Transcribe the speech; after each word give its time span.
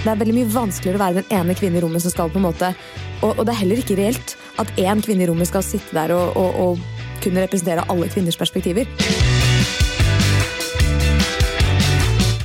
Det 0.00 0.08
er 0.08 0.16
veldig 0.16 0.32
mye 0.32 0.48
vanskeligere 0.48 0.96
å 0.96 1.00
være 1.02 1.20
den 1.20 1.32
ene 1.36 1.52
kvinnen 1.52 1.76
i 1.76 1.80
rommet 1.84 2.00
som 2.00 2.12
skal 2.14 2.30
på 2.32 2.38
en 2.40 2.46
måte 2.46 2.70
Og, 3.20 3.34
og 3.34 3.42
det 3.44 3.52
er 3.52 3.58
heller 3.58 3.82
ikke 3.82 3.98
reelt 3.98 4.32
at 4.62 4.70
én 4.80 5.02
kvinne 5.04 5.26
i 5.26 5.28
rommet 5.28 5.50
skal 5.50 5.64
sitte 5.64 5.92
der 5.92 6.14
og, 6.14 6.38
og, 6.40 6.56
og 6.56 7.20
kunne 7.20 7.42
representere 7.44 7.84
alle 7.92 8.08
kvinners 8.08 8.38
perspektiver. 8.40 8.88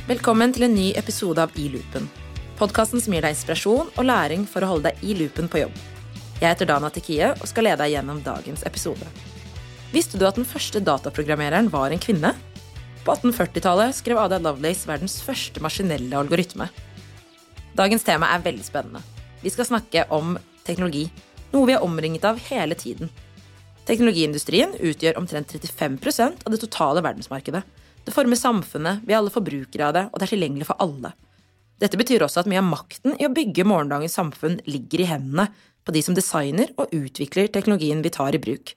Velkommen 0.04 0.52
til 0.52 0.66
en 0.68 0.76
ny 0.76 0.90
episode 1.00 1.40
av 1.40 1.56
I 1.56 1.70
loopen. 1.72 2.10
Podkasten 2.60 3.00
som 3.00 3.16
gir 3.16 3.24
deg 3.24 3.32
inspirasjon 3.32 3.88
og 3.88 4.04
læring 4.04 4.44
for 4.48 4.64
å 4.64 4.74
holde 4.74 4.92
deg 4.92 5.04
i 5.08 5.16
loopen 5.16 5.48
på 5.48 5.64
jobb. 5.64 5.78
Jeg 6.42 6.50
heter 6.50 6.68
Dana 6.68 6.92
Tekie 6.92 7.32
og 7.32 7.48
skal 7.48 7.70
lede 7.70 7.80
deg 7.86 7.96
gjennom 7.96 8.20
dagens 8.24 8.66
episode. 8.68 9.08
Visste 9.96 10.20
du 10.20 10.26
at 10.28 10.36
den 10.36 10.48
første 10.48 10.82
dataprogrammereren 10.84 11.72
var 11.72 11.88
en 11.88 12.04
kvinne? 12.04 12.34
På 13.06 13.16
1840-tallet 13.16 13.96
skrev 13.96 14.20
Ada 14.20 14.42
Lovelace 14.44 14.84
verdens 14.88 15.22
første 15.24 15.64
maskinelle 15.64 16.20
algoritme. 16.20 16.68
Dagens 17.76 18.06
tema 18.06 18.30
er 18.32 18.40
veldig 18.40 18.64
spennende. 18.64 19.02
Vi 19.42 19.50
skal 19.52 19.66
snakke 19.68 20.06
om 20.14 20.38
teknologi, 20.64 21.04
noe 21.52 21.68
vi 21.68 21.74
er 21.74 21.82
omringet 21.84 22.24
av 22.24 22.38
hele 22.48 22.76
tiden. 22.78 23.10
Teknologiindustrien 23.86 24.72
utgjør 24.80 25.18
omtrent 25.20 25.52
35% 25.52 26.46
av 26.46 26.54
det 26.54 26.62
totale 26.62 27.02
verdensmarkedet. 27.04 27.60
Det 28.06 28.14
former 28.14 28.40
samfunnet, 28.40 29.04
vi 29.04 29.12
er 29.12 29.20
alle 29.20 29.34
forbrukere 29.34 29.90
av 29.90 29.92
det, 29.92 30.04
og 30.08 30.16
det 30.16 30.24
er 30.24 30.32
tilgjengelig 30.32 30.70
for 30.70 30.80
alle. 30.80 31.12
Dette 31.82 32.00
betyr 32.00 32.24
også 32.24 32.42
at 32.42 32.48
mye 32.48 32.62
av 32.62 32.70
makten 32.70 33.18
i 33.20 33.28
å 33.28 33.34
bygge 33.36 33.68
morgendagens 33.68 34.16
samfunn 34.16 34.56
ligger 34.64 35.04
i 35.04 35.10
hendene 35.12 35.50
på 35.84 35.92
de 35.92 36.00
som 36.02 36.16
designer 36.16 36.72
og 36.80 36.96
utvikler 36.96 37.52
teknologien 37.52 38.00
vi 38.00 38.14
tar 38.14 38.32
i 38.32 38.40
bruk. 38.40 38.72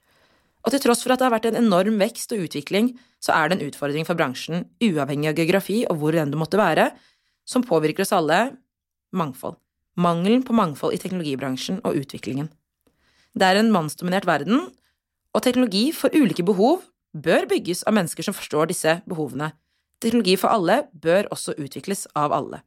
Og 0.68 0.73
til 0.76 0.84
tross 0.84 1.05
for 1.05 1.16
at 1.16 1.21
det 1.21 1.29
har 1.29 1.38
vært 1.40 1.48
en 1.54 1.63
enorm 1.63 2.02
vekst 2.04 2.35
og 2.35 2.49
utvikling, 2.49 2.98
så 3.23 3.31
er 3.38 3.48
det 3.48 3.57
en 3.62 3.70
utfordring 3.71 4.04
for 4.04 4.20
bransjen, 4.20 4.68
uavhengig 4.84 5.31
av 5.31 5.40
geografi 5.40 5.85
og 5.88 6.02
hvor 6.02 6.20
enn 6.20 6.35
du 6.35 6.41
måtte 6.41 6.59
være, 6.59 6.91
som 7.48 7.63
påvirker 7.63 8.04
oss 8.04 8.18
alle 8.18 8.49
mangfold. 9.16 9.58
Mangelen 9.99 10.43
på 10.46 10.55
mangfold 10.55 10.96
i 10.96 11.02
teknologibransjen 11.02 11.82
og 11.84 11.98
utviklingen. 11.99 12.49
Det 13.35 13.46
er 13.46 13.60
en 13.60 13.71
mannsdominert 13.74 14.27
verden, 14.27 14.70
og 15.35 15.43
teknologi 15.46 15.90
for 15.93 16.13
ulike 16.15 16.46
behov 16.46 16.82
bør 17.13 17.48
bygges 17.49 17.84
av 17.87 17.96
mennesker 17.98 18.26
som 18.26 18.35
forstår 18.37 18.71
disse 18.71 18.96
behovene. 19.10 19.52
Teknologi 20.02 20.37
for 20.40 20.54
alle 20.54 20.84
bør 20.93 21.30
også 21.34 21.57
utvikles 21.60 22.07
av 22.18 22.34
alle. 22.34 22.62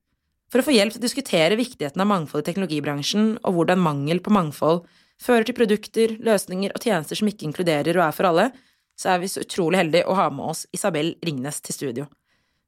For 0.52 0.60
å 0.60 0.66
få 0.66 0.74
hjelp 0.74 0.92
til 0.92 1.00
å 1.00 1.06
diskutere 1.06 1.56
viktigheten 1.56 2.02
av 2.02 2.10
mangfold 2.10 2.44
i 2.44 2.50
teknologibransjen, 2.50 3.38
og 3.40 3.56
hvordan 3.56 3.80
mangel 3.80 4.20
på 4.20 4.34
mangfold 4.34 4.82
fører 5.22 5.46
til 5.48 5.56
produkter, 5.56 6.18
løsninger 6.20 6.74
og 6.74 6.84
tjenester 6.84 7.18
som 7.18 7.30
ikke 7.30 7.48
inkluderer 7.48 7.96
og 7.96 8.04
er 8.04 8.16
for 8.16 8.28
alle, 8.28 8.50
så 8.98 9.14
er 9.14 9.22
vi 9.22 9.30
så 9.32 9.42
utrolig 9.42 9.80
heldige 9.80 10.08
å 10.10 10.16
ha 10.18 10.28
med 10.34 10.52
oss 10.52 10.66
Isabel 10.76 11.14
Ringnes 11.24 11.62
til 11.64 11.76
studio. 11.76 12.08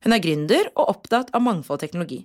Hun 0.05 0.17
er 0.17 0.23
gründer 0.25 0.71
og 0.75 0.95
opptatt 0.97 1.31
av 1.37 1.45
mangfold 1.45 1.79
og 1.79 1.85
teknologi. 1.85 2.23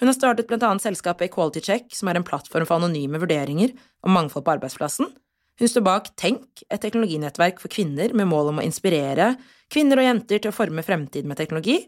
Hun 0.00 0.08
har 0.08 0.16
startet 0.16 0.52
annet 0.56 0.82
selskapet 0.82 1.28
Equality 1.28 1.60
Check, 1.60 1.90
som 1.92 2.08
er 2.08 2.16
en 2.16 2.24
plattform 2.24 2.64
for 2.64 2.80
anonyme 2.80 3.20
vurderinger 3.20 3.74
om 4.02 4.16
mangfold 4.16 4.46
på 4.46 4.56
arbeidsplassen, 4.56 5.10
hun 5.60 5.68
står 5.68 5.84
bak 5.84 6.06
Tenk, 6.16 6.62
et 6.72 6.80
teknologinettverk 6.80 7.58
for 7.60 7.72
kvinner 7.72 8.14
med 8.16 8.30
mål 8.30 8.54
om 8.54 8.60
å 8.62 8.64
inspirere 8.64 9.34
kvinner 9.72 10.00
og 10.00 10.06
jenter 10.06 10.40
til 10.40 10.48
å 10.48 10.56
forme 10.56 10.84
fremtiden 10.86 11.28
med 11.28 11.36
teknologi. 11.36 11.82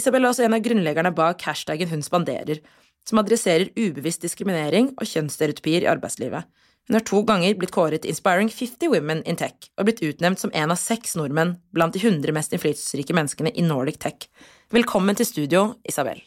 Isabel 0.00 0.24
er 0.24 0.30
også 0.30 0.46
en 0.46 0.56
av 0.56 0.64
grunnleggerne 0.64 1.12
bak 1.12 1.44
hashtaggen 1.44 1.92
Hun 1.92 2.00
spanderer, 2.00 2.62
som 3.04 3.20
adresserer 3.20 3.68
ubevisst 3.76 4.24
diskriminering 4.24 4.94
og 4.96 5.04
kjønnsstereotypier 5.12 5.84
i 5.84 5.92
arbeidslivet. 5.92 6.48
Hun 6.88 6.96
har 6.96 7.04
to 7.06 7.20
ganger 7.28 7.54
blitt 7.60 7.74
kåret 7.74 8.08
Inspiring 8.08 8.48
50 8.48 8.88
Women 8.90 9.20
in 9.28 9.36
Tech 9.36 9.68
og 9.76 9.86
blitt 9.86 10.00
utnevnt 10.02 10.40
som 10.40 10.54
en 10.56 10.72
av 10.72 10.80
seks 10.80 11.12
nordmenn 11.20 11.58
blant 11.76 11.92
de 11.92 12.00
100 12.00 12.32
mest 12.32 12.56
innflytelsesrike 12.56 13.14
menneskene 13.14 13.52
i 13.52 13.66
Nordic 13.66 14.00
Tech. 14.00 14.30
Velkommen 14.72 15.20
til 15.20 15.28
studio, 15.28 15.74
Isabel. 15.84 16.24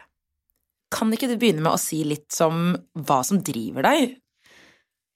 Kan 0.96 1.12
ikke 1.14 1.28
du 1.28 1.36
begynne 1.40 1.66
med 1.66 1.76
å 1.76 1.82
si 1.82 2.04
litt 2.08 2.36
om 2.46 2.70
hva 3.06 3.20
som 3.28 3.42
driver 3.44 3.84
deg, 3.86 4.16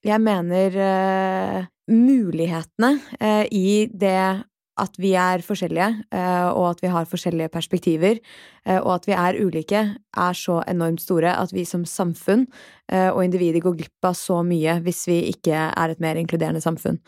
jeg 0.06 0.24
mener 0.24 0.76
uh, 0.80 1.66
mulighetene 1.92 2.94
uh, 3.20 3.46
i 3.52 3.90
det 3.92 4.44
at 4.80 4.96
vi 5.02 5.14
er 5.20 5.44
forskjellige, 5.46 5.90
uh, 6.16 6.50
og 6.54 6.66
at 6.72 6.84
vi 6.84 6.92
har 6.94 7.10
forskjellige 7.10 7.52
perspektiver, 7.54 8.22
og 8.70 8.90
at 9.00 9.06
vi 9.08 9.14
er 9.16 9.38
ulike, 9.40 9.80
er 10.20 10.36
så 10.38 10.60
enormt 10.70 11.02
store 11.02 11.32
at 11.42 11.50
vi 11.56 11.64
som 11.66 11.86
samfunn 11.88 12.44
og 12.92 13.22
individer 13.24 13.64
går 13.64 13.78
glipp 13.80 14.06
av 14.06 14.18
så 14.20 14.42
mye 14.46 14.76
hvis 14.84 15.00
vi 15.10 15.16
ikke 15.32 15.56
er 15.56 15.94
et 15.94 16.02
mer 16.04 16.20
inkluderende 16.20 16.62
samfunn. 16.62 17.00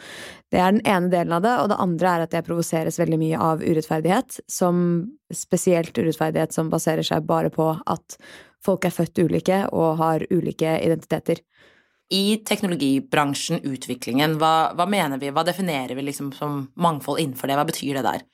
Det 0.50 0.58
er 0.58 0.72
den 0.74 0.82
ene 0.88 1.12
delen 1.12 1.36
av 1.36 1.44
det, 1.44 1.54
og 1.62 1.70
det 1.70 1.78
andre 1.84 2.14
er 2.16 2.26
at 2.26 2.34
jeg 2.34 2.48
provoseres 2.48 2.98
veldig 2.98 3.20
mye 3.22 3.44
av 3.52 3.62
urettferdighet, 3.62 4.40
som 4.50 4.80
spesielt 5.30 5.94
urettferdighet 6.00 6.56
som 6.56 6.72
baserer 6.72 7.06
seg 7.06 7.28
bare 7.30 7.52
på 7.54 7.68
at 7.76 8.18
folk 8.66 8.88
er 8.88 8.96
født 8.96 9.22
ulike 9.22 9.64
og 9.70 10.00
har 10.02 10.26
ulike 10.32 10.80
identiteter 10.82 11.44
i 12.12 12.42
teknologibransjen, 12.48 13.62
utviklingen, 13.72 14.36
hva, 14.42 14.72
hva, 14.76 14.88
mener 14.90 15.22
vi, 15.22 15.32
hva 15.32 15.46
definerer 15.48 15.96
vi 15.96 16.06
liksom 16.10 16.32
som 16.36 16.66
mangfold 16.76 17.24
innenfor 17.24 17.48
det, 17.48 17.58
hva 17.60 17.68
betyr 17.70 18.00
det 18.00 18.06
der? 18.08 18.26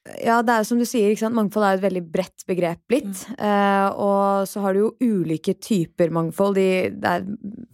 Ja, 0.00 0.38
det 0.40 0.54
er 0.54 0.62
jo 0.62 0.66
som 0.70 0.78
du 0.80 0.86
sier, 0.88 1.12
mangfold 1.28 1.64
er 1.66 1.76
et 1.76 1.82
veldig 1.82 2.00
bredt 2.08 2.44
begrep 2.48 2.80
blitt. 2.88 3.20
Mm. 3.34 3.40
Eh, 3.44 3.98
og 4.00 4.48
så 4.48 4.62
har 4.64 4.72
du 4.72 4.80
jo 4.80 4.92
ulike 4.96 5.52
typer 5.60 6.08
mangfold. 6.16 6.56
De, 6.56 6.88
det 6.96 7.12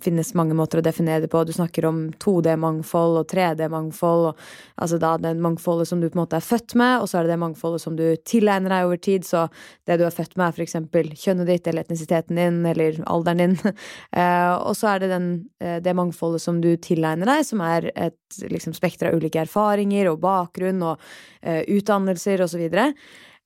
finnes 0.03 0.33
mange 0.35 0.57
måter 0.59 0.81
å 0.81 0.85
definere 0.85 1.23
det 1.23 1.31
på. 1.31 1.45
Du 1.47 1.53
snakker 1.55 1.87
om 1.87 2.01
2D-mangfold 2.19 3.21
og 3.21 3.29
3D-mangfold. 3.31 4.33
Altså 4.75 4.99
da 4.99 5.13
det 5.23 5.37
mangfoldet 5.39 5.87
som 5.87 6.03
du 6.03 6.09
på 6.09 6.19
en 6.19 6.25
måte 6.25 6.41
er 6.41 6.49
født 6.49 6.75
med, 6.75 6.97
og 7.05 7.07
så 7.07 7.21
er 7.21 7.29
det 7.29 7.37
det 7.37 7.45
mangfoldet 7.45 7.85
som 7.85 7.95
du 7.99 8.05
tilegner 8.27 8.75
deg 8.75 8.89
over 8.89 9.01
tid. 9.07 9.29
Så 9.29 9.47
det 9.87 10.01
du 10.03 10.05
er 10.09 10.19
født 10.19 10.35
med, 10.35 10.51
er 10.51 10.67
eksempel 10.67 11.15
kjønnet 11.15 11.53
ditt 11.53 11.71
eller 11.71 11.87
etnisiteten 11.87 12.43
din 12.43 12.59
eller 12.67 12.99
alderen 13.07 13.45
din. 13.45 13.57
eh, 14.19 14.51
og 14.57 14.75
så 14.75 14.97
er 14.97 15.05
det 15.05 15.13
den, 15.15 15.31
uh, 15.63 15.79
det 15.79 15.95
mangfoldet 15.95 16.43
som 16.43 16.59
du 16.59 16.73
tilegner 16.75 17.31
deg, 17.37 17.47
som 17.47 17.63
er 17.63 17.93
et 17.95 18.43
liksom, 18.51 18.75
spekter 18.75 19.13
av 19.13 19.23
ulike 19.23 19.47
erfaringer 19.47 20.11
og 20.11 20.19
bakgrunn 20.27 20.83
og 20.83 20.99
utdannelse 21.47 22.16
utdannelser 22.17 22.43
osv. 22.43 22.95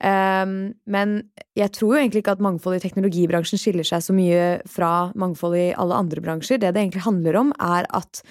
Um, 0.00 0.72
men 0.86 1.18
jeg 1.58 1.72
tror 1.76 1.94
jo 1.94 2.00
egentlig 2.00 2.22
ikke 2.22 2.38
at 2.38 2.44
mangfold 2.44 2.78
i 2.78 2.84
teknologibransjen 2.84 3.60
skiller 3.60 3.84
seg 3.84 4.02
så 4.02 4.14
mye 4.16 4.62
fra 4.68 5.12
mangfold 5.14 5.58
i 5.58 5.74
alle 5.76 5.94
andre 5.94 6.22
bransjer. 6.24 6.58
Det 6.58 6.72
det 6.72 6.80
egentlig 6.80 7.04
handler 7.04 7.36
om, 7.36 7.52
er 7.60 7.86
at 7.90 8.22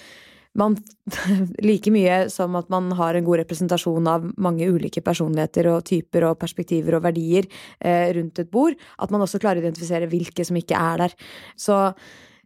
man 0.58 0.74
like 1.62 1.92
mye 1.94 2.24
som 2.28 2.56
at 2.58 2.68
man 2.70 2.90
har 2.98 3.14
en 3.14 3.24
god 3.24 3.44
representasjon 3.44 4.08
av 4.10 4.26
mange 4.36 4.66
ulike 4.66 5.00
personligheter 5.00 5.68
og 5.70 5.84
typer 5.86 6.26
og 6.26 6.40
perspektiver 6.40 6.98
og 6.98 7.04
verdier 7.04 7.46
eh, 7.78 8.10
rundt 8.16 8.42
et 8.42 8.50
bord, 8.50 8.74
at 8.98 9.14
man 9.14 9.22
også 9.22 9.38
klarer 9.38 9.62
å 9.62 9.68
identifisere 9.68 10.10
hvilke 10.10 10.44
som 10.44 10.58
ikke 10.58 10.74
er 10.74 11.06
der. 11.06 11.14
Så 11.54 11.78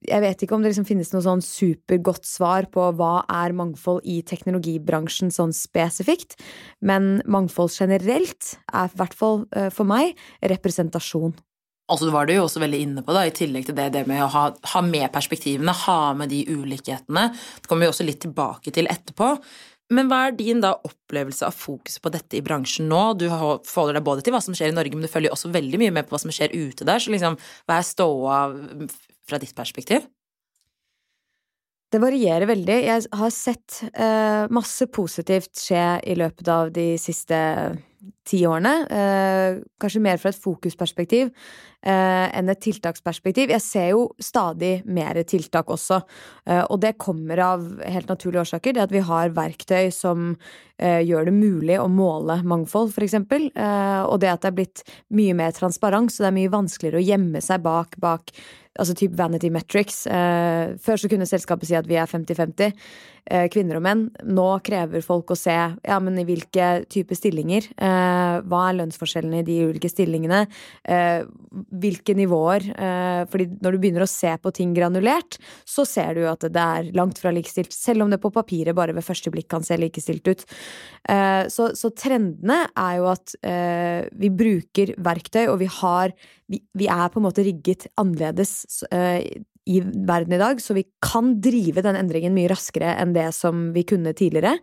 jeg 0.09 0.23
vet 0.25 0.45
ikke 0.45 0.57
om 0.57 0.65
det 0.65 0.73
liksom 0.73 0.87
finnes 0.89 1.11
noe 1.15 1.25
sånn 1.25 1.43
supergodt 1.45 2.29
svar 2.29 2.69
på 2.73 2.91
hva 2.99 3.25
er 3.31 3.55
mangfold 3.57 4.05
i 4.09 4.21
teknologibransjen 4.27 5.33
sånn 5.35 5.55
spesifikt, 5.57 6.37
men 6.85 7.19
mangfold 7.31 7.73
generelt 7.75 8.55
er 8.73 8.93
i 8.93 9.01
hvert 9.01 9.19
fall 9.19 9.45
eh, 9.57 9.71
for 9.75 9.89
meg 9.89 10.15
representasjon. 10.45 11.35
Altså, 11.93 12.09
var 12.09 12.25
du 12.25 12.33
jo 12.33 12.47
også 12.47 12.63
veldig 12.63 12.81
inne 12.81 13.03
på, 13.05 13.13
da, 13.13 13.27
i 13.29 13.35
tillegg 13.35 13.67
til 13.69 13.77
det, 13.77 13.91
det 13.93 14.07
med 14.09 14.23
å 14.25 14.31
ha, 14.33 14.47
ha 14.73 14.81
med 14.85 15.11
perspektivene, 15.13 15.75
ha 15.85 16.15
med 16.17 16.33
de 16.33 16.41
ulikhetene. 16.49 17.29
Det 17.61 17.69
kommer 17.69 17.85
vi 17.85 17.93
også 17.93 18.07
litt 18.09 18.23
tilbake 18.25 18.73
til 18.73 18.89
etterpå. 18.89 19.35
Men 19.93 20.09
hva 20.09 20.23
er 20.27 20.37
din 20.39 20.63
da 20.65 20.73
opplevelse 20.89 21.45
av 21.45 21.57
fokuset 21.57 22.01
på 22.01 22.13
dette 22.15 22.39
i 22.39 22.43
bransjen 22.45 22.89
nå? 22.89 23.03
Du 23.21 23.27
forholder 23.29 23.99
deg 23.99 24.07
både 24.07 24.25
til 24.25 24.33
hva 24.33 24.41
som 24.41 24.57
skjer 24.57 24.73
i 24.73 24.77
Norge, 24.77 24.97
men 24.97 25.05
du 25.05 25.13
følger 25.13 25.35
også 25.35 25.53
veldig 25.53 25.81
mye 25.83 25.93
med 25.93 26.09
på 26.09 26.17
hva 26.17 26.23
som 26.23 26.33
skjer 26.33 26.57
ute 26.57 26.89
der. 26.89 27.03
Så 27.05 27.13
liksom, 27.13 27.37
hva 27.69 27.77
er 27.77 27.89
ståa 27.91 28.39
fra 29.29 29.41
ditt 29.43 29.55
perspektiv? 29.57 30.07
Det 31.95 32.01
varierer 32.03 32.49
veldig. 32.51 32.77
Jeg 32.89 33.07
har 33.15 33.31
sett 33.31 33.81
eh, 33.93 34.45
masse 34.51 34.89
positivt 34.91 35.61
skje 35.63 35.85
i 36.11 36.17
løpet 36.19 36.49
av 36.51 36.73
de 36.75 36.95
siste 36.99 37.39
ti 38.25 38.41
årene. 38.49 38.75
Eh, 38.89 39.61
kanskje 39.81 40.03
mer 40.05 40.21
fra 40.21 40.33
et 40.33 40.41
fokusperspektiv 40.41 41.31
eh, 41.85 42.27
enn 42.39 42.51
et 42.53 42.63
tiltaksperspektiv. 42.65 43.53
Jeg 43.53 43.65
ser 43.65 43.89
jo 43.93 44.07
stadig 44.23 44.79
mer 44.87 45.21
tiltak 45.29 45.71
også, 45.73 46.01
eh, 46.49 46.63
og 46.65 46.81
det 46.85 46.97
kommer 47.01 47.43
av 47.45 47.67
helt 47.83 48.11
naturlige 48.11 48.47
årsaker. 48.47 48.75
Det 48.75 48.85
at 48.87 48.95
vi 48.95 49.05
har 49.05 49.35
verktøy 49.37 49.93
som 49.95 50.35
eh, 50.79 51.03
gjør 51.05 51.29
det 51.29 51.37
mulig 51.37 51.79
å 51.81 51.89
måle 51.93 52.41
mangfold, 52.43 52.95
for 52.97 53.07
eksempel. 53.07 53.51
Eh, 53.53 54.03
og 54.09 54.21
det 54.25 54.33
at 54.33 54.45
det 54.45 54.53
er 54.53 54.59
blitt 54.61 54.85
mye 55.15 55.37
mer 55.37 55.57
transparent, 55.57 56.13
så 56.13 56.25
det 56.25 56.33
er 56.33 56.39
mye 56.41 56.55
vanskeligere 56.57 57.03
å 57.03 57.09
gjemme 57.09 57.45
seg 57.45 57.65
bak, 57.65 57.99
bak 58.03 58.33
altså 58.81 58.95
type 58.99 59.17
vanity 59.19 59.51
metrics. 59.55 60.05
Eh, 60.07 60.75
før 60.83 61.01
så 61.01 61.11
kunne 61.11 61.29
selskapet 61.29 61.71
si 61.71 61.77
at 61.79 61.89
vi 61.91 61.99
er 62.01 62.11
50-50. 62.11 62.73
Eh, 63.31 63.47
kvinner 63.53 63.79
og 63.79 63.85
menn. 63.87 64.03
Nå 64.27 64.47
krever 64.67 65.05
folk 65.05 65.33
å 65.35 65.39
se 65.39 65.55
ja, 65.55 65.99
men 66.03 66.19
i 66.21 66.27
hvilke 66.29 66.85
typer 66.91 67.19
stillinger. 67.19 67.69
Eh, 67.75 68.37
hva 68.45 68.61
er 68.69 68.79
lønnsforskjellene 68.81 69.43
i 69.43 69.47
de 69.47 69.59
ulike 69.71 69.91
stillingene? 69.91 70.45
Eh, 70.85 71.25
hvilke 71.85 72.17
nivåer? 72.19 72.67
Fordi 73.31 73.47
når 73.63 73.75
du 73.75 73.81
begynner 73.81 74.05
å 74.05 74.11
se 74.11 74.31
på 74.41 74.53
ting 74.55 74.75
granulert, 74.77 75.39
så 75.69 75.85
ser 75.89 76.19
du 76.19 76.25
at 76.29 76.45
det 76.45 76.65
er 76.79 76.91
langt 76.97 77.21
fra 77.23 77.33
likestilt, 77.35 77.73
selv 77.75 78.05
om 78.05 78.13
det 78.13 78.21
på 78.23 78.33
papiret 78.35 78.77
bare 78.77 78.95
ved 78.97 79.07
første 79.07 79.33
blikk 79.33 79.49
kan 79.53 79.65
se 79.67 79.79
likestilt 79.79 80.27
ut. 80.29 80.45
Så, 81.53 81.71
så 81.79 81.91
trendene 81.97 82.65
er 82.71 82.99
jo 82.99 83.09
at 83.13 83.35
vi 84.19 84.31
bruker 84.35 84.95
verktøy, 85.05 85.47
og 85.53 85.61
vi 85.63 85.71
har 85.81 86.15
vi, 86.51 86.61
vi, 86.77 86.89
er 86.91 87.09
på 87.09 87.21
en 87.21 87.27
måte 87.29 87.45
rigget 87.47 87.87
annerledes 88.01 88.85
uh, 88.93 89.21
i 89.67 89.81
verden 89.81 90.35
i 90.37 90.41
dag, 90.41 90.61
så 90.61 90.77
vi 90.77 90.85
kan 91.05 91.39
drive 91.45 91.85
den 91.85 91.97
endringen 91.97 92.37
mye 92.37 92.51
raskere 92.53 92.97
enn 93.01 93.15
det 93.17 93.31
som 93.37 93.71
vi 93.77 93.85
kunne 93.89 94.13
tidligere. 94.17 94.59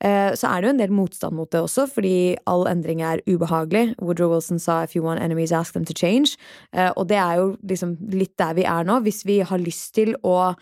Uh, 0.00 0.32
så 0.32 0.48
er 0.48 0.62
det 0.62 0.68
jo 0.68 0.72
en 0.72 0.80
del 0.80 0.92
motstand 0.96 1.36
mot 1.36 1.50
det 1.52 1.60
også, 1.60 1.84
fordi 1.92 2.38
all 2.48 2.64
endring 2.70 3.02
er 3.04 3.20
ubehagelig. 3.28 3.98
Woodrow 4.00 4.32
Wilson 4.32 4.58
sa 4.58 4.82
'if 4.82 4.96
you 4.96 5.04
want 5.04 5.20
enemies, 5.20 5.52
ask 5.52 5.74
them 5.74 5.84
to 5.84 5.92
change'. 5.92 6.38
Uh, 6.72 6.92
og 6.96 7.08
det 7.08 7.18
er 7.18 7.34
jo 7.36 7.56
liksom 7.62 7.98
litt 8.10 8.36
der 8.38 8.54
vi 8.54 8.64
er 8.64 8.84
nå. 8.84 9.00
Hvis 9.04 9.26
vi 9.26 9.40
har 9.40 9.58
lyst 9.58 9.94
til 9.94 10.16
å 10.24 10.54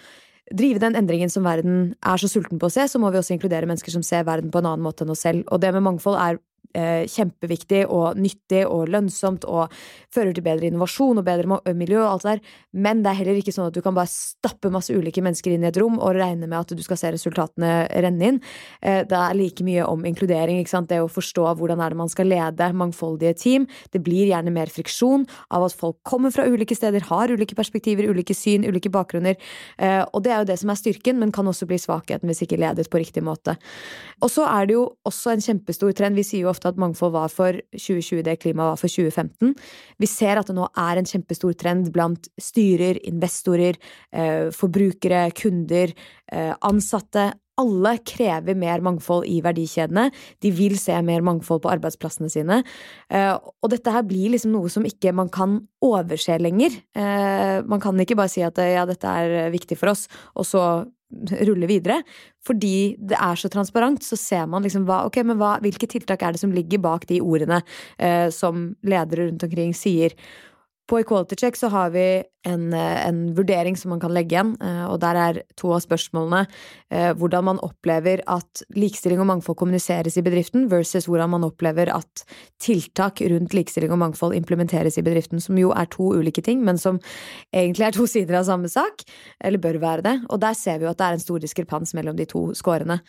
drive 0.54 0.80
den 0.80 0.96
endringen 0.96 1.30
som 1.30 1.44
verden 1.44 1.94
er 2.02 2.16
så 2.16 2.28
sulten 2.28 2.58
på 2.58 2.66
å 2.66 2.72
se, 2.72 2.86
så 2.88 2.98
må 2.98 3.10
vi 3.12 3.18
også 3.18 3.36
inkludere 3.36 3.68
mennesker 3.68 3.92
som 3.92 4.02
ser 4.02 4.24
verden 4.24 4.50
på 4.50 4.58
en 4.58 4.66
annen 4.66 4.84
måte 4.84 5.04
enn 5.04 5.10
oss 5.10 5.24
selv. 5.26 5.44
Og 5.52 5.60
det 5.60 5.72
med 5.74 5.84
mangfold 5.84 6.16
er 6.16 6.38
eh, 6.38 6.40
kjempeviktig 7.08 7.84
og 7.86 8.18
nyttig 8.20 8.64
og 8.66 8.88
lønnsomt 8.92 9.46
og 9.48 9.72
fører 10.14 10.34
til 10.36 10.44
bedre 10.46 10.68
innovasjon 10.70 11.20
og 11.20 11.26
bedre 11.26 11.74
miljø 11.76 12.00
og 12.02 12.10
alt 12.12 12.26
det 12.26 12.34
der, 12.36 12.56
men 12.84 13.02
det 13.02 13.12
er 13.12 13.18
heller 13.20 13.40
ikke 13.40 13.54
sånn 13.54 13.68
at 13.70 13.76
du 13.76 13.82
kan 13.84 13.96
bare 13.96 14.10
stappe 14.10 14.70
masse 14.72 14.94
ulike 14.94 15.22
mennesker 15.24 15.54
inn 15.54 15.64
i 15.64 15.70
et 15.70 15.78
rom 15.80 15.98
og 15.98 16.16
regne 16.16 16.48
med 16.48 16.58
at 16.60 16.74
du 16.76 16.82
skal 16.84 17.00
se 17.00 17.12
resultatene 17.14 17.72
renne 18.04 18.32
inn. 18.32 18.40
Eh, 18.82 19.02
det 19.08 19.18
er 19.18 19.36
like 19.38 19.64
mye 19.66 19.86
om 19.86 20.04
inkludering, 20.08 20.64
det 20.88 21.00
å 21.02 21.10
forstå 21.10 21.46
hvordan 21.58 21.80
er 21.82 21.92
det 21.92 21.98
man 21.98 22.10
skal 22.12 22.28
lede 22.30 22.70
mangfoldige 22.76 23.34
team. 23.38 23.66
Det 23.92 24.02
blir 24.04 24.28
gjerne 24.30 24.52
mer 24.54 24.70
friksjon 24.72 25.26
av 25.54 25.66
at 25.66 25.76
folk 25.76 25.98
kommer 26.06 26.32
fra 26.34 26.46
ulike 26.48 26.76
steder, 26.76 27.06
har 27.08 27.32
ulike 27.32 27.56
perspektiver, 27.58 28.08
ulike 28.08 28.36
syn, 28.36 28.66
ulike 28.68 28.92
bakgrunner, 28.92 29.36
eh, 29.78 30.02
og 30.12 30.24
det 30.24 30.32
er 30.32 30.42
jo 30.42 30.50
det 30.52 30.58
som 30.62 30.72
er 30.72 30.80
styrken, 30.80 31.18
men 31.18 31.32
kan 31.34 31.48
også 31.48 31.68
bli 31.68 31.80
svakheten 31.80 32.28
hvis 32.30 32.44
ikke 32.46 32.60
ledet 32.60 32.88
på 32.90 33.00
riktig 33.00 33.24
måte. 33.24 33.56
Og 34.22 34.32
så 34.32 34.46
er 34.48 34.68
det 34.68 34.76
jo 34.76 34.84
også 35.08 35.34
en 35.34 35.44
kjempestor 35.44 35.94
trend. 35.96 36.18
Vi 36.18 36.26
sier 36.26 36.46
jo 36.46 36.52
ofte 36.52 36.67
at 36.70 36.78
mangfold 36.80 37.14
var 37.16 37.32
for 37.32 37.58
2020 37.74 38.22
det 38.26 38.38
klimaet 38.42 38.72
var 38.72 38.80
for 38.80 38.92
2015. 38.92 39.54
Vi 39.98 40.08
ser 40.10 40.40
at 40.40 40.48
det 40.48 40.56
nå 40.58 40.68
er 40.78 41.00
en 41.00 41.08
kjempestor 41.08 41.56
trend 41.58 41.90
blant 41.94 42.30
styrer, 42.40 43.00
investorer, 43.08 43.78
eh, 44.12 44.48
forbrukere, 44.54 45.28
kunder, 45.36 45.94
eh, 46.32 46.54
ansatte. 46.62 47.32
Alle 47.58 47.96
krever 48.06 48.54
mer 48.54 48.80
mangfold 48.80 49.26
i 49.26 49.40
verdikjedene. 49.42 50.12
De 50.40 50.50
vil 50.54 50.78
se 50.78 50.94
mer 51.02 51.24
mangfold 51.26 51.64
på 51.64 51.72
arbeidsplassene 51.72 52.30
sine. 52.30 52.62
Eh, 53.10 53.34
og 53.34 53.70
dette 53.70 53.90
her 53.90 54.04
blir 54.06 54.30
liksom 54.30 54.52
noe 54.54 54.70
som 54.70 54.84
ikke 54.84 55.12
man 55.12 55.28
kan 55.28 55.66
overse 55.82 56.38
lenger. 56.38 56.70
Man 56.94 57.80
kan 57.80 57.98
ikke 57.98 58.16
bare 58.16 58.30
si 58.30 58.42
at 58.42 58.56
ja, 58.58 58.84
dette 58.86 59.06
er 59.06 59.50
viktig 59.50 59.76
for 59.78 59.90
oss, 59.90 60.06
og 60.36 60.44
så 60.46 60.62
rulle 61.48 61.68
videre. 61.70 62.02
Fordi 62.46 62.96
det 62.98 63.16
er 63.18 63.40
så 63.40 63.50
transparent, 63.52 64.04
så 64.04 64.16
ser 64.18 64.48
man 64.50 64.64
liksom 64.64 64.86
hva, 64.88 65.02
okay, 65.08 65.24
men 65.26 65.40
hva, 65.40 65.56
hvilke 65.64 65.88
tiltak 65.90 66.22
er 66.22 66.34
det 66.34 66.42
som 66.42 66.52
ligger 66.54 66.82
bak 66.84 67.08
de 67.10 67.20
ordene 67.24 67.62
eh, 67.96 68.28
som 68.34 68.72
ledere 68.86 69.28
rundt 69.28 69.46
omkring 69.48 69.74
sier. 69.76 70.16
På 70.88 70.98
Equality 70.98 71.36
Check 71.36 71.56
så 71.56 71.68
har 71.68 71.90
vi 71.92 72.22
en, 72.46 72.72
eh, 72.72 73.06
en, 73.06 73.34
vurdering 73.34 73.76
som 73.76 73.90
man 73.92 74.00
kan 74.00 74.12
legge 74.14 74.32
igjen, 74.32 74.54
eh, 74.62 74.84
og 74.88 75.00
der 75.02 75.18
er 75.20 75.40
to 75.58 75.68
av 75.76 75.82
spørsmålene 75.84 76.46
eh, 76.90 77.12
hvordan 77.12 77.44
man 77.44 77.60
opplever 77.60 78.22
at 78.26 78.62
likestilling 78.72 79.20
og 79.20 79.28
mangfold 79.28 79.58
kommuniseres 79.60 80.16
i 80.16 80.24
bedriften, 80.24 80.64
versus 80.72 81.04
hvordan 81.04 81.34
man 81.34 81.44
opplever 81.44 81.92
at 81.92 82.24
tiltak 82.62 83.20
rundt 83.20 83.52
likestilling 83.52 83.92
og 83.92 84.00
mangfold 84.00 84.36
implementeres 84.38 84.96
i 84.96 85.04
bedriften, 85.04 85.42
som 85.44 85.60
jo 85.60 85.74
er 85.76 85.92
to 85.92 86.08
ulike 86.16 86.44
ting, 86.44 86.64
men 86.64 86.80
som 86.80 87.02
egentlig 87.52 87.90
er 87.90 87.98
to 87.98 88.08
sider 88.08 88.40
av 88.40 88.48
samme 88.48 88.72
sak, 88.72 89.04
eller 89.44 89.60
bør 89.60 89.82
være 89.84 90.06
det. 90.08 90.16
Og 90.32 90.40
der 90.40 90.56
ser 90.56 90.80
vi 90.80 90.88
jo 90.88 90.94
at 90.94 91.02
det 91.02 91.10
er 91.10 91.18
en 91.18 91.26
stor 91.26 91.44
diskrepans 91.44 91.92
mellom 91.98 92.16
de 92.16 92.24
to 92.28 92.48
scorene. 92.56 93.02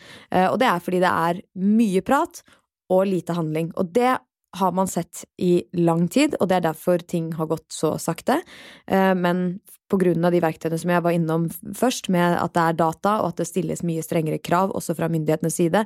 Og 0.50 0.58
det 0.60 0.68
er 0.68 0.82
fordi 0.84 1.00
det 1.00 1.10
er 1.10 1.40
mye 1.56 2.02
prat 2.04 2.42
og 2.90 3.06
lite 3.08 3.36
handling. 3.36 3.70
Og 3.78 3.88
det 3.94 4.18
har 4.56 4.72
man 4.72 4.88
sett 4.90 5.24
i 5.38 5.62
lang 5.72 6.08
tid, 6.08 6.34
og 6.40 6.48
det 6.50 6.58
er 6.58 6.68
derfor 6.70 6.98
ting 6.98 7.32
har 7.38 7.50
gått 7.50 7.68
så 7.72 7.94
sakte. 8.02 8.40
Eh, 8.86 9.12
men 9.14 9.60
på 9.90 9.98
grunn 9.98 10.24
av 10.24 10.34
de 10.34 10.40
verktøyene 10.42 10.78
som 10.78 10.92
jeg 10.94 11.04
var 11.04 11.14
innom 11.14 11.46
først, 11.76 12.08
med 12.14 12.36
at 12.38 12.54
det 12.54 12.64
er 12.64 12.78
data, 12.78 13.16
og 13.20 13.32
at 13.32 13.42
det 13.42 13.48
stilles 13.50 13.84
mye 13.86 14.04
strengere 14.06 14.40
krav 14.42 14.74
også 14.76 14.94
fra 14.98 15.10
myndighetenes 15.10 15.58
side, 15.60 15.84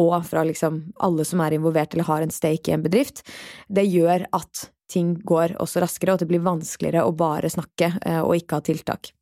og 0.00 0.14
fra 0.26 0.44
liksom 0.46 0.80
alle 1.06 1.26
som 1.26 1.42
er 1.44 1.58
involvert 1.58 1.94
eller 1.94 2.08
har 2.10 2.26
en 2.26 2.34
stake 2.34 2.70
i 2.70 2.76
en 2.76 2.84
bedrift, 2.84 3.22
det 3.68 3.86
gjør 3.86 4.26
at 4.34 4.68
ting 4.90 5.14
går 5.26 5.56
også 5.62 5.82
raskere, 5.82 6.12
og 6.12 6.18
at 6.18 6.26
det 6.26 6.30
blir 6.30 6.44
vanskeligere 6.44 7.06
å 7.06 7.14
bare 7.16 7.50
snakke 7.50 7.94
eh, 8.02 8.22
og 8.22 8.36
ikke 8.38 8.60
ha 8.60 8.66
tiltak. 8.66 9.14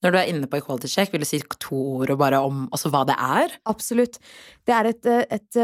Når 0.00 0.12
du 0.12 0.16
er 0.16 0.30
inne 0.30 0.48
på 0.48 0.56
equality 0.56 0.88
check, 0.88 1.10
vil 1.12 1.20
du 1.20 1.28
si 1.28 1.42
to 1.60 1.76
ord 2.00 2.12
bare 2.20 2.38
om 2.40 2.62
altså, 2.72 2.88
hva 2.92 3.02
det 3.08 3.16
er? 3.20 3.52
Absolutt. 3.68 4.16
Det 4.64 4.72
er 4.72 4.88
et, 4.88 5.08
et, 5.12 5.34
et, 5.36 5.58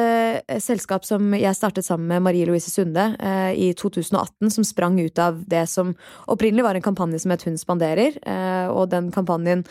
et, 0.45 0.65
selskap 0.65 1.07
som 1.09 1.33
jeg 1.37 1.57
startet 1.57 1.87
sammen 1.87 2.11
med 2.11 2.25
Marie 2.27 2.49
Louise 2.49 2.69
Sunde 2.73 3.09
eh, 3.17 3.53
i 3.57 3.71
2018, 3.73 4.53
som 4.53 4.67
sprang 4.67 5.01
ut 5.01 5.23
av 5.23 5.41
det 5.49 5.65
som 5.73 5.95
opprinnelig 6.29 6.67
var 6.67 6.77
en 6.77 6.85
kampanje 6.85 7.23
som 7.23 7.33
het 7.33 7.47
Hun 7.49 7.57
spanderer. 7.61 8.21
Eh, 8.21 8.69
og 8.69 8.91
den 8.93 9.09
kampanjen 9.15 9.65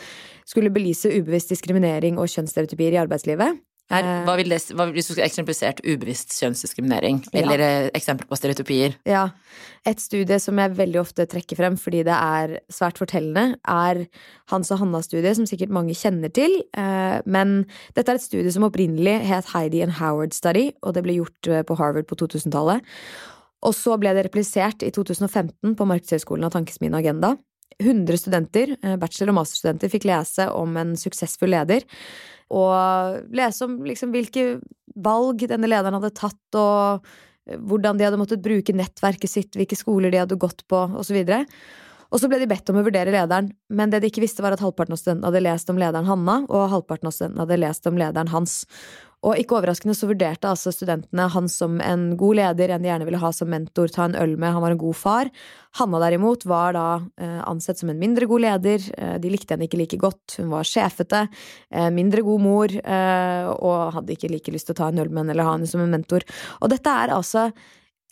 skulle 0.46 0.74
belyse 0.74 1.14
ubevisst 1.14 1.54
diskriminering 1.54 2.18
og 2.18 2.30
kjønnsstereotypier 2.32 2.96
i 2.96 3.02
arbeidslivet. 3.04 3.62
Her, 3.92 4.02
eh. 4.02 4.22
hva 4.26 4.34
vil 4.40 4.50
det, 4.50 4.58
hva, 4.74 4.88
hvis 4.90 5.06
du 5.06 5.12
skulle 5.12 5.28
eksemplifisert 5.28 5.82
ubevisst 5.84 6.34
kjønnsdiskriminering, 6.34 7.20
eller 7.38 7.62
ja. 7.62 7.68
Eh, 7.84 7.90
eksempel 7.94 8.26
på 8.26 8.38
stereotypier? 8.38 8.96
Ja. 9.06 9.28
Et 9.86 10.02
studie 10.02 10.40
som 10.42 10.58
jeg 10.58 10.74
veldig 10.74 10.98
ofte 11.04 11.28
trekker 11.30 11.60
frem 11.60 11.76
fordi 11.78 12.02
det 12.08 12.16
er 12.16 12.56
svært 12.72 12.98
fortellende, 12.98 13.60
er 13.62 14.02
Hans 14.50 14.72
og 14.74 14.82
Hanna-studiet, 14.82 15.38
som 15.38 15.46
sikkert 15.46 15.74
mange 15.74 15.94
kjenner 15.94 16.34
til. 16.34 16.58
Eh, 16.74 17.20
men 17.30 17.60
dette 17.94 18.10
er 18.10 18.18
et 18.18 18.26
studie 18.26 18.50
som 18.54 18.66
opprinnelig 18.66 19.20
het 19.28 19.54
Heidi 19.54 19.84
and 19.86 19.98
Howard 20.00 20.34
Study, 20.34 20.72
og 20.82 20.98
det 20.98 21.06
ble 21.06 21.20
gjort 21.20 21.52
på 21.70 21.78
Harvard 21.78 22.10
på 22.10 22.18
2000-tallet. 22.26 22.82
Og 23.66 23.74
så 23.74 23.94
ble 24.00 24.12
det 24.16 24.26
replisert 24.26 24.82
i 24.86 24.90
2015 24.94 25.76
på 25.78 25.86
Markedshøgskolen 25.88 26.46
av 26.46 26.54
Tankesmien 26.54 26.94
Agenda. 26.98 27.36
100 27.82 28.22
studenter, 28.22 28.72
bachelor- 29.00 29.34
og 29.34 29.40
masterstudenter, 29.42 29.92
fikk 29.92 30.06
lese 30.08 30.48
om 30.54 30.78
en 30.80 30.94
suksessfull 30.98 31.52
leder 31.52 31.84
og 32.54 33.32
lese 33.34 33.66
om 33.66 33.80
liksom 33.86 34.12
hvilke 34.14 34.58
valg 35.02 35.42
denne 35.50 35.68
lederen 35.68 35.98
hadde 35.98 36.14
tatt, 36.16 36.58
og 36.58 37.02
eh, 37.48 37.58
hvordan 37.58 37.98
de 37.98 38.06
hadde 38.06 38.20
måttet 38.20 38.44
bruke 38.44 38.74
nettverket 38.76 39.32
sitt, 39.32 39.58
hvilke 39.58 39.78
skoler 39.78 40.14
de 40.14 40.22
hadde 40.22 40.38
gått 40.40 40.62
på, 40.70 40.86
osv. 41.00 41.18
Og 42.06 42.22
så 42.22 42.30
ble 42.30 42.38
de 42.38 42.48
bedt 42.48 42.70
om 42.70 42.78
å 42.78 42.84
vurdere 42.86 43.10
lederen, 43.10 43.50
men 43.66 43.90
det 43.90 44.00
de 44.02 44.12
ikke 44.12 44.22
visste, 44.22 44.44
var 44.44 44.54
at 44.54 44.62
halvparten 44.62 44.94
av 44.94 45.00
studentene 45.00 45.26
hadde 45.26 45.42
lest 45.42 45.72
om 45.72 45.80
lederen 45.80 46.06
Hanna, 46.06 46.38
og 46.46 46.70
halvparten 46.70 47.10
av 47.10 47.16
studentene 47.16 47.42
hadde 47.44 47.60
lest 47.64 47.90
om 47.90 47.98
lederen 47.98 48.30
hans. 48.30 48.60
Og 49.24 49.38
ikke 49.40 49.56
overraskende 49.56 49.94
så 49.96 50.08
vurderte 50.10 50.48
altså 50.50 50.70
studentene 50.74 51.24
han 51.32 51.48
som 51.50 51.78
en 51.82 52.10
god 52.20 52.36
leder, 52.38 52.74
en 52.74 52.84
de 52.84 52.90
gjerne 52.90 53.06
ville 53.08 53.20
ha 53.22 53.30
som 53.34 53.48
mentor, 53.50 53.88
ta 53.92 54.04
en 54.06 54.18
øl 54.18 54.36
med, 54.36 54.52
han 54.52 54.62
var 54.62 54.74
en 54.74 54.82
god 54.82 54.98
far. 54.98 55.30
Hanna 55.80 56.00
derimot 56.04 56.44
var 56.48 56.76
da 56.76 56.84
eh, 57.20 57.40
ansett 57.48 57.80
som 57.80 57.90
en 57.90 58.00
mindre 58.00 58.28
god 58.28 58.44
leder, 58.44 58.84
eh, 58.98 59.16
de 59.22 59.32
likte 59.32 59.56
henne 59.56 59.66
ikke 59.66 59.80
like 59.80 60.00
godt, 60.02 60.36
hun 60.38 60.52
var 60.52 60.68
sjefete, 60.68 61.24
eh, 61.72 61.88
mindre 61.96 62.22
god 62.26 62.44
mor, 62.44 62.76
og 62.76 63.96
hadde 63.96 64.14
ikke 64.14 64.30
like 64.30 64.52
lyst 64.52 64.68
til 64.68 64.76
å 64.76 64.80
ta 64.82 64.90
en 64.90 65.00
øl 65.02 65.10
med 65.10 65.24
henne 65.24 65.34
eller 65.34 65.48
ha 65.48 65.56
henne 65.56 65.68
som 65.70 65.82
en 65.82 65.92
mentor. 65.92 66.26
Og 66.60 66.70
dette 66.70 66.92
er 66.92 67.14
altså 67.14 67.48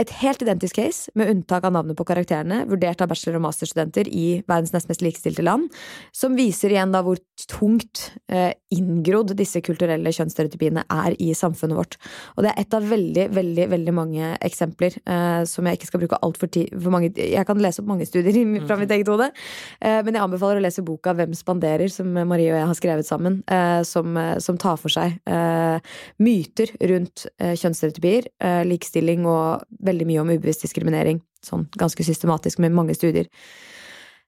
et 0.03 0.11
helt 0.25 0.43
identisk 0.43 0.75
case, 0.81 1.11
med 1.15 1.31
unntak 1.31 1.65
av 1.67 1.75
navnet 1.77 1.95
på 1.95 2.07
karakterene, 2.09 2.65
vurdert 2.67 3.03
av 3.05 3.13
bachelor- 3.13 3.39
og 3.39 3.45
masterstudenter 3.45 4.09
i 4.11 4.43
verdens 4.51 4.73
nest 4.75 4.89
mest 4.91 5.05
likestilte 5.05 5.45
land, 5.47 5.69
som 6.11 6.35
viser 6.35 6.75
igjen 6.75 6.91
da 6.95 7.05
hvor 7.07 7.21
tungt 7.51 8.09
eh, 8.27 8.51
inngrodd 8.75 9.37
disse 9.39 9.63
kulturelle 9.63 10.11
kjønnsstereotypiene 10.15 10.83
er 10.91 11.15
i 11.23 11.31
samfunnet 11.39 11.79
vårt. 11.79 11.99
Og 12.35 12.43
det 12.43 12.51
er 12.51 12.65
et 12.65 12.75
av 12.75 12.89
veldig, 12.91 13.29
veldig 13.37 13.69
veldig 13.71 13.95
mange 13.95 14.33
eksempler 14.45 14.99
eh, 14.99 15.45
som 15.47 15.69
jeg 15.71 15.79
ikke 15.79 15.91
skal 15.93 16.03
bruke 16.03 16.21
altfor 16.27 16.51
for 16.55 16.93
mange 16.93 17.13
Jeg 17.15 17.47
kan 17.47 17.61
lese 17.63 17.81
opp 17.81 17.89
mange 17.89 18.07
studier 18.09 18.37
fra 18.67 18.77
mitt 18.81 18.91
eget 18.93 19.09
hode, 19.11 19.31
eh, 19.79 20.01
men 20.03 20.19
jeg 20.19 20.25
anbefaler 20.27 20.59
å 20.59 20.65
lese 20.65 20.85
boka 20.87 21.15
Hvem 21.15 21.37
spanderer, 21.39 21.87
som 21.93 22.11
Marie 22.11 22.51
og 22.51 22.59
jeg 22.59 22.71
har 22.73 22.79
skrevet 22.81 23.07
sammen, 23.07 23.39
eh, 23.47 23.81
som, 23.87 24.19
som, 24.43 24.59
tar 24.59 24.79
for 24.81 24.91
seg 24.91 25.17
eh, 25.31 25.95
myter 26.23 26.71
rundt 26.91 27.27
kjønnsstereotypier, 27.39 28.29
likestilling 28.67 29.25
og 29.29 29.65
veldig 29.87 30.09
mye 30.09 30.25
om 30.25 30.33
ubevisst 30.35 30.65
diskriminering. 30.67 31.23
Sånn 31.45 31.69
ganske 31.79 32.07
systematisk 32.07 32.61
med 32.65 32.75
mange 32.77 32.97
studier. 32.97 33.31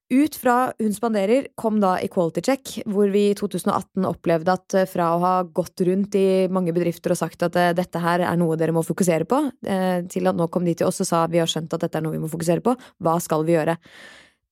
Ut 0.07 0.37
fra 0.39 0.71
Hun 0.79 0.93
spanderer 0.95 1.49
kom 1.59 1.81
da 1.83 1.97
Equality 1.99 2.43
Check, 2.47 2.75
hvor 2.87 3.11
vi 3.11 3.25
i 3.33 3.35
2018 3.35 4.05
opplevde 4.07 4.55
at 4.55 4.77
eh, 4.79 4.87
fra 4.87 5.09
å 5.17 5.23
ha 5.23 5.33
gått 5.43 5.83
rundt 5.89 6.15
i 6.15 6.47
mange 6.47 6.71
bedrifter 6.77 7.11
og 7.11 7.19
sagt 7.19 7.43
at 7.43 7.59
eh, 7.59 7.73
dette 7.75 7.99
her 7.99 8.23
er 8.23 8.39
noe 8.39 8.55
dere 8.61 8.75
må 8.77 8.85
fokusere 8.87 9.27
på, 9.27 9.41
eh, 9.67 10.05
til 10.07 10.31
at 10.31 10.39
nå 10.39 10.47
kom 10.55 10.69
de 10.69 10.77
til 10.79 10.87
oss 10.87 11.03
og 11.03 11.11
sa 11.11 11.25
vi 11.33 11.43
har 11.43 11.51
skjønt 11.51 11.75
at 11.75 11.89
dette 11.89 11.99
er 11.99 12.07
noe 12.07 12.15
vi 12.15 12.23
må 12.23 12.31
fokusere 12.31 12.63
på, 12.63 12.77
hva 13.03 13.17
skal 13.25 13.43
vi 13.49 13.57
gjøre? 13.57 13.75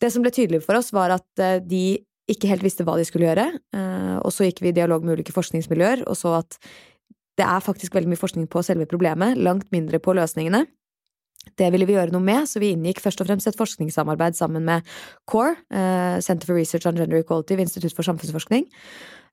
Det 0.02 0.11
som 0.11 0.26
ble 0.26 0.34
tydelig 0.34 0.64
for 0.64 0.75
oss, 0.80 0.90
var 0.90 1.14
at 1.14 1.44
de 1.62 1.84
ikke 2.26 2.50
helt 2.50 2.64
visste 2.66 2.82
hva 2.82 2.96
de 2.99 3.04
skulle 3.06 3.28
gjøre. 3.28 3.44
Og 4.26 4.32
så 4.34 4.49
gikk 4.49 4.58
vi 4.64 4.73
i 4.73 4.75
dialog 4.75 5.04
med 5.06 5.20
ulike 5.20 5.32
forskningsmiljøer 5.32 6.02
og 6.02 6.16
så 6.18 6.32
at 6.40 6.58
det 7.38 7.46
er 7.46 7.62
faktisk 7.62 7.94
veldig 7.94 8.11
mye 8.11 8.20
forskning 8.20 8.49
på 8.50 8.62
selve 8.66 8.88
problemet, 8.90 9.38
langt 9.38 9.70
mindre 9.75 10.00
på 10.02 10.16
løsningene. 10.18 10.64
Det 11.58 11.70
ville 11.74 11.86
vi 11.88 11.96
gjøre 11.96 12.14
noe 12.14 12.24
med, 12.24 12.48
så 12.50 12.62
vi 12.62 12.72
inngikk 12.74 13.02
først 13.04 13.22
og 13.22 13.28
fremst 13.28 13.48
et 13.50 13.58
forskningssamarbeid 13.58 14.38
sammen 14.38 14.64
med 14.66 14.86
CORE, 15.30 15.56
eh, 15.70 16.20
Center 16.24 16.48
for 16.48 16.58
Research 16.58 16.88
on 16.90 16.98
Gender 16.98 17.20
Equality 17.20 17.58
ved 17.58 17.68
Institutt 17.68 17.96
for 17.96 18.06
samfunnsforskning. 18.06 18.68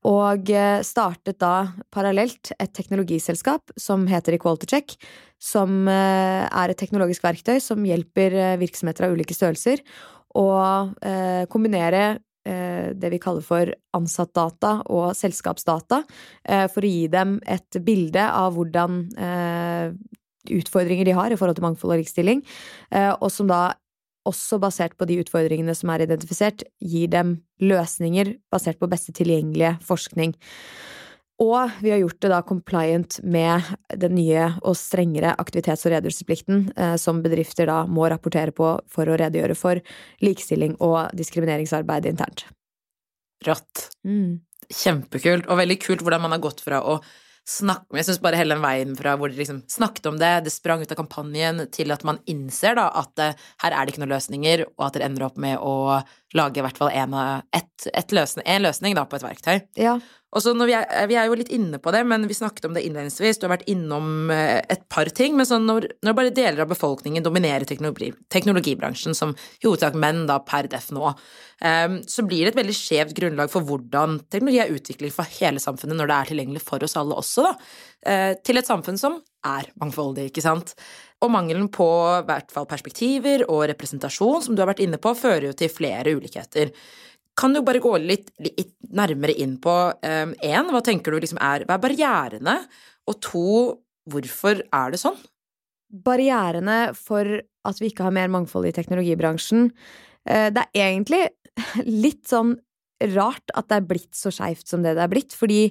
Og 0.10 0.50
eh, 0.50 0.80
startet 0.86 1.40
da 1.42 1.72
parallelt 1.94 2.54
et 2.58 2.74
teknologiselskap 2.78 3.74
som 3.80 4.08
heter 4.10 4.38
Equality 4.38 4.70
Check, 4.70 4.98
som 5.42 5.88
er 5.90 6.70
et 6.70 6.78
teknologisk 6.78 7.24
verktøy 7.26 7.56
som 7.66 7.82
hjelper 7.82 8.60
virksomheter 8.62 9.08
av 9.08 9.16
ulike 9.16 9.34
størrelser 9.34 9.82
å 10.38 10.46
kombinere 11.50 12.20
Eh, 12.46 12.90
det 12.98 13.12
vi 13.14 13.20
kaller 13.22 13.44
for 13.46 13.70
ansattdata 13.94 14.80
og 14.90 15.12
selskapsdata, 15.14 16.02
eh, 16.44 16.66
for 16.74 16.82
å 16.82 16.90
gi 16.90 17.06
dem 17.08 17.36
et 17.46 17.78
bilde 17.86 18.24
av 18.26 18.56
hvordan 18.56 18.96
eh, 19.14 19.94
utfordringer 20.50 21.06
de 21.06 21.18
har 21.18 21.32
i 21.32 21.38
forhold 21.40 21.60
til 21.60 21.68
mangfold 21.68 21.94
og 21.94 22.02
likestilling, 22.02 22.42
og 23.20 23.28
som 23.34 23.50
da 23.52 23.62
også 24.28 24.60
basert 24.62 24.96
på 25.00 25.08
de 25.10 25.20
utfordringene 25.22 25.74
som 25.78 25.92
er 25.94 26.06
identifisert, 26.06 26.64
gir 26.82 27.10
dem 27.12 27.40
løsninger 27.62 28.36
basert 28.54 28.80
på 28.82 28.90
beste 28.92 29.14
tilgjengelige 29.18 29.78
forskning. 29.86 30.36
Og 31.42 31.74
vi 31.82 31.90
har 31.90 32.02
gjort 32.04 32.20
det 32.22 32.30
da 32.30 32.42
compliant 32.46 33.18
med 33.26 33.66
den 33.98 34.14
nye 34.14 34.44
og 34.62 34.76
strengere 34.78 35.34
aktivitets- 35.42 35.88
og 35.88 35.96
redegjørelsesplikten 35.96 36.68
eh, 36.76 36.96
som 37.02 37.24
bedrifter 37.24 37.66
da 37.70 37.80
må 37.90 38.06
rapportere 38.12 38.54
på 38.54 38.76
for 38.92 39.10
å 39.10 39.18
redegjøre 39.18 39.58
for 39.58 39.82
likestilling 40.22 40.78
og 40.86 41.10
diskrimineringsarbeid 41.18 42.12
internt. 42.12 42.46
Rått. 43.48 43.88
Mm. 44.06 44.44
Kjempekult, 44.70 45.50
og 45.50 45.58
veldig 45.58 45.80
kult 45.82 46.06
hvordan 46.06 46.22
man 46.28 46.36
har 46.36 46.44
gått 46.44 46.62
fra 46.62 46.84
å 46.86 47.00
snakke 47.48 47.90
med 47.90 48.02
Jeg 48.02 48.12
syns 48.12 48.22
bare 48.24 48.40
hele 48.40 48.56
den 48.56 48.64
veien 48.64 48.96
fra 48.98 49.16
hvor 49.20 49.32
de 49.32 49.40
liksom 49.40 49.64
snakket 49.72 50.08
om 50.12 50.18
det, 50.22 50.32
det 50.46 50.54
sprang 50.54 50.84
ut 50.84 50.92
av 50.94 51.00
kampanjen, 51.00 51.66
til 51.74 51.94
at 51.94 52.06
man 52.08 52.22
innser 52.30 52.78
da 52.80 52.88
at 53.02 53.22
eh, 53.24 53.38
her 53.64 53.76
er 53.76 53.86
det 53.86 53.94
ikke 53.94 54.04
noen 54.04 54.14
løsninger, 54.14 54.66
og 54.78 54.88
at 54.88 54.98
dere 54.98 55.10
ender 55.10 55.28
opp 55.28 55.40
med 55.42 55.58
å 55.58 56.02
lage 56.38 56.62
i 56.62 56.66
hvert 56.66 56.80
fall 56.80 56.94
en, 56.96 57.16
et, 57.56 57.88
et 57.92 58.16
løsning, 58.16 58.48
en 58.48 58.66
løsning 58.66 58.98
da 58.98 59.06
på 59.10 59.20
et 59.20 59.26
verktøy. 59.26 59.62
Ja. 59.80 60.00
Og 60.32 60.40
så 60.40 60.54
vi, 60.56 60.72
er, 60.72 60.88
vi 61.12 61.18
er 61.20 61.28
jo 61.28 61.36
litt 61.36 61.52
inne 61.52 61.76
på 61.84 61.92
det, 61.92 62.06
men 62.08 62.24
vi 62.30 62.36
snakket 62.38 62.70
om 62.70 62.76
det 62.76 62.86
innledningsvis. 62.88 63.40
Du 63.40 63.46
har 63.46 63.58
vært 63.58 63.68
innom 63.72 64.32
eh, 64.32 64.62
et 64.72 64.86
par 64.92 65.10
ting. 65.12 65.36
Men 65.36 65.48
sånn 65.48 65.68
når, 65.68 65.90
når, 66.06 66.16
bare 66.16 66.34
deler 66.36 66.64
av 66.64 66.72
befolkningen 66.72 67.26
dominerer 67.26 67.68
teknologi, 67.68 68.14
teknologibransjen, 68.32 69.18
som 69.18 69.34
i 69.36 69.68
hovedsak 69.68 69.98
menn 70.00 70.24
da 70.30 70.40
per 70.48 70.72
def 70.72 70.88
nå, 70.96 71.12
um, 71.12 72.00
så 72.08 72.24
blir 72.24 72.46
det 72.46 72.54
et 72.54 72.62
veldig 72.62 72.78
skjevt 72.78 73.16
grunnlag 73.18 73.52
for 73.52 73.68
hvordan 73.68 74.22
teknologi 74.32 74.64
er 74.64 74.72
utvikling 74.72 75.12
for 75.12 75.36
hele 75.42 75.60
samfunnet 75.64 76.00
når 76.00 76.12
det 76.14 76.18
er 76.18 76.32
tilgjengelig 76.32 76.64
for 76.64 76.88
oss 76.88 76.96
alle 77.02 77.20
også, 77.20 77.50
da. 77.50 77.54
Uh, 78.08 78.32
til 78.40 78.62
et 78.62 78.72
samfunn 78.72 79.02
som 79.02 79.20
er 79.52 79.68
mangfoldig, 79.84 80.30
ikke 80.32 80.46
sant. 80.46 80.78
Og 81.22 81.30
mangelen 81.30 81.68
på 81.74 81.88
hvert 82.26 82.50
fall 82.54 82.66
perspektiver 82.70 83.46
og 83.48 83.68
representasjon, 83.70 84.42
som 84.46 84.58
du 84.58 84.64
har 84.64 84.72
vært 84.72 84.82
inne 84.86 84.98
på, 85.02 85.14
fører 85.18 85.52
jo 85.52 85.58
til 85.58 85.70
flere 85.74 86.16
ulikheter 86.18 86.74
kan 87.38 87.54
du 87.56 87.62
bare 87.66 87.82
gå 87.82 87.92
litt, 88.02 88.32
litt 88.44 88.74
nærmere 88.92 89.36
inn 89.40 89.56
på 89.62 89.74
én, 90.04 90.34
um, 90.36 90.72
hva 90.74 90.82
tenker 90.86 91.14
du 91.14 91.22
liksom 91.24 91.40
er 91.42 91.66
Hva 91.68 91.78
er 91.78 91.84
barrierene? 91.86 92.58
Og 93.10 93.20
to, 93.24 93.46
hvorfor 94.12 94.62
er 94.62 94.94
det 94.94 95.02
sånn? 95.02 95.18
Barrierene 95.92 96.92
for 96.98 97.40
at 97.68 97.82
vi 97.82 97.92
ikke 97.92 98.06
har 98.08 98.16
mer 98.16 98.32
mangfold 98.32 98.68
i 98.70 98.76
teknologibransjen, 98.76 99.72
uh, 99.72 100.50
det 100.54 100.68
er 100.68 100.86
egentlig 100.90 101.24
litt 102.06 102.26
sånn 102.30 102.58
rart 103.16 103.54
at 103.58 103.72
det 103.72 103.80
er 103.80 103.90
blitt 103.90 104.14
så 104.14 104.30
skeivt 104.34 104.68
som 104.70 104.84
det 104.86 104.94
det 104.98 105.06
er 105.08 105.12
blitt, 105.12 105.34
fordi 105.34 105.64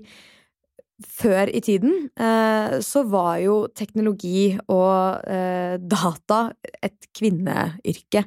før 1.06 1.50
i 1.52 1.60
tiden 1.64 2.10
eh, 2.20 2.78
så 2.84 3.02
var 3.08 3.38
jo 3.42 3.56
teknologi 3.76 4.52
og 4.68 5.24
eh, 5.30 5.76
data 5.80 6.40
et 6.82 7.08
kvinneyrke. 7.16 8.24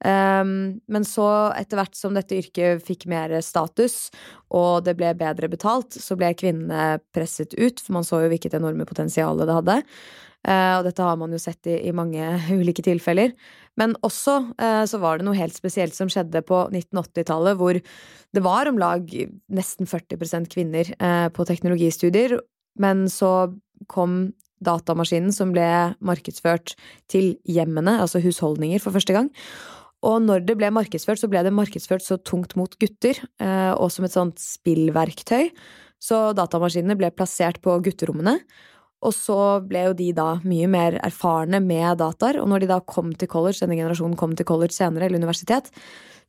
Um, 0.00 0.80
men 0.88 1.04
så, 1.04 1.28
etter 1.56 1.80
hvert 1.80 1.96
som 1.98 2.16
dette 2.16 2.38
yrket 2.38 2.84
fikk 2.86 3.06
mer 3.10 3.34
status, 3.44 4.08
og 4.56 4.86
det 4.86 4.96
ble 4.98 5.12
bedre 5.18 5.50
betalt, 5.52 5.96
så 5.96 6.16
ble 6.18 6.32
kvinnene 6.38 7.00
presset 7.14 7.54
ut, 7.58 7.80
for 7.80 7.98
man 7.98 8.06
så 8.06 8.24
jo 8.24 8.32
hvilket 8.32 8.56
enorme 8.56 8.88
potensial 8.88 9.40
det 9.40 9.60
hadde. 9.60 9.80
Uh, 10.40 10.80
og 10.80 10.86
dette 10.86 11.04
har 11.04 11.18
man 11.20 11.34
jo 11.34 11.38
sett 11.40 11.68
i, 11.68 11.76
i 11.84 11.92
mange 11.92 12.24
ulike 12.60 12.84
tilfeller. 12.84 13.34
Men 13.80 13.92
også 14.06 14.38
uh, 14.56 14.84
så 14.88 15.00
var 15.02 15.18
det 15.18 15.26
noe 15.28 15.38
helt 15.38 15.56
spesielt 15.56 15.96
som 15.96 16.08
skjedde 16.12 16.40
på 16.48 16.62
1980-tallet, 16.70 17.58
hvor 17.60 17.76
det 17.76 18.44
var 18.44 18.70
om 18.70 18.78
lag 18.80 19.10
nesten 19.52 19.90
40 19.90 20.48
kvinner 20.52 20.94
uh, 20.96 21.28
på 21.34 21.44
teknologistudier, 21.48 22.38
men 22.80 23.04
så 23.12 23.50
kom 23.90 24.32
datamaskinen 24.64 25.32
som 25.32 25.52
ble 25.54 25.66
markedsført 26.04 26.74
til 27.10 27.34
hjemmene, 27.48 27.98
altså 28.00 28.20
husholdninger, 28.20 28.80
for 28.80 28.96
første 28.96 29.16
gang. 29.16 29.30
Og 30.04 30.20
når 30.24 30.44
det 30.48 30.56
ble 30.56 30.68
markedsført, 30.72 31.20
så 31.20 31.28
ble 31.32 31.42
det 31.44 31.52
markedsført 31.52 32.04
så 32.04 32.16
tungt 32.24 32.54
mot 32.60 32.72
gutter, 32.80 33.18
og 33.76 33.88
som 33.92 34.04
et 34.04 34.14
sånt 34.14 34.40
spillverktøy. 34.40 35.48
Så 36.00 36.20
datamaskinene 36.36 36.96
ble 36.96 37.10
plassert 37.12 37.60
på 37.64 37.74
gutterommene. 37.84 38.38
Og 39.00 39.14
så 39.16 39.38
ble 39.64 39.86
jo 39.88 39.96
de 39.96 40.10
da 40.16 40.34
mye 40.44 40.68
mer 40.68 40.98
erfarne 41.00 41.62
med 41.64 42.00
dataer, 42.02 42.40
og 42.42 42.50
når 42.52 42.64
de 42.64 42.70
da 42.74 42.80
kom 42.84 43.14
til 43.16 43.30
college, 43.32 43.62
denne 43.62 43.78
generasjonen 43.78 44.18
kom 44.20 44.34
til 44.36 44.48
college 44.48 44.76
senere, 44.76 45.08
eller 45.08 45.22
universitet, 45.22 45.70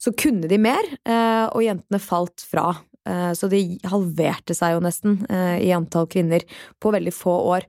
så 0.02 0.14
kunne 0.18 0.48
de 0.50 0.58
mer, 0.62 0.88
eh, 1.06 1.46
og 1.52 1.62
jentene 1.66 2.00
falt 2.02 2.46
fra. 2.48 2.72
Eh, 3.08 3.32
så 3.38 3.50
de 3.52 3.62
halverte 3.92 4.56
seg 4.58 4.78
jo 4.78 4.84
nesten 4.86 5.20
eh, 5.30 5.58
i 5.68 5.74
antall 5.76 6.08
kvinner 6.10 6.46
på 6.82 6.94
veldig 6.96 7.14
få 7.14 7.36
år. 7.58 7.68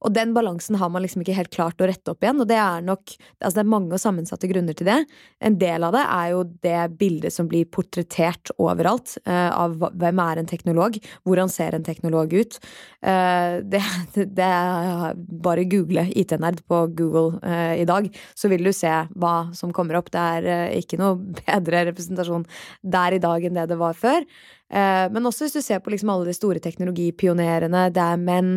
Og 0.00 0.14
den 0.16 0.32
balansen 0.36 0.78
har 0.80 0.88
man 0.92 1.04
liksom 1.04 1.24
ikke 1.24 1.36
helt 1.36 1.52
klart 1.52 1.82
å 1.82 1.88
rette 1.88 2.12
opp 2.12 2.24
igjen, 2.24 2.40
og 2.40 2.48
det 2.48 2.56
er 2.60 2.84
nok 2.84 3.12
altså 3.40 3.58
det 3.58 3.62
er 3.62 3.70
mange 3.72 3.96
og 3.96 4.00
sammensatte 4.02 4.48
grunner 4.50 4.76
til 4.76 4.88
det. 4.88 4.98
En 5.44 5.58
del 5.60 5.84
av 5.86 5.94
det 5.96 6.04
er 6.04 6.30
jo 6.32 6.44
det 6.64 6.78
bildet 7.00 7.34
som 7.34 7.48
blir 7.50 7.68
portrettert 7.68 8.52
overalt 8.56 9.16
uh, 9.28 9.50
av 9.52 9.76
hvem 9.76 10.22
er 10.24 10.40
en 10.40 10.50
teknolog, 10.50 10.96
hvordan 11.28 11.52
ser 11.52 11.76
en 11.76 11.84
teknolog 11.86 12.32
ut. 12.32 12.56
Uh, 13.04 13.60
det, 13.72 13.82
det, 14.16 14.46
er 14.46 15.18
bare 15.44 15.66
google 15.68 16.06
IT-nerd 16.16 16.62
på 16.70 16.84
Google 16.96 17.40
uh, 17.44 17.74
i 17.76 17.88
dag, 17.88 18.08
så 18.34 18.50
vil 18.52 18.64
du 18.64 18.72
se 18.76 18.92
hva 19.20 19.34
som 19.56 19.74
kommer 19.76 20.00
opp. 20.00 20.08
Det 20.14 20.20
er 20.20 20.78
ikke 20.80 21.00
noe 21.00 21.18
bedre 21.42 21.84
representasjon 21.90 22.48
der 22.80 23.18
i 23.18 23.22
dag 23.22 23.44
enn 23.44 23.60
det 23.60 23.68
det 23.70 23.80
var 23.80 23.98
før. 23.98 24.24
Eh, 24.70 25.06
men 25.10 25.26
også 25.26 25.46
hvis 25.46 25.56
du 25.58 25.64
ser 25.64 25.82
på 25.82 25.92
liksom 25.92 26.12
alle 26.12 26.28
de 26.30 26.36
store 26.36 26.62
teknologipionerene, 26.62 27.88
det 27.94 28.04
er 28.04 28.22
menn. 28.22 28.52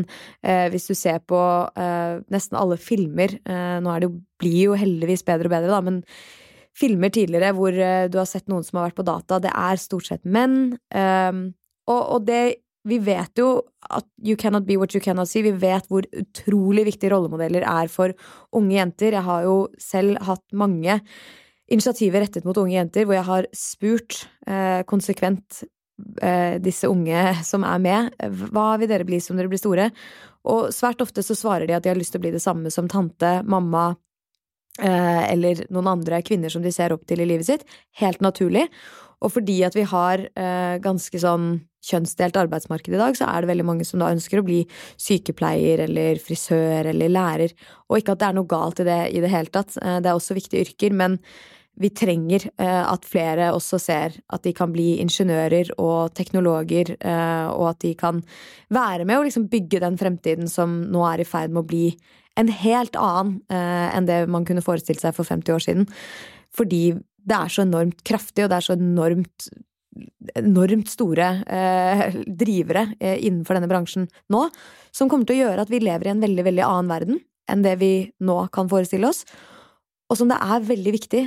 Eh, 0.45 0.67
hvis 0.73 0.87
du 0.91 0.93
ser 0.97 1.19
på 1.25 1.39
eh, 1.73 2.21
nesten 2.33 2.59
alle 2.59 2.77
filmer 2.77 3.35
Nå 3.43 3.93
det 4.03 4.09
blir 4.41 4.69
jo 4.69 4.77
heldigvis 4.77 5.23
bedre 5.25 5.49
og 5.49 5.53
bedre, 5.55 5.71
da, 5.71 5.79
men 5.83 6.01
filmer 6.77 7.11
tidligere 7.13 7.53
hvor 7.55 7.73
du 7.73 8.15
har 8.17 8.27
sett 8.27 8.49
noen 8.49 8.65
som 8.65 8.79
har 8.79 8.89
vært 8.89 8.97
på 8.97 9.05
data, 9.07 9.39
det 9.43 9.51
er 9.53 9.79
stort 9.79 10.07
sett 10.09 10.23
menn. 10.25 10.73
Og, 10.91 12.15
det 12.25 12.41
vi 12.89 12.97
vet 13.03 13.39
jo 13.39 13.61
at 13.93 14.07
you 14.19 14.35
cannot 14.39 14.65
be 14.67 14.75
what 14.79 14.95
you 14.95 15.01
cannot 15.03 15.29
see. 15.29 15.43
Vi 15.45 15.53
vet 15.55 15.87
hvor 15.91 16.07
utrolig 16.11 16.87
viktige 16.89 17.13
rollemodeller 17.13 17.63
er 17.67 17.91
for 17.91 18.15
unge 18.57 18.75
jenter. 18.75 19.15
Jeg 19.15 19.23
har 19.27 19.45
jo 19.45 19.55
selv 19.79 20.19
hatt 20.25 20.43
mange 20.51 20.97
initiativer 21.71 22.25
rettet 22.25 22.47
mot 22.47 22.57
unge 22.59 22.75
jenter 22.75 23.07
hvor 23.07 23.17
jeg 23.17 23.27
har 23.29 23.47
spurt 23.55 24.23
eh, 24.47 24.81
konsekvent 24.89 25.63
disse 26.63 26.89
unge 26.89 27.19
som 27.45 27.65
er 27.67 27.81
med. 27.83 28.13
Hva 28.49 28.73
vil 28.81 28.89
dere 28.89 29.05
bli 29.07 29.19
som 29.21 29.37
dere 29.37 29.51
blir 29.51 29.61
store? 29.61 29.91
Og 30.49 30.71
svært 30.75 31.03
ofte 31.03 31.23
så 31.23 31.35
svarer 31.37 31.69
de 31.69 31.75
at 31.77 31.85
de 31.85 31.91
har 31.91 31.99
lyst 31.99 32.15
til 32.15 32.21
å 32.21 32.25
bli 32.25 32.33
det 32.35 32.43
samme 32.43 32.71
som 32.73 32.89
tante, 32.91 33.37
mamma 33.47 33.93
eh, 34.81 35.23
eller 35.31 35.63
noen 35.71 35.93
andre 35.95 36.19
kvinner 36.25 36.51
som 36.51 36.63
de 36.63 36.73
ser 36.75 36.95
opp 36.95 37.05
til 37.07 37.23
i 37.23 37.29
livet 37.29 37.47
sitt. 37.47 37.63
Helt 38.01 38.23
naturlig. 38.23 38.67
Og 39.23 39.31
fordi 39.31 39.61
at 39.63 39.75
vi 39.77 39.85
har 39.87 40.25
eh, 40.27 40.75
ganske 40.83 41.21
sånn 41.21 41.61
kjønnsdelt 41.83 42.35
arbeidsmarked 42.39 42.95
i 42.95 42.99
dag, 42.99 43.15
så 43.15 43.27
er 43.27 43.43
det 43.43 43.51
veldig 43.51 43.67
mange 43.67 43.87
som 43.87 43.99
da 43.99 44.11
ønsker 44.11 44.39
å 44.39 44.45
bli 44.47 44.61
sykepleier 44.99 45.83
eller 45.85 46.19
frisør 46.23 46.91
eller 46.91 47.11
lærer. 47.11 47.55
Og 47.91 47.99
ikke 47.99 48.15
at 48.15 48.23
det 48.23 48.29
er 48.29 48.37
noe 48.39 48.51
galt 48.51 48.83
i 48.83 48.87
det 48.87 48.99
i 49.15 49.23
det 49.23 49.31
hele 49.31 49.51
tatt. 49.51 49.75
Det 49.75 50.07
er 50.07 50.15
også 50.15 50.35
viktige 50.35 50.63
yrker, 50.67 50.95
men 50.95 51.19
vi 51.81 51.89
trenger 51.89 52.45
eh, 52.61 52.83
at 52.85 53.05
flere 53.09 53.49
også 53.55 53.79
ser 53.81 54.17
at 54.33 54.43
de 54.45 54.53
kan 54.55 54.73
bli 54.73 54.99
ingeniører 55.01 55.73
og 55.81 56.13
teknologer, 56.17 56.93
eh, 56.99 57.47
og 57.49 57.71
at 57.71 57.81
de 57.85 57.93
kan 57.97 58.21
være 58.73 59.07
med 59.09 59.19
å 59.19 59.25
liksom 59.25 59.47
bygge 59.51 59.81
den 59.81 59.97
fremtiden 59.99 60.51
som 60.51 60.83
nå 60.93 61.03
er 61.09 61.23
i 61.23 61.27
ferd 61.27 61.53
med 61.53 61.63
å 61.63 61.71
bli 61.71 61.87
en 62.37 62.49
helt 62.49 62.97
annen 62.97 63.39
eh, 63.53 63.89
enn 63.97 64.09
det 64.09 64.23
man 64.29 64.45
kunne 64.45 64.65
forestilt 64.65 65.01
seg 65.01 65.17
for 65.17 65.25
50 65.25 65.55
år 65.55 65.65
siden. 65.65 65.89
Fordi 66.53 66.85
det 67.23 67.37
er 67.39 67.53
så 67.53 67.65
enormt 67.65 68.03
kraftig, 68.05 68.45
og 68.45 68.53
det 68.53 68.59
er 68.59 68.69
så 68.69 68.77
enormt 68.77 69.53
enormt 70.33 70.89
store 70.89 71.27
drivere 72.25 72.81
innenfor 72.97 73.53
denne 73.53 73.67
bransjen 73.69 74.07
nå, 74.33 74.39
som 74.89 75.05
kommer 75.05 75.29
til 75.29 75.35
å 75.35 75.43
gjøre 75.43 75.65
at 75.67 75.69
vi 75.69 75.83
lever 75.83 76.09
i 76.09 76.11
en 76.15 76.23
veldig, 76.23 76.45
veldig 76.47 76.63
annen 76.65 76.89
verden 76.89 77.19
enn 77.53 77.61
det 77.61 77.75
vi 77.77 77.91
nå 78.25 78.39
kan 78.55 78.71
forestille 78.71 79.05
oss, 79.05 79.21
og 80.09 80.17
som 80.17 80.31
det 80.31 80.39
er 80.41 80.65
veldig 80.65 80.95
viktig 80.97 81.21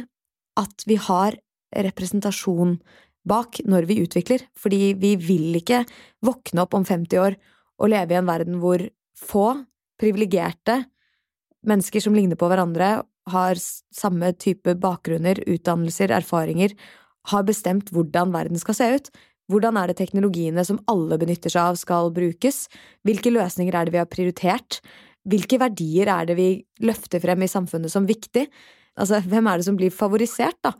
at 0.60 0.86
vi 0.88 0.98
har 1.00 1.36
representasjon 1.76 2.78
bak 3.26 3.60
når 3.66 3.88
vi 3.90 4.00
utvikler. 4.04 4.44
Fordi 4.56 4.94
vi 4.98 5.14
vil 5.20 5.58
ikke 5.58 5.84
våkne 6.24 6.64
opp 6.64 6.76
om 6.78 6.86
50 6.86 7.22
år 7.22 7.38
og 7.76 7.92
leve 7.92 8.14
i 8.14 8.20
en 8.20 8.28
verden 8.28 8.60
hvor 8.62 8.82
få 9.16 9.48
privilegerte 10.00 10.84
mennesker 11.66 12.02
som 12.04 12.14
ligner 12.16 12.38
på 12.38 12.48
hverandre, 12.50 13.00
har 13.26 13.58
samme 13.58 14.30
type 14.38 14.76
bakgrunner, 14.78 15.40
utdannelser, 15.50 16.12
erfaringer, 16.14 16.76
har 17.32 17.46
bestemt 17.46 17.90
hvordan 17.90 18.30
verden 18.30 18.60
skal 18.60 18.76
se 18.78 18.86
ut. 18.94 19.10
Hvordan 19.50 19.78
er 19.78 19.90
det 19.90 19.98
teknologiene 19.98 20.62
som 20.66 20.78
alle 20.90 21.18
benytter 21.18 21.50
seg 21.50 21.72
av, 21.72 21.78
skal 21.78 22.12
brukes? 22.14 22.66
Hvilke 23.06 23.32
løsninger 23.34 23.74
er 23.74 23.86
det 23.86 23.94
vi 23.96 24.02
har 24.02 24.10
prioritert? 24.10 24.78
Hvilke 25.26 25.58
verdier 25.58 26.10
er 26.12 26.28
det 26.28 26.36
vi 26.38 26.48
løfter 26.86 27.22
frem 27.22 27.42
i 27.42 27.50
samfunnet 27.50 27.90
som 27.90 28.06
viktig? 28.06 28.46
Altså, 28.96 29.20
hvem 29.20 29.48
er 29.50 29.60
det 29.60 29.68
som 29.68 29.78
blir 29.78 29.94
favorisert, 29.94 30.58
da? 30.64 30.74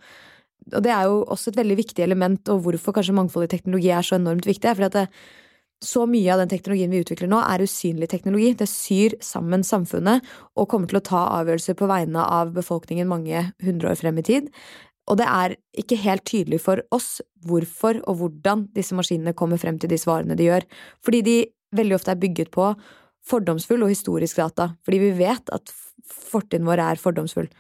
Og 0.75 0.83
det 0.83 0.91
er 0.91 1.07
jo 1.07 1.21
også 1.31 1.53
et 1.53 1.59
veldig 1.61 1.77
viktig 1.79 2.03
element, 2.03 2.49
og 2.51 2.65
hvorfor 2.65 2.97
kanskje 2.97 3.15
mangfold 3.15 3.47
i 3.47 3.53
teknologi 3.53 3.93
er 3.95 4.07
så 4.07 4.17
enormt 4.17 4.49
viktig, 4.49 4.73
fordi 4.75 4.89
at 4.89 4.97
det, 4.97 5.05
så 5.85 6.07
mye 6.09 6.33
av 6.33 6.41
den 6.41 6.51
teknologien 6.51 6.91
vi 6.91 7.03
utvikler 7.05 7.29
nå, 7.31 7.39
er 7.45 7.63
usynlig 7.63 8.09
teknologi. 8.11 8.55
Det 8.57 8.69
syr 8.71 9.15
sammen 9.23 9.63
samfunnet 9.67 10.25
og 10.57 10.69
kommer 10.73 10.89
til 10.91 10.99
å 10.99 11.05
ta 11.05 11.23
avgjørelser 11.37 11.77
på 11.77 11.89
vegne 11.91 12.25
av 12.25 12.55
befolkningen 12.57 13.11
mange 13.11 13.51
hundre 13.63 13.93
år 13.93 14.01
frem 14.01 14.23
i 14.23 14.25
tid. 14.27 14.49
Og 15.07 15.21
det 15.21 15.27
er 15.31 15.55
ikke 15.79 16.01
helt 16.03 16.25
tydelig 16.27 16.63
for 16.65 16.81
oss 16.95 17.21
hvorfor 17.47 18.01
og 18.09 18.23
hvordan 18.23 18.67
disse 18.75 18.97
maskinene 18.97 19.37
kommer 19.39 19.61
frem 19.61 19.79
til 19.79 19.93
de 19.93 20.01
svarene 20.01 20.35
de 20.39 20.49
gjør, 20.49 20.67
fordi 21.05 21.23
de 21.27 21.37
veldig 21.77 21.99
ofte 21.99 22.15
er 22.15 22.23
bygget 22.25 22.51
på 22.55 22.73
fordomsfull 23.27 23.85
og 23.85 23.93
historisk 23.93 24.41
data, 24.41 24.73
fordi 24.87 25.03
vi 25.03 25.13
vet 25.19 25.53
at 25.55 25.71
fortiden 26.07 26.67
vår 26.67 26.83
er 26.83 27.03
fordomsfull. 27.03 27.51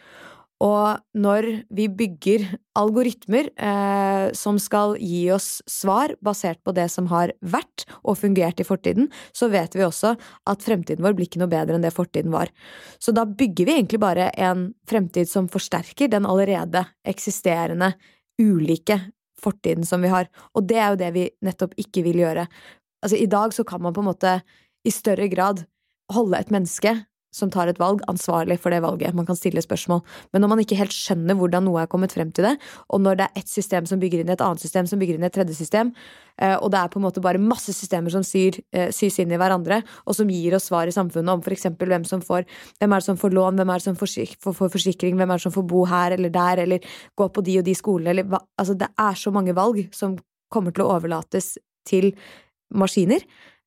Og 0.64 1.02
når 1.12 1.46
vi 1.76 1.84
bygger 1.92 2.46
algoritmer 2.80 3.50
eh, 3.60 4.28
som 4.32 4.56
skal 4.60 4.94
gi 4.96 5.26
oss 5.34 5.58
svar 5.68 6.14
basert 6.24 6.62
på 6.64 6.72
det 6.76 6.86
som 6.92 7.10
har 7.10 7.34
vært 7.44 7.84
og 8.00 8.16
fungert 8.22 8.62
i 8.62 8.64
fortiden, 8.64 9.10
så 9.36 9.50
vet 9.52 9.76
vi 9.76 9.84
også 9.84 10.14
at 10.16 10.64
fremtiden 10.64 11.04
vår 11.04 11.16
blir 11.18 11.28
ikke 11.28 11.42
noe 11.42 11.52
bedre 11.52 11.76
enn 11.76 11.84
det 11.84 11.92
fortiden 11.92 12.32
var. 12.32 12.48
Så 12.96 13.12
da 13.12 13.26
bygger 13.28 13.68
vi 13.68 13.74
egentlig 13.76 14.00
bare 14.00 14.30
en 14.32 14.70
fremtid 14.88 15.28
som 15.28 15.50
forsterker 15.52 16.08
den 16.12 16.28
allerede 16.28 16.86
eksisterende, 17.04 17.92
ulike 18.40 18.98
fortiden 19.40 19.84
som 19.84 20.00
vi 20.04 20.12
har. 20.12 20.30
Og 20.56 20.64
det 20.68 20.80
er 20.80 20.88
jo 20.92 21.00
det 21.00 21.10
vi 21.12 21.26
nettopp 21.44 21.76
ikke 21.80 22.04
vil 22.06 22.22
gjøre. 22.24 22.46
Altså, 23.04 23.20
i 23.20 23.28
dag 23.28 23.52
så 23.52 23.64
kan 23.68 23.84
man 23.84 23.92
på 23.96 24.00
en 24.00 24.08
måte 24.08 24.38
i 24.86 24.92
større 24.94 25.28
grad 25.28 25.66
holde 26.12 26.40
et 26.40 26.52
menneske 26.54 26.94
som 27.36 27.50
tar 27.52 27.70
et 27.70 27.80
valg, 27.80 28.02
ansvarlig 28.10 28.58
for 28.62 28.72
det 28.72 28.80
valget. 28.84 29.14
Man 29.16 29.26
kan 29.28 29.38
stille 29.38 29.62
spørsmål. 29.62 30.02
Men 30.32 30.42
når 30.42 30.52
man 30.52 30.62
ikke 30.62 30.78
helt 30.78 30.94
skjønner 30.94 31.36
hvordan 31.38 31.66
noe 31.68 31.82
er 31.82 31.90
kommet 31.92 32.14
frem 32.16 32.32
til 32.34 32.48
det, 32.48 32.54
og 32.88 33.02
når 33.04 33.18
det 33.18 33.26
er 33.26 33.42
ett 33.42 33.50
system 33.52 33.88
som 33.88 34.00
bygger 34.00 34.22
inn 34.22 34.32
et 34.32 34.44
annet 34.44 34.62
system 34.62 34.88
som 34.88 35.00
bygger 35.02 35.18
inn 35.18 35.26
et 35.28 35.34
tredje 35.36 35.56
system, 35.58 35.92
eh, 36.40 36.56
og 36.56 36.70
det 36.72 36.80
er 36.80 36.92
på 36.92 37.00
en 37.00 37.06
måte 37.06 37.22
bare 37.24 37.42
masse 37.42 37.74
systemer 37.76 38.14
som 38.14 38.24
syr, 38.26 38.58
eh, 38.72 38.88
sys 38.94 39.20
inn 39.22 39.34
i 39.34 39.40
hverandre, 39.40 39.82
og 40.06 40.16
som 40.16 40.30
gir 40.32 40.56
oss 40.56 40.70
svar 40.70 40.88
i 40.88 40.94
samfunnet 40.96 41.36
om 41.36 41.44
f.eks. 41.44 41.68
hvem 41.76 42.08
som 42.08 42.24
får 42.24 42.46
Hvem 42.80 42.92
er 42.92 43.00
det 43.00 43.06
som 43.06 43.18
får 43.18 43.32
lån, 43.32 43.58
hvem 43.58 43.70
er 43.70 43.80
det 43.80 43.86
som 43.86 43.96
får, 43.96 44.70
forsikring, 44.72 45.16
hvem 45.16 45.30
er 45.30 45.38
det 45.38 45.44
som 45.46 45.54
får 45.54 45.66
bo 45.68 45.84
her 45.88 46.16
eller 46.16 46.32
der, 46.32 46.62
eller 46.64 46.96
gå 47.16 47.28
på 47.28 47.44
de 47.44 47.58
og 47.60 47.64
de 47.64 47.74
skolene, 47.74 48.10
eller 48.10 48.24
hva 48.24 48.40
Altså, 48.56 48.74
det 48.78 48.88
er 48.98 49.14
så 49.14 49.30
mange 49.30 49.52
valg 49.54 49.88
som 49.92 50.16
kommer 50.52 50.72
til 50.72 50.84
å 50.86 50.96
overlates 50.96 51.56
til 51.86 52.12
maskiner. 52.74 53.20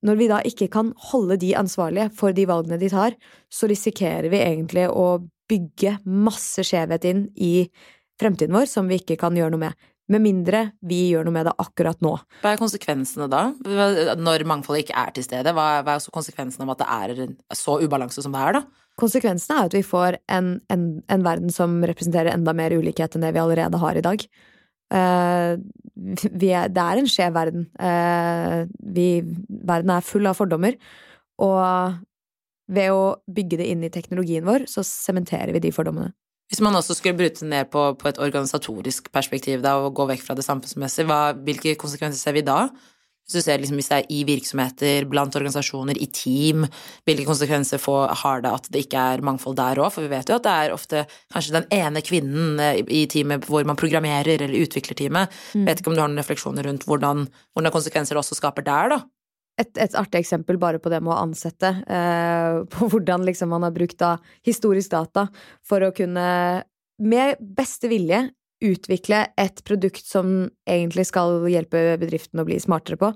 Når 0.06 0.16
vi 0.20 0.30
da 0.32 0.40
ikke 0.48 0.70
kan 0.72 0.94
holde 1.12 1.40
de 1.42 1.52
ansvarlige 1.60 2.08
for 2.16 2.36
de 2.36 2.46
valgene 2.48 2.80
de 2.80 2.90
tar, 2.92 3.16
så 3.52 3.68
risikerer 3.68 4.30
vi 4.32 4.40
egentlig 4.40 4.88
å 4.88 5.20
bygge 5.50 5.98
masse 6.06 6.64
skjevhet 6.66 7.08
inn 7.10 7.26
i 7.36 7.68
fremtiden 8.20 8.56
vår 8.56 8.68
som 8.70 8.90
vi 8.90 9.00
ikke 9.02 9.18
kan 9.20 9.36
gjøre 9.36 9.56
noe 9.56 9.68
med. 9.68 9.88
Med 10.10 10.24
mindre 10.24 10.62
vi 10.90 11.04
gjør 11.12 11.28
noe 11.28 11.36
med 11.36 11.46
det 11.46 11.54
akkurat 11.62 12.00
nå. 12.02 12.16
Hva 12.42 12.56
er 12.56 12.62
konsekvensene 12.62 13.28
da? 13.30 13.50
Når 14.18 14.46
mangfoldet 14.50 14.88
ikke 14.88 14.98
er 14.98 15.14
til 15.14 15.26
stede, 15.28 15.54
hva 15.54 15.68
er, 15.78 15.84
hva 15.86 16.00
konsekvensene 16.14 16.66
av 16.66 16.74
at 16.74 16.82
det 16.82 17.20
er 17.20 17.58
så 17.58 17.78
ubalanse 17.84 18.24
som 18.26 18.34
det 18.34 18.42
er, 18.42 18.58
da? 18.58 18.86
Konsekvensene 19.00 19.60
er 19.60 19.70
at 19.70 19.76
vi 19.78 19.84
får 19.86 20.18
en, 20.34 20.56
en, 20.74 20.88
en 21.08 21.28
verden 21.28 21.54
som 21.54 21.78
representerer 21.86 22.34
enda 22.34 22.56
mer 22.58 22.74
ulikhet 22.76 23.16
enn 23.16 23.24
det 23.28 23.36
vi 23.36 23.44
allerede 23.44 23.80
har 23.80 24.00
i 24.00 24.04
dag. 24.04 24.26
Uh, 24.90 25.58
er, 26.50 26.70
det 26.72 26.84
er 26.84 27.02
en 27.02 27.10
skjev 27.10 27.34
verden. 27.36 27.68
Uh, 27.80 28.66
vi, 28.96 29.10
verden 29.48 29.94
er 29.94 30.06
full 30.06 30.30
av 30.30 30.38
fordommer. 30.40 30.78
Og 31.40 32.00
ved 32.70 32.94
å 32.94 33.04
bygge 33.32 33.60
det 33.62 33.70
inn 33.72 33.86
i 33.86 33.94
teknologien 33.94 34.46
vår, 34.48 34.68
så 34.70 34.84
sementerer 34.86 35.54
vi 35.56 35.64
de 35.64 35.74
fordommene. 35.74 36.14
Hvis 36.50 36.64
man 36.66 36.74
også 36.74 36.96
skulle 36.98 37.18
bryte 37.18 37.46
ned 37.46 37.70
på, 37.70 37.84
på, 38.02 38.08
et 38.10 38.20
organisatorisk 38.22 39.12
perspektiv 39.14 39.62
da, 39.62 39.76
og 39.84 39.94
gå 39.98 40.08
vekk 40.10 40.24
fra 40.26 40.36
det 40.38 40.46
samfunnsmessige, 40.48 41.20
hvilke 41.46 41.76
konsekvenser 41.78 42.18
ser 42.18 42.38
vi 42.38 42.46
da? 42.46 42.64
Hvis 43.30 43.44
du 43.44 43.46
ser 43.46 43.60
liksom, 43.62 43.78
hvis 43.78 43.92
det 43.92 43.98
er 44.00 44.08
i 44.10 44.24
virksomheter, 44.26 45.06
blant 45.06 45.36
organisasjoner, 45.38 46.00
i 46.02 46.08
team, 46.10 46.64
hvilke 47.06 47.28
konsekvenser 47.28 47.78
får, 47.78 48.16
har 48.24 48.42
det 48.42 48.54
at 48.58 48.70
det 48.74 48.82
ikke 48.88 49.04
er 49.14 49.22
mangfold 49.22 49.60
der 49.60 49.78
òg? 49.84 49.92
For 49.94 50.02
vi 50.02 50.10
vet 50.10 50.32
jo 50.32 50.40
at 50.40 50.48
det 50.48 50.54
er 50.56 50.74
ofte 50.74 51.04
kanskje 51.30 51.54
den 51.60 51.68
ene 51.78 52.02
kvinnen 52.02 52.58
eh, 52.58 52.82
i 52.82 53.04
teamet 53.06 53.46
hvor 53.46 53.68
man 53.70 53.78
programmerer 53.78 54.42
eller 54.48 54.58
utvikler 54.64 54.98
teamet. 54.98 55.38
Mm. 55.54 55.68
Vet 55.70 55.84
ikke 55.84 55.94
om 55.94 56.00
du 56.00 56.02
har 56.02 56.10
noen 56.10 56.24
refleksjoner 56.24 56.66
rundt 56.66 56.88
hvordan, 56.90 57.28
hvordan 57.54 57.76
konsekvenser 57.78 58.18
det 58.18 58.24
også 58.24 58.40
skaper 58.40 58.66
der, 58.66 58.96
da? 58.96 59.00
Et, 59.60 59.70
et, 59.78 59.96
artig 60.00 60.24
eksempel 60.24 60.58
bare 60.58 60.82
på 60.82 60.90
det 60.90 61.04
med 61.04 61.14
å 61.14 61.22
ansette. 61.22 61.70
Eh, 61.86 62.64
på 62.74 62.90
hvordan 62.90 63.30
liksom 63.30 63.54
man 63.54 63.68
har 63.68 63.78
brukt 63.78 64.00
da 64.02 64.16
historisk 64.48 64.96
data 64.98 65.28
for 65.62 65.86
å 65.86 65.94
kunne 65.94 66.26
med 67.00 67.38
beste 67.40 67.94
vilje 67.94 68.26
utvikle 68.64 69.24
et 69.40 69.62
produkt 69.68 70.04
som 70.06 70.50
egentlig 70.68 71.06
skal 71.08 71.46
hjelpe 71.50 71.82
bedriften 72.02 72.42
å 72.42 72.46
bli 72.48 72.60
smartere 72.62 73.00
på. 73.00 73.12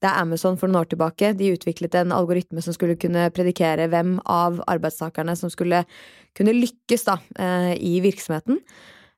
Det 0.00 0.08
er 0.08 0.22
Amazon 0.22 0.56
for 0.60 0.70
noen 0.70 0.84
år 0.84 0.90
tilbake. 0.92 1.34
De 1.36 1.52
utviklet 1.52 1.98
en 2.00 2.14
algoritme 2.16 2.64
som 2.64 2.76
skulle 2.76 2.98
kunne 3.00 3.28
predikere 3.36 3.90
hvem 3.92 4.16
av 4.24 4.62
arbeidstakerne 4.66 5.36
som 5.36 5.52
skulle 5.52 5.84
kunne 6.36 6.56
lykkes 6.56 7.08
da, 7.08 7.18
eh, 7.38 7.74
i 7.76 8.00
virksomheten. 8.04 8.60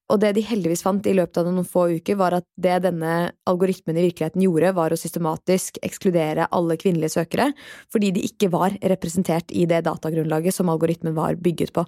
Og 0.08 0.20
det 0.22 0.30
de 0.38 0.44
heldigvis 0.44 0.82
fant 0.84 1.04
i 1.08 1.14
løpet 1.16 1.40
av 1.40 1.48
noen 1.48 1.66
få 1.68 1.84
uker, 1.98 2.16
var 2.20 2.38
at 2.38 2.46
det 2.56 2.78
denne 2.86 3.14
algoritmen 3.48 3.98
i 3.98 4.06
virkeligheten 4.06 4.44
gjorde, 4.44 4.72
var 4.76 4.94
å 4.94 4.98
systematisk 5.00 5.80
ekskludere 5.84 6.48
alle 6.54 6.78
kvinnelige 6.80 7.18
søkere, 7.18 7.50
fordi 7.92 8.12
de 8.16 8.24
ikke 8.28 8.48
var 8.52 8.76
representert 8.94 9.52
i 9.52 9.66
det 9.68 9.82
datagrunnlaget 9.88 10.56
som 10.56 10.72
algoritmen 10.72 11.16
var 11.18 11.36
bygget 11.40 11.74
på. 11.76 11.84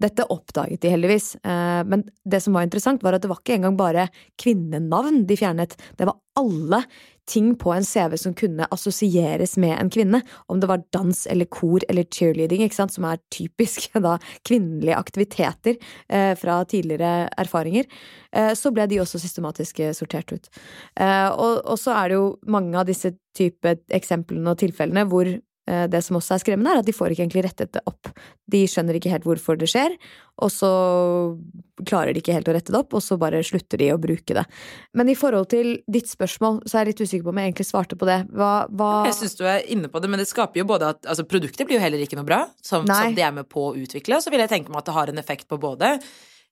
Dette 0.00 0.26
oppdaget 0.32 0.80
de 0.84 0.94
heldigvis, 0.94 1.34
eh, 1.44 1.82
men 1.84 2.06
det 2.24 2.40
som 2.44 2.56
var 2.56 2.64
interessant, 2.64 3.04
var 3.04 3.18
at 3.18 3.24
det 3.24 3.32
var 3.32 3.42
ikke 3.42 3.58
engang 3.60 3.76
bare 3.76 4.08
kvinnenavn 4.40 5.26
de 5.28 5.36
fjernet, 5.36 5.76
det 6.00 6.08
var 6.08 6.16
alle 6.38 6.84
ting 7.28 7.52
på 7.60 7.72
en 7.74 7.86
CV 7.86 8.16
som 8.20 8.34
kunne 8.36 8.66
assosieres 8.74 9.56
med 9.60 9.76
en 9.76 9.90
kvinne. 9.92 10.22
Om 10.48 10.60
det 10.60 10.70
var 10.70 10.84
dans 10.94 11.24
eller 11.30 11.48
kor 11.52 11.84
eller 11.88 12.08
cheerleading, 12.08 12.64
ikke 12.64 12.78
sant, 12.80 12.94
som 12.94 13.06
er 13.08 13.20
typisk 13.34 13.90
da 14.06 14.16
kvinnelige 14.48 14.98
aktiviteter 14.98 15.76
eh, 16.08 16.32
fra 16.38 16.60
tidligere 16.68 17.28
erfaringer, 17.38 17.88
eh, 18.32 18.52
så 18.58 18.72
ble 18.74 18.88
de 18.90 19.02
også 19.02 19.20
systematisk 19.22 19.82
sortert 19.96 20.32
ut. 20.32 20.48
Eh, 21.00 21.28
og, 21.28 21.60
og, 21.64 21.76
så 21.78 21.94
er 21.96 22.08
det 22.08 22.18
jo 22.18 22.30
mange 22.50 22.78
av 22.78 22.88
disse 22.88 23.14
type 23.38 23.76
eksemplene 23.94 24.54
og 24.54 24.58
tilfellene 24.64 25.06
hvor 25.08 25.28
Eh, 25.28 25.47
det 25.92 26.00
som 26.04 26.16
også 26.18 26.36
er 26.36 26.42
skremmende, 26.42 26.72
er 26.72 26.82
at 26.82 26.86
de 26.88 26.94
får 26.96 27.12
ikke 27.12 27.26
egentlig 27.26 27.44
rettet 27.44 27.72
det 27.76 27.82
opp. 27.88 28.10
De 28.48 28.62
skjønner 28.70 28.96
ikke 28.96 29.12
helt 29.12 29.26
hvorfor 29.28 29.58
det 29.60 29.68
skjer, 29.70 29.96
og 30.40 30.52
så 30.54 30.70
klarer 31.88 32.14
de 32.14 32.22
ikke 32.22 32.34
helt 32.36 32.48
å 32.50 32.54
rette 32.56 32.72
det 32.72 32.78
opp, 32.78 32.94
og 32.96 33.02
så 33.04 33.18
bare 33.20 33.42
slutter 33.46 33.80
de 33.80 33.90
å 33.94 33.98
bruke 34.00 34.36
det. 34.38 34.44
Men 34.98 35.10
i 35.12 35.16
forhold 35.18 35.50
til 35.52 35.74
ditt 35.90 36.10
spørsmål, 36.10 36.62
så 36.64 36.78
er 36.78 36.86
jeg 36.86 36.94
litt 36.94 37.02
usikker 37.04 37.26
på 37.26 37.34
om 37.34 37.42
jeg 37.42 37.50
egentlig 37.52 37.68
svarte 37.68 37.98
på 37.98 38.08
det. 38.08 38.20
Hva, 38.32 38.52
hva 38.70 38.92
Jeg 39.10 39.18
syns 39.20 39.38
du 39.38 39.44
er 39.50 39.66
inne 39.74 39.90
på 39.92 40.02
det, 40.02 40.10
men 40.12 40.22
det 40.22 40.28
skaper 40.30 40.62
jo 40.62 40.68
både 40.70 40.94
at 40.94 41.04
altså 41.04 41.26
Produktet 41.28 41.68
blir 41.68 41.78
jo 41.78 41.84
heller 41.84 42.00
ikke 42.02 42.18
noe 42.18 42.28
bra, 42.28 42.40
som, 42.64 42.86
som 42.88 43.14
de 43.14 43.24
er 43.24 43.34
med 43.36 43.48
på 43.50 43.70
å 43.70 43.76
utvikle, 43.76 44.18
og 44.18 44.24
så 44.24 44.32
vil 44.32 44.42
jeg 44.44 44.52
tenke 44.54 44.72
meg 44.72 44.82
at 44.82 44.90
det 44.90 44.96
har 44.96 45.12
en 45.12 45.20
effekt 45.20 45.48
på 45.50 45.60
både 45.60 45.96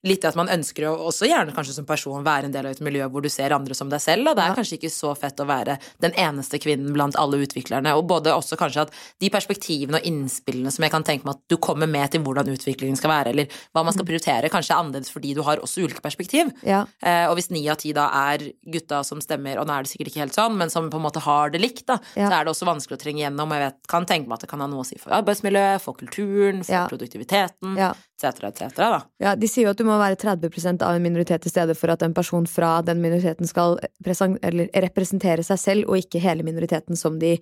litt 0.07 0.25
at 0.29 0.37
man 0.39 0.51
ønsker 0.53 0.87
å 0.89 0.95
også 1.11 1.29
gjerne 1.29 1.55
kanskje 1.57 1.77
som 1.77 1.87
person 1.89 2.25
være 2.27 2.49
en 2.49 2.55
del 2.55 2.69
av 2.69 2.77
et 2.77 2.83
miljø 2.85 3.07
hvor 3.13 3.25
du 3.25 3.31
ser 3.33 3.55
andre 3.57 3.77
som 3.77 3.91
deg 3.93 4.03
selv. 4.03 4.29
Da. 4.29 4.35
Det 4.37 4.45
er 4.45 4.53
ja. 4.53 4.57
kanskje 4.59 4.79
ikke 4.79 4.93
så 4.93 5.13
fett 5.19 5.43
å 5.43 5.49
være 5.49 5.79
den 6.05 6.15
eneste 6.21 6.61
kvinnen 6.63 6.95
blant 6.95 7.19
alle 7.21 7.41
utviklerne. 7.45 7.95
Og 7.99 8.07
både 8.11 8.35
også 8.35 8.59
kanskje 8.61 8.87
at 8.87 8.95
de 9.23 9.31
perspektivene 9.33 10.01
og 10.01 10.09
innspillene 10.09 10.73
som 10.75 10.87
jeg 10.87 10.95
kan 10.95 11.07
tenke 11.07 11.27
meg 11.27 11.37
at 11.37 11.45
du 11.53 11.59
kommer 11.63 11.91
med 11.91 12.13
til 12.13 12.25
hvordan 12.25 12.51
utviklingen 12.53 12.99
skal 12.99 13.13
være, 13.13 13.35
eller 13.35 13.61
hva 13.75 13.85
man 13.87 13.95
skal 13.95 14.07
mm. 14.07 14.11
prioritere, 14.11 14.53
kanskje 14.53 14.75
er 14.75 14.83
annerledes 14.83 15.13
fordi 15.13 15.35
du 15.37 15.43
har 15.47 15.63
også 15.63 15.85
ulike 15.87 16.05
perspektiv. 16.05 16.53
Ja. 16.67 16.85
Eh, 17.03 17.25
og 17.31 17.37
hvis 17.39 17.51
ni 17.55 17.65
av 17.73 17.81
ti 17.83 17.93
da 17.97 18.09
er 18.33 18.49
gutta 18.73 19.03
som 19.07 19.23
stemmer, 19.25 19.61
og 19.61 19.69
nå 19.69 19.77
er 19.77 19.87
det 19.87 19.93
sikkert 19.93 20.13
ikke 20.13 20.25
helt 20.25 20.37
sånn, 20.37 20.57
men 20.61 20.73
som 20.73 20.91
på 20.93 21.01
en 21.01 21.07
måte 21.07 21.23
har 21.25 21.53
det 21.55 21.63
likt, 21.63 21.87
da, 21.91 21.99
ja. 22.15 22.29
så 22.29 22.39
er 22.39 22.47
det 22.47 22.55
også 22.55 22.69
vanskelig 22.69 22.99
å 22.99 23.03
trenge 23.03 23.25
gjennom. 23.25 23.51
Og 23.51 23.59
jeg 23.59 23.67
vet, 23.67 23.81
kan 23.91 24.09
tenke 24.09 24.31
meg 24.31 24.39
at 24.39 24.47
det 24.47 24.53
kan 24.53 24.65
ha 24.65 24.71
noe 24.71 24.85
å 24.85 24.89
si 24.89 24.99
for 25.01 25.17
arbeidsmiljøet, 25.17 25.83
for 25.85 25.99
kulturen, 25.99 26.63
for 26.67 26.93
produktiviteten, 26.93 27.77
etc., 27.81 28.49
etc. 28.51 28.87
Ja, 29.23 29.35
de 29.39 29.51
sier 29.51 29.69
jo 29.69 29.75
at 29.75 29.81
du 29.81 29.87
må 29.89 29.96
være 30.01 30.19
30% 30.23 30.85
av 30.87 30.97
en 30.97 31.05
minoritet 31.05 31.47
i 31.47 31.53
stedet 31.53 31.77
for 31.79 31.93
at 31.93 32.03
en 32.07 32.15
person 32.17 32.47
fra 32.51 32.79
den 32.87 33.03
minoriteten 33.03 33.49
skal 33.49 33.79
representere 34.03 35.45
seg 35.47 35.61
selv, 35.63 35.91
og 35.91 36.01
ikke 36.01 36.23
hele 36.23 36.47
minoriteten 36.47 36.99
som 36.99 37.21
de 37.23 37.37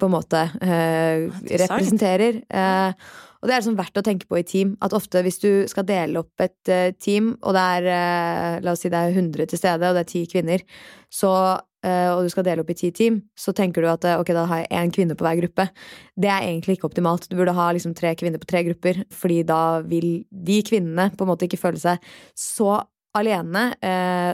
på 0.00 0.08
en 0.08 0.16
måte 0.16 0.46
eh, 0.64 1.28
representerer. 1.62 2.42
Eh, 2.48 3.12
Og 3.42 3.50
det 3.50 3.56
er 3.56 3.58
liksom 3.58 3.78
verdt 3.78 3.98
å 3.98 4.04
tenke 4.06 4.28
på 4.30 4.38
i 4.38 4.46
team. 4.46 4.76
At 4.86 4.94
ofte 4.94 5.20
hvis 5.26 5.40
du 5.42 5.50
skal 5.70 5.86
dele 5.88 6.22
opp 6.22 6.44
et 6.44 6.70
uh, 6.70 6.94
team, 6.94 7.32
og 7.42 7.56
det 7.56 7.64
er 7.74 7.88
uh, 7.90 8.62
La 8.62 8.76
oss 8.76 8.84
si 8.84 8.90
det 8.92 9.00
er 9.00 9.18
100 9.18 9.50
til 9.50 9.58
stede, 9.58 9.90
og 9.90 9.98
det 9.98 10.04
er 10.04 10.10
ti 10.12 10.22
kvinner, 10.30 10.62
så 11.10 11.32
uh, 11.58 12.10
og 12.14 12.22
du 12.22 12.30
skal 12.30 12.46
dele 12.46 12.62
opp 12.62 12.70
i 12.70 12.78
ti 12.78 12.92
team, 12.94 13.18
så 13.34 13.54
tenker 13.58 13.82
du 13.82 13.90
at 13.90 14.06
ok, 14.14 14.30
da 14.38 14.46
har 14.46 14.62
jeg 14.62 14.70
én 14.78 14.94
kvinne 14.94 15.18
på 15.18 15.26
hver 15.26 15.42
gruppe. 15.42 15.66
Det 16.14 16.30
er 16.30 16.46
egentlig 16.52 16.78
ikke 16.78 16.92
optimalt. 16.92 17.26
Du 17.26 17.34
burde 17.40 17.56
ha 17.58 17.68
liksom 17.74 17.98
tre 17.98 18.14
kvinner 18.18 18.38
på 18.38 18.50
tre 18.52 18.62
grupper, 18.70 19.02
fordi 19.10 19.42
da 19.50 19.62
vil 19.90 20.12
de 20.30 20.62
kvinnene 20.68 21.10
på 21.10 21.26
en 21.26 21.34
måte 21.34 21.50
ikke 21.50 21.60
føle 21.64 21.82
seg 21.82 22.12
så 22.38 22.78
alene, 23.18 23.72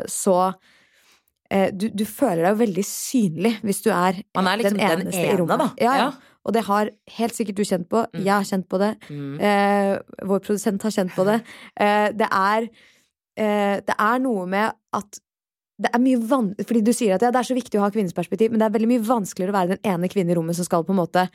så 0.06 0.52
du, 1.50 1.88
du, 1.90 2.04
føler 2.06 2.44
deg 2.44 2.52
jo 2.52 2.58
veldig 2.60 2.84
synlig 2.86 3.50
hvis 3.66 3.80
du 3.82 3.88
er, 3.90 4.20
er 4.20 4.60
liksom 4.60 4.76
den 4.76 4.84
eneste 4.84 5.08
den 5.08 5.16
ene, 5.16 5.32
i 5.32 5.38
rommet. 5.40 5.64
Da. 5.64 5.68
Ja, 5.82 5.94
ja. 5.98 6.10
Og 6.48 6.56
det 6.56 6.64
har 6.64 6.90
helt 7.18 7.36
sikkert 7.36 7.60
du 7.60 7.64
kjent 7.68 7.88
på. 7.92 8.02
Mm. 8.08 8.20
Jeg 8.24 8.32
har 8.32 8.46
kjent 8.48 8.68
på 8.72 8.80
det. 8.80 8.92
Mm. 9.12 9.34
Eh, 9.48 9.94
vår 10.30 10.40
produsent 10.46 10.86
har 10.86 10.94
kjent 10.94 11.14
på 11.16 11.28
det. 11.28 11.40
Eh, 11.78 12.08
det 12.16 12.26
er 12.26 12.64
eh, 13.38 13.76
Det 13.86 13.94
er 13.94 14.22
noe 14.22 14.46
med 14.50 14.72
at 14.96 15.20
det 15.78 15.92
er 15.94 16.00
mye 16.02 16.18
van 16.26 16.48
Fordi 16.58 16.80
du 16.82 16.90
sier 16.96 17.14
at 17.14 17.22
ja, 17.22 17.30
det 17.30 17.38
er 17.38 17.46
så 17.46 17.54
viktig 17.54 17.78
å 17.78 17.84
ha 17.84 17.90
kvinnens 17.94 18.16
perspektiv, 18.16 18.50
men 18.50 18.58
det 18.58 18.66
er 18.66 18.74
veldig 18.74 18.88
mye 18.90 19.04
vanskeligere 19.06 19.52
å 19.52 19.58
være 19.58 19.76
den 19.76 19.92
ene 19.92 20.10
kvinnen 20.10 20.32
i 20.34 20.38
rommet 20.38 20.58
som 20.58 20.66
skal 20.66 20.82
på 20.86 20.94
en 20.94 20.98
måte 20.98 21.28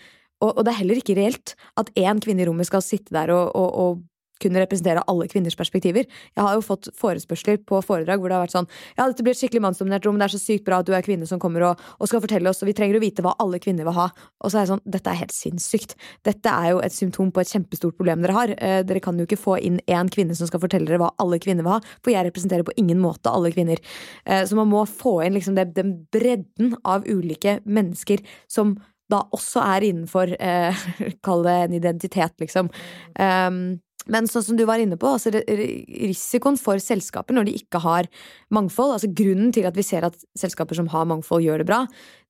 og, 0.43 0.49
og 0.57 0.65
det 0.65 0.73
er 0.73 0.79
heller 0.81 0.99
ikke 0.99 1.15
reelt 1.17 1.53
at 1.79 1.91
én 1.99 2.19
kvinne 2.23 2.43
i 2.43 2.47
rommet 2.49 2.67
skal 2.67 2.83
sitte 2.83 3.15
der 3.15 3.31
og, 3.35 3.53
og, 3.55 3.69
og 3.83 4.01
kunne 4.43 4.61
representere 4.63 5.03
alle 5.09 5.27
kvinners 5.31 5.57
perspektiver. 5.59 6.07
Jeg 6.07 6.43
har 6.45 6.57
jo 6.57 6.63
fått 6.65 6.89
forespørsler 6.99 7.61
på 7.67 7.79
foredrag 7.85 8.21
hvor 8.21 8.31
det 8.31 8.37
har 8.37 8.45
vært 8.45 8.55
sånn 8.55 8.69
Ja, 8.97 9.07
dette 9.07 9.25
blir 9.25 9.35
et 9.35 9.41
skikkelig 9.41 9.63
mannsdominert 9.65 10.05
rom, 10.07 10.19
det 10.19 10.27
er 10.27 10.35
så 10.35 10.41
sykt 10.41 10.65
bra 10.67 10.81
at 10.83 10.89
du 10.89 10.93
er 10.95 11.05
kvinne 11.05 11.27
som 11.29 11.41
kommer 11.41 11.65
og, 11.69 11.83
og, 11.97 12.09
skal 12.09 12.23
fortelle 12.23 12.51
oss, 12.51 12.61
og 12.63 12.69
vi 12.69 12.75
trenger 12.77 12.99
å 12.99 13.03
vite 13.03 13.25
hva 13.25 13.35
alle 13.41 13.59
kvinner 13.63 13.87
vil 13.87 13.97
ha. 13.97 14.09
Og 14.43 14.51
så 14.51 14.59
er 14.59 14.65
jeg 14.65 14.73
sånn 14.73 14.85
Dette 14.93 15.11
er 15.11 15.21
helt 15.23 15.35
sinnssykt. 15.35 15.97
Dette 16.27 16.53
er 16.53 16.73
jo 16.73 16.81
et 16.83 16.95
symptom 16.95 17.31
på 17.33 17.43
et 17.43 17.51
kjempestort 17.51 17.97
problem 17.97 18.23
dere 18.23 18.37
har. 18.37 18.55
Eh, 18.57 18.79
dere 18.87 19.01
kan 19.03 19.19
jo 19.19 19.27
ikke 19.27 19.39
få 19.39 19.57
inn 19.63 19.79
én 19.87 20.11
kvinne 20.13 20.37
som 20.37 20.49
skal 20.49 20.61
fortelle 20.63 20.89
dere 20.89 21.01
hva 21.01 21.13
alle 21.23 21.39
kvinner 21.43 21.65
vil 21.65 21.77
ha, 21.77 21.81
for 22.03 22.13
jeg 22.13 22.27
representerer 22.27 22.67
på 22.67 22.75
ingen 22.81 23.01
måte 23.01 23.31
alle 23.31 23.53
kvinner. 23.55 23.81
Eh, 24.25 24.43
så 24.49 24.59
man 24.59 24.71
må 24.71 24.85
få 24.89 25.19
inn 25.25 25.37
liksom 25.37 25.57
det, 25.57 25.71
den 25.77 25.95
bredden 26.13 26.75
av 26.83 27.07
ulike 27.07 27.59
mennesker 27.65 28.23
som 28.51 28.75
da 29.11 29.23
også 29.35 29.63
er 29.75 29.87
innenfor 29.89 30.35
eh, 30.39 30.83
Kall 31.25 31.43
det 31.45 31.57
en 31.65 31.79
identitet, 31.79 32.37
liksom. 32.41 32.71
Um, 33.19 33.63
men 34.11 34.27
sånn 34.29 34.45
som 34.45 34.59
du 34.59 34.65
var 34.69 34.81
inne 34.83 34.97
på, 34.99 35.15
altså 35.15 35.31
risikoen 35.33 36.59
for 36.59 36.81
selskaper 36.83 37.35
når 37.35 37.49
de 37.49 37.55
ikke 37.61 37.83
har 37.83 38.09
mangfold 38.53 38.97
altså 38.97 39.11
Grunnen 39.13 39.53
til 39.55 39.67
at 39.69 39.77
vi 39.77 39.85
ser 39.85 40.07
at 40.07 40.17
selskaper 40.39 40.77
som 40.77 40.89
har 40.93 41.07
mangfold, 41.09 41.45
gjør 41.45 41.63
det 41.63 41.69
bra, 41.69 41.83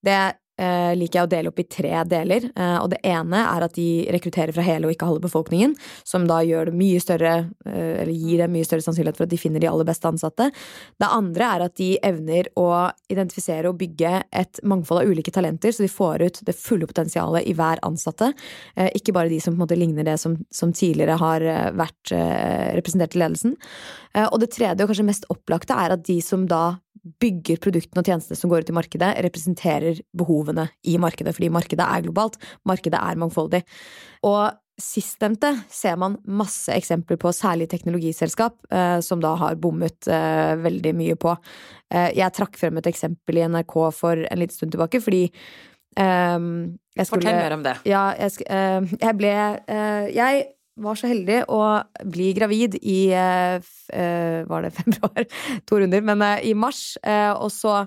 det 0.05 0.19
eh, 0.59 0.93
liker 0.97 1.19
jeg 1.19 1.27
å 1.27 1.31
dele 1.31 1.51
opp 1.51 1.61
i 1.61 1.67
tre 1.67 2.03
deler. 2.09 2.49
Eh, 2.55 2.77
og 2.79 2.89
det 2.93 3.01
ene 3.07 3.43
er 3.45 3.65
at 3.65 3.75
de 3.77 3.87
rekrutterer 4.13 4.55
fra 4.55 4.65
hele 4.65 4.87
og 4.87 4.95
ikke 4.95 5.09
halve 5.09 5.25
befolkningen, 5.25 5.75
som 6.07 6.27
da 6.29 6.41
gjør 6.45 6.71
det 6.71 6.77
mye 6.79 7.01
større, 7.03 7.33
eh, 7.65 8.03
eller 8.03 8.13
gir 8.13 8.43
dem 8.43 8.53
mye 8.55 8.67
større 8.67 8.85
sannsynlighet 8.85 9.19
for 9.19 9.27
at 9.27 9.33
de 9.33 9.41
finner 9.41 9.63
de 9.63 9.69
aller 9.71 9.87
beste 9.87 10.09
ansatte. 10.09 10.49
Det 10.99 11.09
andre 11.09 11.49
er 11.55 11.65
at 11.67 11.75
de 11.79 11.89
evner 12.03 12.49
å 12.59 12.69
identifisere 13.11 13.69
og 13.69 13.79
bygge 13.81 14.13
et 14.31 14.61
mangfold 14.63 15.03
av 15.03 15.11
ulike 15.11 15.33
talenter, 15.33 15.73
så 15.73 15.85
de 15.85 15.91
får 15.91 16.25
ut 16.27 16.41
det 16.47 16.57
fulle 16.57 16.87
potensialet 16.89 17.47
i 17.49 17.55
hver 17.57 17.81
ansatte. 17.85 18.33
Eh, 18.75 18.91
ikke 18.97 19.15
bare 19.15 19.31
de 19.31 19.39
som 19.43 19.53
på 19.53 19.61
en 19.61 19.65
måte 19.65 19.79
ligner 19.79 20.07
det 20.07 20.19
som, 20.21 20.37
som 20.53 20.73
tidligere 20.73 21.17
har 21.21 21.41
eh, 21.41 21.69
vært 21.77 22.13
eh, 22.15 22.73
representert 22.77 23.15
i 23.17 23.23
ledelsen. 23.23 23.57
Og 24.13 24.35
det 24.43 24.51
tredje, 24.53 24.83
og 24.83 24.91
kanskje 24.91 25.07
mest 25.07 25.23
opplagte, 25.33 25.73
er 25.73 25.95
at 25.95 26.03
de 26.05 26.19
som 26.21 26.43
da 26.45 26.75
bygger 27.03 27.59
produktene 27.63 28.01
og 28.01 28.07
tjenestene 28.07 28.39
som 28.39 28.51
går 28.51 28.63
ut 28.63 28.71
i 28.71 28.75
markedet, 28.77 29.13
representerer 29.25 30.01
behovene 30.15 30.69
i 30.87 30.97
markedet, 31.01 31.35
fordi 31.35 31.51
markedet 31.53 31.85
er 31.85 32.05
globalt, 32.05 32.37
markedet 32.69 32.99
er 32.99 33.19
mangfoldig. 33.19 33.63
Og 34.27 34.53
sistnevnte 34.81 35.51
ser 35.69 35.97
man 36.01 36.15
masse 36.25 36.73
eksempler 36.73 37.19
på, 37.21 37.31
særlig 37.35 37.67
teknologiselskap, 37.71 38.55
eh, 38.73 38.99
som 39.05 39.21
da 39.21 39.35
har 39.39 39.59
bommet 39.61 40.07
eh, 40.09 40.55
veldig 40.63 40.95
mye 40.97 41.19
på. 41.19 41.35
Eh, 41.93 42.09
jeg 42.17 42.33
trakk 42.33 42.57
frem 42.59 42.79
et 42.81 42.89
eksempel 42.89 43.37
i 43.37 43.45
NRK 43.45 43.77
for 43.93 44.23
en 44.23 44.41
liten 44.41 44.55
stund 44.55 44.73
tilbake, 44.73 45.03
fordi 45.03 45.27
jeg 45.93 47.05
skulle 47.05 47.19
Fortell 47.21 47.35
mer 47.37 47.53
om 47.53 47.61
det. 47.61 47.75
Ja, 47.85 48.07
jeg, 48.17 48.47
jeg 48.97 49.13
ble 49.19 49.33
Jeg 50.09 50.39
var 50.81 50.97
så 50.97 51.09
heldig 51.11 51.43
å 51.53 51.61
bli 52.09 52.31
gravid 52.33 52.79
i 52.81 53.13
uh, 53.13 53.61
Var 54.49 54.65
det 54.65 54.73
februar? 54.79 55.27
To 55.69 55.79
runder, 55.81 56.03
men 56.05 56.23
uh, 56.25 56.37
i 56.41 56.53
mars. 56.57 56.95
Og, 57.03 57.49
så, 57.53 57.83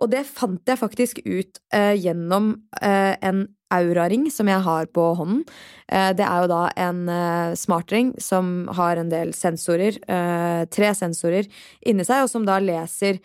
og 0.00 0.12
det 0.12 0.26
fant 0.28 0.60
jeg 0.66 0.80
faktisk 0.80 1.20
ut 1.26 1.60
gjennom 1.70 2.52
en 2.80 3.42
auraring 3.70 4.24
som 4.32 4.48
jeg 4.50 4.64
har 4.64 4.88
på 4.90 5.04
hånden. 5.18 5.44
det 5.86 6.24
er 6.26 6.42
jo 6.42 6.48
da 6.50 6.62
en 6.80 7.02
smartring 7.58 8.14
som 8.22 8.64
har 8.78 8.98
en 8.98 9.12
del 9.12 9.30
sensorer, 9.36 10.00
tre 10.74 10.90
sensorer, 10.98 11.46
inni 11.86 12.06
seg, 12.06 12.24
og 12.24 12.32
som 12.32 12.48
da 12.48 12.58
leser 12.62 13.20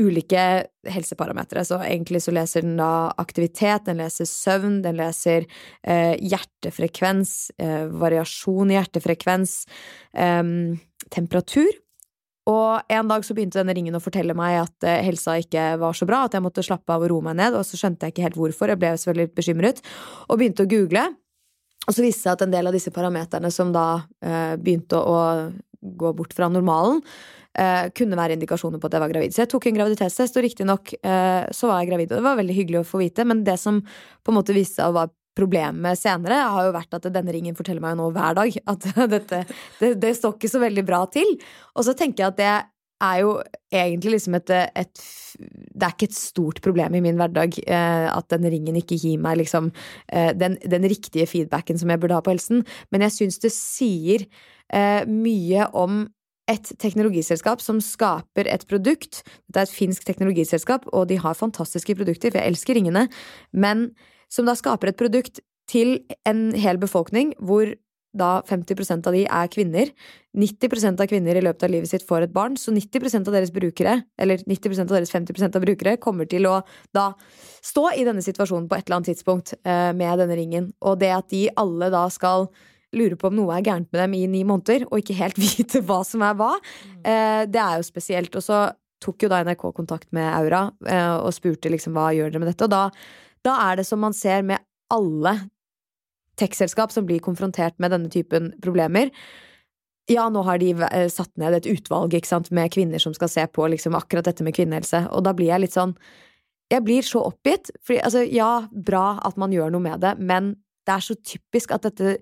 ulike 0.00 0.64
helseparametere. 0.90 1.64
Så 1.64 1.78
egentlig 1.84 2.22
så 2.24 2.34
leser 2.34 2.64
den 2.66 2.76
da 2.80 3.12
aktivitet, 3.20 3.86
den 3.86 4.00
leser 4.02 4.28
søvn, 4.28 4.80
den 4.84 4.98
leser 4.98 5.46
eh, 5.82 6.14
hjertefrekvens, 6.18 7.52
eh, 7.62 7.86
variasjon 7.92 8.72
i 8.72 8.78
hjertefrekvens, 8.78 9.56
eh, 10.18 10.44
temperatur. 11.14 11.72
Og 12.50 12.92
en 12.92 13.08
dag 13.08 13.24
så 13.24 13.32
begynte 13.32 13.56
denne 13.62 13.72
ringen 13.76 13.96
å 13.96 14.02
fortelle 14.04 14.36
meg 14.36 14.58
at 14.66 14.86
eh, 14.88 15.00
helsa 15.06 15.38
ikke 15.40 15.74
var 15.80 15.96
så 15.96 16.08
bra, 16.08 16.24
at 16.26 16.36
jeg 16.36 16.44
måtte 16.44 16.64
slappe 16.64 16.92
av 16.92 17.04
og 17.06 17.12
roe 17.12 17.24
meg 17.30 17.38
ned, 17.40 17.56
og 17.56 17.64
så 17.64 17.80
skjønte 17.80 18.04
jeg 18.04 18.14
ikke 18.14 18.26
helt 18.26 18.40
hvorfor. 18.40 18.72
Jeg 18.72 18.82
ble 18.82 18.90
selvfølgelig 19.00 19.36
bekymret, 19.38 19.84
og 20.28 20.40
begynte 20.40 20.66
å 20.66 20.70
google. 20.70 21.06
Og 21.84 21.92
så 21.92 22.04
viste 22.04 22.20
det 22.20 22.24
seg 22.24 22.34
at 22.36 22.44
en 22.46 22.52
del 22.52 22.68
av 22.68 22.76
disse 22.76 22.92
parameterne 22.92 23.50
som 23.52 23.72
da 23.72 23.86
eh, 24.24 24.54
begynte 24.60 25.00
å 25.00 25.16
gå 25.84 26.12
bort 26.16 26.34
fra 26.36 26.48
normalen, 26.52 27.02
eh, 27.58 27.90
kunne 27.96 28.18
være 28.18 28.38
indikasjoner 28.38 28.80
på 28.80 28.88
at 28.88 28.96
jeg 28.96 29.04
var 29.04 29.12
gravid. 29.12 29.34
Så 29.34 29.44
jeg 29.44 29.52
tok 29.52 29.68
en 29.68 29.78
graviditetstest, 29.78 30.38
og 30.38 30.46
riktignok 30.46 30.94
eh, 31.00 31.44
så 31.54 31.70
var 31.70 31.82
jeg 31.82 31.92
gravid. 31.92 32.12
Og 32.12 32.18
det 32.18 32.26
var 32.28 32.40
veldig 32.40 32.56
hyggelig 32.56 32.80
å 32.82 32.88
få 32.88 33.02
vite, 33.04 33.26
men 33.28 33.44
det 33.46 33.58
som 33.60 33.82
på 33.84 34.32
en 34.32 34.40
måte 34.40 34.56
viste 34.56 34.80
seg 34.80 34.90
å 34.90 34.98
være 34.98 35.14
problemet 35.34 35.98
senere, 35.98 36.36
har 36.46 36.68
jo 36.68 36.74
vært 36.76 36.94
at 36.94 37.08
denne 37.10 37.32
ringen 37.34 37.56
forteller 37.58 37.82
meg 37.82 37.96
jo 37.96 38.04
nå 38.04 38.10
hver 38.14 38.36
dag 38.38 38.58
at 38.70 38.84
dette 39.16 39.40
det, 39.80 39.96
det 40.02 40.12
står 40.14 40.36
ikke 40.36 40.52
så 40.52 40.62
veldig 40.62 40.84
bra 40.86 41.02
til. 41.10 41.34
Og 41.74 41.86
så 41.86 41.96
tenker 41.98 42.24
jeg 42.24 42.34
at 42.34 42.38
det 42.38 42.52
er 43.02 43.20
jo 43.22 43.34
egentlig 43.74 44.16
liksom 44.16 44.36
et, 44.38 44.50
et, 44.50 45.04
Det 45.38 45.82
er 45.82 45.94
ikke 45.94 46.08
et 46.10 46.16
stort 46.16 46.60
problem 46.64 46.94
i 46.94 47.02
min 47.04 47.18
hverdag 47.18 47.58
eh, 47.66 48.08
at 48.10 48.28
den 48.30 48.46
ringen 48.52 48.78
ikke 48.78 48.98
gir 49.00 49.20
meg 49.22 49.40
liksom 49.40 49.70
eh, 50.12 50.32
den, 50.36 50.58
den, 50.62 50.86
riktige 50.90 51.26
feedbacken 51.26 51.78
som 51.80 51.90
jeg 51.90 52.00
burde 52.00 52.14
ha 52.14 52.24
på 52.24 52.34
helsen, 52.34 52.64
men 52.92 53.06
jeg 53.06 53.16
syns 53.16 53.40
det 53.42 53.52
sier 53.54 54.26
eh, 54.72 55.02
mye 55.10 55.68
om 55.74 56.04
et 56.50 56.74
teknologiselskap 56.78 57.62
som 57.64 57.80
skaper 57.80 58.50
et 58.52 58.66
produkt. 58.68 59.22
Det 59.48 59.62
er 59.62 59.68
et 59.68 59.78
finsk 59.78 60.04
teknologiselskap, 60.04 60.84
og 60.92 61.08
de 61.08 61.16
har 61.20 61.38
fantastiske 61.38 61.96
produkter, 61.96 62.30
for 62.30 62.40
jeg 62.40 62.52
elsker 62.52 62.76
ringene, 62.76 63.06
men 63.56 63.88
som 64.32 64.44
da 64.48 64.56
skaper 64.58 64.92
et 64.92 65.00
produkt 65.00 65.40
til 65.70 65.96
en 66.28 66.50
hel 66.60 66.76
befolkning 66.80 67.32
hvor 67.40 67.70
da 68.14 68.38
50% 68.48 69.08
av 69.10 69.16
de 69.16 69.24
er 69.26 69.48
kvinner. 69.52 69.90
90% 70.38 71.02
av 71.02 71.08
kvinner 71.10 71.38
i 71.38 71.42
løpet 71.44 71.66
av 71.66 71.72
livet 71.72 71.90
sitt 71.90 72.06
får 72.06 72.26
et 72.26 72.34
barn, 72.34 72.56
så 72.58 72.74
90% 72.74 73.30
av 73.30 73.36
deres 73.36 73.52
brukere, 73.54 73.96
eller 74.18 74.42
90% 74.42 74.88
av 74.88 74.96
deres 74.98 75.12
50% 75.14 75.58
av 75.58 75.64
brukere, 75.64 75.96
kommer 76.02 76.28
til 76.30 76.48
å 76.50 76.60
da 76.94 77.10
stå 77.64 77.90
i 77.98 78.06
denne 78.06 78.24
situasjonen 78.24 78.68
på 78.70 78.78
et 78.78 78.86
eller 78.86 79.00
annet 79.00 79.12
tidspunkt 79.12 79.54
eh, 79.62 79.90
med 79.96 80.22
denne 80.22 80.38
ringen. 80.38 80.70
Og 80.82 80.98
det 81.02 81.12
at 81.14 81.28
de 81.34 81.46
alle 81.60 81.90
da 81.94 82.06
skal 82.12 82.48
lure 82.94 83.18
på 83.18 83.30
om 83.30 83.36
noe 83.38 83.56
er 83.56 83.66
gærent 83.66 83.90
med 83.90 84.00
dem 84.04 84.14
i 84.16 84.24
ni 84.30 84.44
måneder, 84.46 84.86
og 84.90 85.02
ikke 85.02 85.18
helt 85.18 85.40
vite 85.44 85.82
hva 85.86 86.00
som 86.06 86.24
er 86.26 86.38
hva. 86.38 86.54
Eh, 87.02 87.42
det 87.50 87.62
er 87.62 87.78
jo 87.80 87.86
spesielt. 87.86 88.34
Og 88.38 88.46
så 88.46 88.66
tok 89.04 89.26
jo 89.26 89.30
da 89.30 89.42
NRK 89.44 89.66
kontakt 89.76 90.10
med 90.16 90.30
Aura 90.32 90.68
eh, 90.88 91.16
og 91.18 91.34
spurte 91.36 91.72
liksom 91.72 91.96
hva 91.96 92.10
gjør 92.16 92.32
dere 92.32 92.42
med 92.42 92.52
dette. 92.52 92.66
Og 92.66 92.72
da, 92.72 92.86
da 93.44 93.58
er 93.68 93.80
det 93.80 93.88
som 93.88 94.00
man 94.02 94.16
ser 94.16 94.46
med 94.46 94.62
alle 94.92 95.36
tech-selskap 96.40 96.92
som 96.92 97.06
blir 97.08 97.22
konfrontert 97.24 97.76
med 97.82 97.94
denne 97.94 98.10
typen 98.12 98.52
problemer. 98.64 99.12
Ja, 100.10 100.26
nå 100.28 100.42
har 100.44 100.60
de 100.60 100.72
eh, 100.74 101.06
satt 101.08 101.32
ned 101.40 101.56
et 101.56 101.68
utvalg 101.70 102.16
sant, 102.28 102.50
med 102.52 102.72
kvinner 102.74 103.00
som 103.00 103.14
skal 103.16 103.30
se 103.32 103.46
på 103.48 103.68
liksom, 103.72 103.96
akkurat 103.96 104.26
dette 104.28 104.44
med 104.44 104.56
kvinnehelse, 104.56 105.06
og 105.10 105.24
da 105.24 105.32
blir 105.36 105.52
jeg 105.52 105.66
litt 105.66 105.76
sånn 105.76 105.96
Jeg 106.72 106.80
blir 106.80 107.04
så 107.04 107.20
oppgitt. 107.28 107.68
Fordi, 107.84 107.98
altså, 108.00 108.22
ja, 108.24 108.66
bra 108.72 109.20
at 109.22 109.36
man 109.36 109.52
gjør 109.52 109.70
noe 109.74 109.84
med 109.84 110.00
det, 110.00 110.14
men 110.18 110.54
det 110.88 110.94
er 110.94 111.02
så 111.04 111.14
typisk 111.20 111.74
at 111.76 111.84
dette 111.84 112.16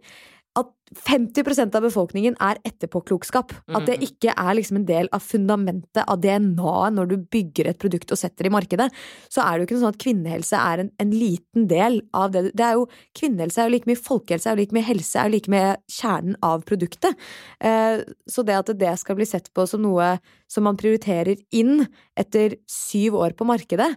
at 0.59 0.69
50% 0.93 1.73
av 1.79 1.85
befolkningen 1.87 2.35
er 2.45 2.59
etterpåklokskap. 2.69 3.55
At 3.73 3.87
det 3.89 3.95
mm. 3.97 4.03
ikke 4.05 4.35
er 4.37 4.57
liksom 4.59 4.83
en 4.83 4.87
del 4.89 5.09
av 5.17 5.25
fundamentet 5.25 6.03
av 6.05 6.21
DNA-et 6.21 6.97
når 6.99 7.09
du 7.09 7.15
bygger 7.33 7.71
et 7.71 7.81
produkt 7.81 8.13
og 8.13 8.21
setter 8.21 8.45
det 8.45 8.51
i 8.51 8.55
markedet. 8.55 8.89
Så 9.33 9.41
er 9.41 9.55
det 9.55 9.63
jo 9.63 9.69
ikke 9.71 9.81
sånn 9.81 9.95
at 9.95 10.03
kvinnehelse 10.05 10.61
er 10.61 10.85
en, 10.85 10.93
en 11.01 11.15
liten 11.17 11.69
del 11.71 12.03
av 12.13 12.35
det. 12.35 12.45
det 12.59 12.67
er 12.67 12.77
jo, 12.77 12.85
kvinnehelse 13.17 13.63
er 13.63 13.71
jo 13.71 13.77
like 13.77 13.89
mye 13.89 14.03
folkehelse, 14.03 14.51
er 14.51 14.59
jo 14.59 14.63
like 14.63 14.77
mye 14.77 14.89
helse, 14.91 15.15
er 15.17 15.31
jo 15.31 15.37
like 15.39 15.55
mye 15.57 15.73
kjernen 15.97 16.37
av 16.45 16.67
produktet. 16.69 17.29
Eh, 17.65 18.05
så 18.29 18.45
det 18.45 18.61
at 18.61 18.75
det 18.85 18.97
skal 19.01 19.17
bli 19.17 19.29
sett 19.29 19.49
på 19.57 19.65
som 19.71 19.85
noe 19.87 20.19
som 20.53 20.69
man 20.69 20.77
prioriterer 20.77 21.41
inn 21.57 21.87
etter 22.19 22.59
syv 22.69 23.17
år 23.23 23.39
på 23.39 23.49
markedet, 23.49 23.95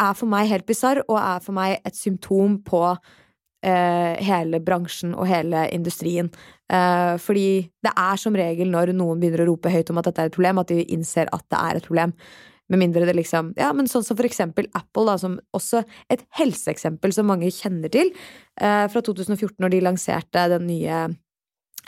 er 0.00 0.14
for 0.16 0.30
meg 0.30 0.48
helt 0.50 0.66
bisarr, 0.66 1.02
og 1.08 1.18
er 1.20 1.42
for 1.44 1.54
meg 1.54 1.78
et 1.86 1.96
symptom 1.98 2.56
på 2.66 2.82
eh, 3.62 4.14
hele 4.26 4.60
bransjen 4.64 5.14
og 5.14 5.28
hele 5.30 5.66
industrien. 5.74 6.30
Eh, 6.72 7.16
fordi 7.22 7.46
det 7.84 7.92
er 7.92 8.20
som 8.20 8.36
regel 8.36 8.70
når 8.72 8.94
noen 8.96 9.20
begynner 9.20 9.44
å 9.44 9.50
rope 9.52 9.72
høyt 9.72 9.92
om 9.92 10.00
at 10.00 10.08
dette 10.10 10.24
er 10.24 10.30
et 10.30 10.36
problem, 10.36 10.62
at 10.62 10.72
de 10.72 10.86
innser 10.94 11.30
at 11.32 11.44
det 11.52 11.60
er 11.60 11.78
et 11.78 11.88
problem. 11.88 12.14
Med 12.72 12.80
mindre 12.80 13.04
det 13.04 13.16
liksom 13.18 13.52
Ja, 13.58 13.72
men 13.76 13.90
sånn 13.90 14.04
som 14.06 14.16
for 14.16 14.24
eksempel 14.24 14.68
Apple, 14.78 15.04
da, 15.10 15.18
som 15.20 15.36
også 15.56 15.82
et 16.12 16.22
helseeksempel 16.38 17.12
som 17.12 17.28
mange 17.28 17.50
kjenner 17.52 17.92
til, 17.92 18.12
eh, 18.60 18.86
fra 18.88 19.02
2014, 19.02 19.58
når 19.60 19.74
de 19.74 19.84
lanserte 19.84 20.48
den 20.54 20.66
nye 20.70 21.02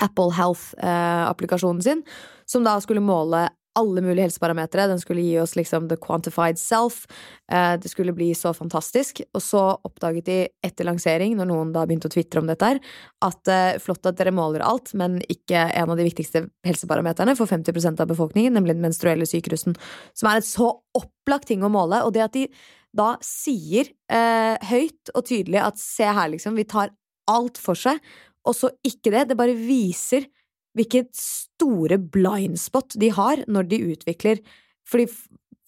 Apple 0.03 0.33
Health-applikasjonen 0.35 1.83
sin, 1.83 2.03
som 2.47 2.65
da 2.65 2.81
skulle 2.83 3.01
måle 3.01 3.49
alle 3.79 4.03
mulige 4.05 4.29
helseparametere. 4.29 4.87
Den 4.91 5.01
skulle 5.03 5.25
gi 5.25 5.39
oss 5.43 5.55
liksom 5.59 5.89
the 5.91 5.99
quantified 6.01 6.59
self. 6.61 7.05
Eh, 7.53 7.75
det 7.81 7.91
skulle 7.91 8.15
bli 8.17 8.31
så 8.39 8.55
fantastisk. 8.55 9.23
Og 9.35 9.43
så 9.43 9.63
oppdaget 9.87 10.29
de 10.29 10.39
etter 10.67 10.89
lansering, 10.89 11.37
når 11.39 11.51
noen 11.51 11.73
da 11.75 11.85
begynte 11.87 12.11
å 12.11 12.15
tvitre 12.15 12.43
om 12.43 12.51
dette 12.51 12.71
her, 12.71 12.81
at 13.27 13.53
eh, 13.53 13.81
flott 13.83 14.07
at 14.11 14.21
dere 14.21 14.35
måler 14.35 14.65
alt, 14.67 14.95
men 14.99 15.19
ikke 15.29 15.67
en 15.75 15.95
av 15.95 16.01
de 16.01 16.07
viktigste 16.07 16.47
helseparameterne 16.67 17.37
for 17.39 17.51
50% 17.51 18.03
av 18.05 18.11
befolkningen, 18.11 18.55
nemlig 18.57 18.77
den 18.79 18.87
menstruelle 18.87 19.29
syklusen, 19.29 19.77
som 20.15 20.31
er 20.31 20.41
et 20.41 20.49
så 20.49 20.71
opplagt 20.95 21.51
ting 21.51 21.65
å 21.67 21.73
måle. 21.73 22.05
Og 22.07 22.15
det 22.15 22.27
at 22.29 22.39
de 22.39 22.49
da 22.95 23.17
sier 23.27 23.89
eh, 24.07 24.55
høyt 24.71 25.11
og 25.17 25.25
tydelig 25.27 25.59
at 25.65 25.81
se 25.83 26.07
her, 26.07 26.31
liksom, 26.31 26.55
vi 26.55 26.67
tar 26.69 26.95
alt 27.31 27.59
for 27.59 27.79
seg, 27.79 27.99
og 28.45 28.57
så 28.57 28.71
ikke 28.85 29.11
det, 29.15 29.29
det 29.31 29.39
bare 29.39 29.57
viser 29.57 30.29
hvilket 30.75 31.11
store 31.17 31.99
blindspot 31.99 32.97
de 33.01 33.13
har 33.15 33.45
når 33.51 33.71
de 33.71 33.83
utvikler 33.95 34.43
Fordi 34.85 35.09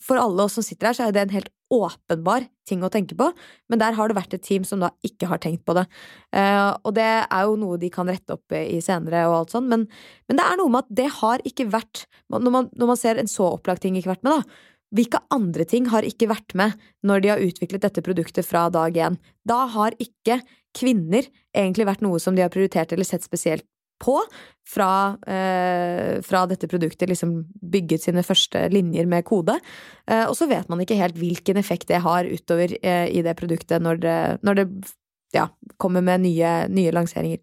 for 0.06 0.20
alle 0.20 0.44
oss 0.44 0.58
som 0.58 0.64
sitter 0.64 0.90
her, 0.90 0.96
så 0.96 1.06
er 1.06 1.14
det 1.14 1.22
en 1.24 1.34
helt 1.34 1.52
åpenbar 1.72 2.44
ting 2.68 2.82
å 2.84 2.90
tenke 2.92 3.16
på, 3.18 3.26
men 3.70 3.80
der 3.80 3.96
har 3.96 4.10
det 4.10 4.16
vært 4.18 4.36
et 4.36 4.44
team 4.44 4.62
som 4.66 4.82
da 4.82 4.92
ikke 5.06 5.26
har 5.30 5.40
tenkt 5.42 5.64
på 5.66 5.74
det. 5.74 5.86
Uh, 6.34 6.76
og 6.86 6.94
det 6.98 7.06
er 7.06 7.48
jo 7.48 7.56
noe 7.58 7.78
de 7.80 7.90
kan 7.90 8.06
rette 8.10 8.36
opp 8.36 8.54
i 8.54 8.78
senere 8.84 9.24
og 9.26 9.38
alt 9.40 9.56
sånn, 9.56 9.66
men, 9.72 9.86
men, 10.28 10.38
det 10.38 10.46
er 10.46 10.60
noe 10.60 10.70
med 10.72 10.84
at 10.84 10.94
det 11.00 11.08
har 11.20 11.42
ikke 11.48 11.68
vært 11.72 12.04
Når 12.30 12.52
man, 12.52 12.70
når 12.74 12.90
man 12.90 12.98
ser 12.98 13.18
en 13.18 13.30
så 13.30 13.48
opplagt 13.56 13.84
ting 13.86 13.96
ikke 13.98 14.12
vært 14.12 14.26
med, 14.26 14.36
da. 14.36 14.74
Hvilke 14.96 15.20
andre 15.34 15.66
ting 15.66 15.88
har 15.90 16.06
ikke 16.06 16.28
vært 16.30 16.54
med 16.58 16.76
når 17.06 17.22
de 17.22 17.30
har 17.32 17.42
utviklet 17.42 17.82
dette 17.82 18.02
produktet 18.06 18.46
fra 18.46 18.68
dag 18.70 18.94
én? 18.94 19.18
Da 19.46 19.64
har 19.74 19.96
ikke 20.02 20.40
kvinner 20.76 21.26
egentlig 21.56 21.88
vært 21.88 22.04
noe 22.04 22.20
som 22.22 22.36
de 22.36 22.44
har 22.44 22.52
prioritert 22.54 22.92
eller 22.94 23.08
sett 23.08 23.26
spesielt 23.26 23.66
på 24.02 24.18
fra, 24.66 25.16
eh, 25.26 26.20
fra, 26.26 26.42
dette 26.50 26.68
produktet, 26.68 27.08
liksom 27.08 27.38
bygget 27.72 28.02
sine 28.02 28.24
første 28.26 28.66
linjer 28.72 29.06
med 29.06 29.24
kode. 29.28 29.54
Eh, 30.10 30.24
og 30.26 30.34
så 30.38 30.48
vet 30.50 30.68
man 30.68 30.82
ikke 30.82 30.98
helt 30.98 31.18
hvilken 31.20 31.60
effekt 31.60 31.88
det 31.88 32.02
har 32.02 32.26
utover 32.26 32.74
eh, 32.82 33.06
i 33.14 33.22
det 33.22 33.36
produktet 33.38 33.82
når 33.82 34.02
det, 34.02 34.18
når 34.42 34.60
det 34.60 34.66
ja, 35.36 35.48
kommer 35.78 36.02
med 36.02 36.24
nye, 36.26 36.52
nye, 36.72 36.94
lanseringer. 36.94 37.38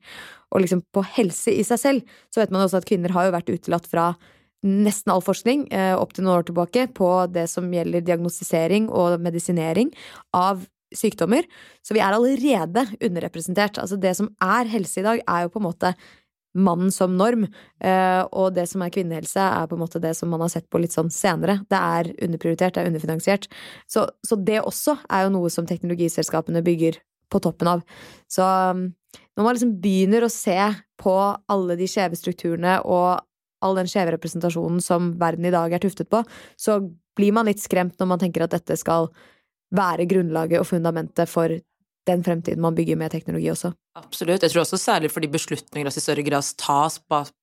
Og 0.53 0.63
liksom 0.63 0.83
på 0.93 1.03
helse 1.15 1.53
i 1.53 1.63
seg 1.65 1.79
selv 1.79 2.15
så 2.33 2.43
vet 2.43 2.53
man 2.53 2.65
også 2.65 2.81
at 2.81 2.87
kvinner 2.89 3.13
har 3.15 3.27
jo 3.27 3.35
vært 3.35 3.53
utelatt 3.53 3.89
fra 3.89 4.11
nesten 4.63 5.11
all 5.11 5.23
forskning 5.23 5.65
eh, 5.75 5.93
opp 5.95 6.13
til 6.15 6.25
noen 6.25 6.39
år 6.39 6.47
tilbake 6.47 6.87
på 6.95 7.09
det 7.31 7.49
som 7.51 7.71
gjelder 7.71 8.05
diagnostisering 8.05 8.87
og 8.91 9.19
medisinering 9.23 9.91
av 10.35 10.63
sykdommer. 10.93 11.45
Så 11.83 11.95
vi 11.95 12.01
er 12.03 12.15
allerede 12.15 12.85
underrepresentert. 13.01 13.79
Altså 13.81 13.97
det 13.99 14.13
som 14.19 14.29
er 14.43 14.69
helse 14.71 15.01
i 15.01 15.05
dag, 15.05 15.23
er 15.25 15.45
jo 15.45 15.53
på 15.53 15.61
en 15.61 15.67
måte 15.67 15.93
mannen 16.53 16.91
som 16.93 17.15
norm. 17.17 17.45
Eh, 17.83 18.21
og 18.31 18.53
det 18.55 18.67
som 18.69 18.83
er 18.85 18.93
kvinnehelse, 18.93 19.41
er 19.41 19.69
på 19.69 19.77
en 19.77 19.83
måte 19.83 20.01
det 20.03 20.13
som 20.17 20.31
man 20.33 20.43
har 20.45 20.51
sett 20.53 20.69
på 20.71 20.81
litt 20.81 20.95
sånn 20.95 21.11
senere. 21.13 21.59
Det 21.69 21.79
er 21.79 22.11
underprioritert, 22.27 22.75
det 22.75 22.83
er 22.83 22.91
underfinansiert. 22.91 23.49
Så, 23.89 24.05
så 24.25 24.37
det 24.37 24.61
også 24.61 24.97
er 25.09 25.25
jo 25.25 25.35
noe 25.37 25.51
som 25.53 25.67
teknologiselskapene 25.69 26.63
bygger 26.65 26.99
på 27.33 27.41
toppen 27.43 27.71
av. 27.75 27.83
Så 28.31 28.45
um, 28.45 28.87
når 29.37 29.45
man 29.45 29.57
liksom 29.57 29.75
begynner 29.81 30.25
å 30.25 30.31
se 30.31 30.57
på 31.01 31.15
alle 31.51 31.77
de 31.79 31.89
skjeve 31.89 32.17
strukturene 32.19 32.79
og 32.85 33.23
all 33.63 33.77
den 33.79 33.89
skjeve 33.89 34.13
representasjonen 34.17 34.81
som 34.83 35.13
verden 35.19 35.47
i 35.47 35.53
dag 35.53 35.73
er 35.73 35.81
tuftet 35.81 36.09
på, 36.11 36.21
så 36.59 36.81
blir 37.17 37.33
man 37.35 37.47
litt 37.47 37.61
skremt 37.63 37.95
når 37.99 38.09
man 38.11 38.21
tenker 38.21 38.45
at 38.45 38.53
dette 38.53 38.77
skal 38.79 39.09
være 39.73 40.05
grunnlaget 40.09 40.61
og 40.61 40.69
fundamentet 40.69 41.31
for 41.31 41.53
den 42.07 42.25
fremtiden 42.25 42.61
man 42.61 42.75
bygger 42.77 42.99
med 42.99 43.13
teknologi 43.13 43.49
også. 43.53 43.71
Absolutt. 43.93 44.41
Jeg 44.41 44.49
tror 44.49 44.63
også 44.63 44.77
særlig 44.81 45.11
fordi 45.13 45.27
beslutninger 45.29 45.85
i 45.85 46.01
større 46.01 46.23
grad 46.25 46.47
tas 46.57 46.95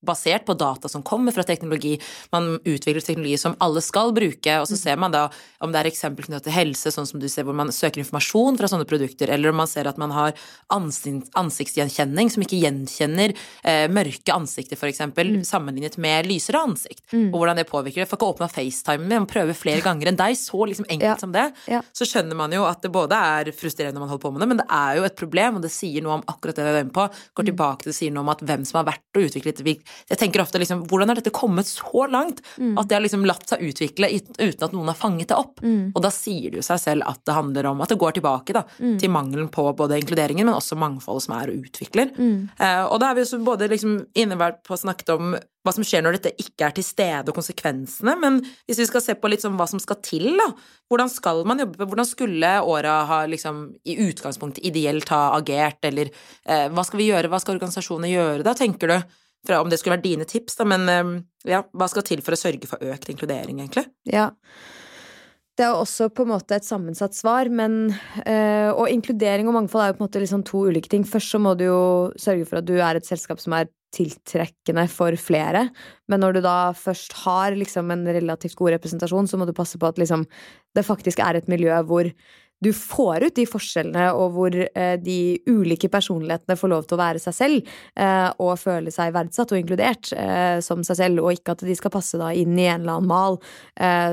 basert 0.02 0.42
på 0.48 0.56
data 0.58 0.88
som 0.90 1.04
kommer 1.06 1.30
fra 1.30 1.44
teknologi. 1.46 1.92
Man 2.32 2.56
utvikler 2.58 3.04
teknologi 3.06 3.36
som 3.38 3.54
alle 3.62 3.78
skal 3.86 4.10
bruke, 4.16 4.56
og 4.58 4.66
så 4.66 4.74
mm. 4.74 4.80
ser 4.80 4.98
man 4.98 5.14
da 5.14 5.28
om 5.62 5.70
det 5.70 5.78
er 5.78 5.88
eksempel 5.92 6.26
knyttet 6.26 6.48
til 6.48 6.56
helse, 6.56 6.90
sånn 6.90 7.06
som 7.06 7.22
du 7.22 7.28
ser 7.30 7.46
hvor 7.46 7.54
man 7.54 7.70
søker 7.70 8.02
informasjon 8.02 8.58
fra 8.58 8.70
sånne 8.72 8.88
produkter, 8.90 9.30
eller 9.30 9.52
om 9.52 9.60
man 9.62 9.70
ser 9.70 9.86
at 9.86 10.00
man 10.02 10.10
har 10.10 10.34
ansiktsgjenkjenning 10.74 12.32
som 12.34 12.42
ikke 12.42 12.58
gjenkjenner 12.64 13.36
eh, 13.36 13.86
mørke 13.94 14.34
ansikter, 14.34 14.82
eksempel, 14.90 15.30
mm. 15.36 15.46
sammenlignet 15.46 16.00
med 16.02 16.26
lysere 16.26 16.64
ansikt, 16.66 17.04
mm. 17.12 17.28
og 17.30 17.38
hvordan 17.44 17.62
det 17.62 17.68
påvirker 17.70 18.02
det. 18.02 18.08
Får 18.10 18.18
ikke 18.18 18.32
åpna 18.34 18.50
FaceTime 18.50 19.06
med, 19.06 19.20
man 19.20 19.30
prøver 19.30 19.54
flere 19.54 19.86
ganger 19.86 20.10
enn 20.10 20.18
deg, 20.18 20.34
så 20.40 20.66
liksom 20.66 20.90
enkelt 20.90 21.12
ja. 21.12 21.16
som 21.22 21.38
det. 21.38 21.46
Ja. 21.70 21.84
Så 21.94 22.10
skjønner 22.10 22.42
man 22.42 22.58
jo 22.58 22.66
at 22.66 22.82
det 22.82 22.90
både 22.90 23.22
er 23.38 23.54
frustrerende 23.54 24.00
når 24.00 24.06
man 24.08 24.14
holder 24.16 24.26
på 24.26 24.34
med 24.34 24.42
det, 24.42 24.52
men 24.56 24.64
det 24.64 24.68
er 24.82 24.98
jo 24.98 25.06
et 25.06 25.18
problem, 25.22 25.62
og 25.62 25.68
det 25.68 25.74
sier 25.78 26.02
noe 26.02 26.18
om 26.18 26.26
akkurat 26.26 26.39
det 26.48 26.64
vi 26.64 26.72
var 26.72 26.80
inne 26.84 26.94
på, 26.96 27.06
går 27.10 27.46
mm. 27.46 27.50
tilbake 27.50 27.84
til 27.84 27.92
å 27.92 27.96
si 27.96 28.10
noe 28.10 28.24
om 28.24 28.32
at 28.32 28.44
hvem 28.46 28.64
som 28.68 28.80
har 28.80 28.88
vært 28.88 29.18
og 29.18 29.26
utviklet 29.28 29.60
Jeg 29.60 30.18
tenker 30.18 30.42
ofte 30.42 30.60
liksom 30.62 30.86
Hvordan 30.90 31.12
har 31.12 31.20
dette 31.20 31.34
kommet 31.34 31.68
så 31.68 32.06
langt? 32.10 32.42
Mm. 32.56 32.76
At 32.80 32.88
det 32.88 32.96
har 32.96 33.04
liksom 33.04 33.26
latt 33.28 33.46
seg 33.50 33.64
utvikle 33.68 34.10
uten 34.10 34.66
at 34.66 34.74
noen 34.74 34.90
har 34.90 34.98
fanget 34.98 35.30
det 35.30 35.38
opp. 35.38 35.60
Mm. 35.62 35.92
Og 35.94 36.02
da 36.04 36.12
sier 36.14 36.50
det 36.50 36.60
jo 36.60 36.66
seg 36.66 36.80
selv 36.82 37.08
at 37.10 37.22
det 37.26 37.36
handler 37.36 37.70
om 37.70 37.84
at 37.84 37.92
det 37.92 38.00
går 38.00 38.16
tilbake 38.18 38.56
da, 38.56 38.64
til 38.78 39.12
mangelen 39.12 39.50
på 39.52 39.66
både 39.76 40.00
inkluderingen, 40.00 40.48
men 40.48 40.56
også 40.56 40.78
mangfoldet 40.80 41.26
som 41.26 41.36
er 41.36 41.52
og 41.52 41.68
utvikler. 41.68 42.12
Eh, 42.16 42.82
og 42.86 42.98
da 43.00 43.10
har 43.10 43.18
vi 43.18 43.24
jo 43.24 43.40
både 43.44 43.70
liksom 43.70 43.98
innevært 44.18 44.62
på 44.66 44.78
snakke 44.78 45.16
om 45.16 45.34
hva 45.60 45.72
som 45.76 45.84
skjer 45.84 46.04
når 46.04 46.16
dette 46.16 46.32
ikke 46.40 46.68
er 46.68 46.74
til 46.76 46.84
stede, 46.86 47.28
og 47.28 47.36
konsekvensene. 47.36 48.14
Men 48.20 48.38
hvis 48.68 48.80
vi 48.80 48.86
skal 48.88 49.04
se 49.04 49.16
på 49.18 49.28
litt 49.28 49.44
sånn 49.44 49.58
hva 49.60 49.66
som 49.68 49.82
skal 49.82 49.98
til, 50.04 50.32
da. 50.40 50.48
Hvordan 50.90 51.10
skal 51.12 51.44
man 51.46 51.60
jobbe? 51.62 51.84
Hvordan 51.84 52.08
skulle 52.08 52.52
åra 52.66 52.94
ha 53.06 53.18
liksom 53.28 53.62
i 53.86 53.98
utgangspunktet 54.08 54.64
ideelt 54.66 55.12
ha 55.12 55.36
agert, 55.36 55.84
eller 55.86 56.10
eh, 56.44 56.68
hva 56.72 56.84
skal 56.86 57.02
vi 57.02 57.10
gjøre, 57.10 57.30
hva 57.32 57.40
skal 57.42 57.56
organisasjonene 57.58 58.12
gjøre 58.12 58.46
da, 58.46 58.56
tenker 58.58 58.92
du? 58.92 59.16
Fra, 59.46 59.62
om 59.62 59.70
det 59.72 59.78
skulle 59.80 59.96
vært 59.96 60.04
dine 60.04 60.26
tips, 60.28 60.58
da, 60.58 60.66
men 60.68 60.84
eh, 60.92 61.14
ja, 61.48 61.62
hva 61.72 61.88
skal 61.88 62.04
til 62.06 62.20
for 62.24 62.36
å 62.36 62.40
sørge 62.40 62.68
for 62.68 62.92
økt 62.92 63.08
inkludering, 63.12 63.62
egentlig? 63.62 63.86
Ja. 64.08 64.30
Det 65.60 65.66
er 65.66 65.74
jo 65.74 65.82
også 65.82 66.06
på 66.16 66.24
en 66.24 66.30
måte 66.30 66.56
et 66.56 66.64
sammensatt 66.64 67.12
svar, 67.12 67.50
men 67.52 67.90
øh, 67.90 68.70
Og 68.72 68.86
inkludering 68.88 69.48
og 69.50 69.58
mangfold 69.58 69.82
er 69.82 69.90
jo 69.90 69.96
på 69.98 70.00
en 70.00 70.06
måte 70.06 70.22
liksom 70.22 70.44
to 70.48 70.62
ulike 70.70 70.88
ting. 70.88 71.04
Først 71.04 71.34
så 71.34 71.40
må 71.42 71.52
du 71.58 71.66
jo 71.66 71.82
sørge 72.16 72.46
for 72.48 72.60
at 72.60 72.68
du 72.68 72.78
er 72.78 72.96
et 72.96 73.04
selskap 73.04 73.42
som 73.42 73.58
er 73.58 73.68
tiltrekkende 73.92 74.86
for 74.88 75.16
flere. 75.20 75.66
Men 76.08 76.22
når 76.22 76.38
du 76.38 76.40
da 76.46 76.72
først 76.78 77.12
har 77.26 77.58
liksom 77.58 77.90
en 77.92 78.06
relativt 78.08 78.56
god 78.56 78.76
representasjon, 78.78 79.28
så 79.28 79.36
må 79.36 79.48
du 79.48 79.52
passe 79.56 79.76
på 79.80 79.90
at 79.90 79.98
liksom 80.00 80.24
det 80.78 80.86
faktisk 80.86 81.20
er 81.20 81.36
et 81.36 81.50
miljø 81.50 81.74
hvor 81.90 82.08
du 82.60 82.72
får 82.76 83.24
ut 83.24 83.36
de 83.36 83.46
forskjellene, 83.48 84.10
og 84.12 84.34
hvor 84.34 84.54
eh, 84.54 84.96
de 85.00 85.40
ulike 85.48 85.88
personlighetene 85.92 86.58
får 86.60 86.72
lov 86.72 86.84
til 86.84 86.98
å 86.98 87.00
være 87.00 87.22
seg 87.22 87.36
selv 87.36 87.70
eh, 87.96 88.28
og 88.36 88.58
føle 88.60 88.92
seg 88.92 89.14
verdsatt 89.16 89.54
og 89.54 89.60
inkludert 89.62 90.12
eh, 90.12 90.58
som 90.64 90.84
seg 90.84 90.98
selv, 90.98 91.22
og 91.24 91.38
ikke 91.38 91.56
at 91.56 91.64
de 91.64 91.76
skal 91.78 91.94
passe 91.94 92.20
inn 92.36 92.58
i 92.58 92.68
en 92.68 92.84
eller 92.84 92.98
annen 92.98 93.08
mal 93.10 93.38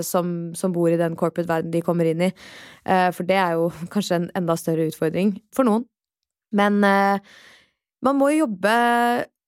som, 0.06 0.32
som, 0.56 0.72
bor 0.72 0.88
i 0.92 1.00
den 1.00 1.18
corporate 1.20 1.50
verden 1.50 1.74
de 1.74 1.82
kommer 1.84 2.08
inn 2.08 2.22
i. 2.30 2.30
For 2.86 3.28
det 3.28 3.36
er 3.42 3.58
jo 3.58 3.68
kanskje 3.94 4.22
en 4.22 4.28
enda 4.38 4.56
større 4.60 4.88
utfordring 4.88 5.34
for 5.56 5.68
noen. 5.68 5.84
Men 6.56 6.80
man 6.80 8.20
må 8.20 8.30
jo 8.32 8.46
jobbe 8.46 8.76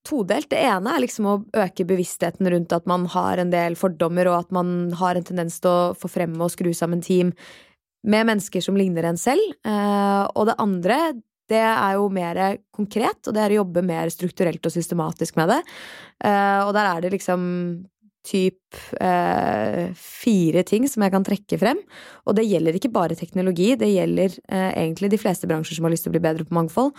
todelt. 0.07 0.49
Det 0.51 0.59
ene 0.59 0.91
er 0.91 1.03
liksom 1.05 1.29
å 1.29 1.37
øke 1.63 1.85
bevisstheten 1.87 2.49
rundt 2.51 2.75
at 2.75 2.89
man 2.89 3.07
har 3.13 3.39
en 3.39 3.53
del 3.53 3.77
fordommer, 3.79 4.27
og 4.27 4.41
at 4.41 4.53
man 4.55 4.91
har 4.99 5.15
en 5.15 5.27
tendens 5.27 5.59
til 5.63 5.71
å 5.71 5.97
få 5.99 6.11
fremme 6.11 6.43
og 6.43 6.51
skru 6.55 6.73
sammen 6.75 7.03
team 7.05 7.31
med 8.07 8.29
mennesker 8.29 8.63
som 8.63 8.77
ligner 8.79 9.09
en 9.09 9.19
selv. 9.19 9.55
Eh, 9.65 10.23
og 10.33 10.49
det 10.49 10.57
andre, 10.61 10.99
det 11.49 11.61
er 11.61 11.97
jo 11.97 12.09
mer 12.13 12.59
konkret, 12.75 13.21
og 13.25 13.35
det 13.35 13.43
er 13.43 13.55
å 13.55 13.61
jobbe 13.61 13.85
mer 13.85 14.11
strukturelt 14.13 14.65
og 14.65 14.75
systematisk 14.75 15.39
med 15.39 15.55
det. 15.55 15.61
Eh, 16.23 16.59
og 16.65 16.73
der 16.77 16.91
er 16.93 17.03
det 17.03 17.13
liksom 17.17 17.41
typ 18.29 18.68
eh, 19.01 19.89
fire 19.95 20.63
ting 20.67 20.87
som 20.89 21.03
jeg 21.05 21.13
kan 21.13 21.25
trekke 21.25 21.59
frem. 21.61 21.81
Og 22.29 22.37
det 22.37 22.45
gjelder 22.45 22.77
ikke 22.77 22.91
bare 22.93 23.17
teknologi, 23.17 23.71
det 23.79 23.89
gjelder 23.91 24.35
eh, 24.47 24.69
egentlig 24.83 25.11
de 25.13 25.21
fleste 25.21 25.49
bransjer 25.49 25.79
som 25.79 25.87
har 25.87 25.93
lyst 25.95 26.05
til 26.07 26.13
å 26.13 26.17
bli 26.17 26.23
bedre 26.23 26.45
på 26.47 26.57
mangfold. 26.57 26.93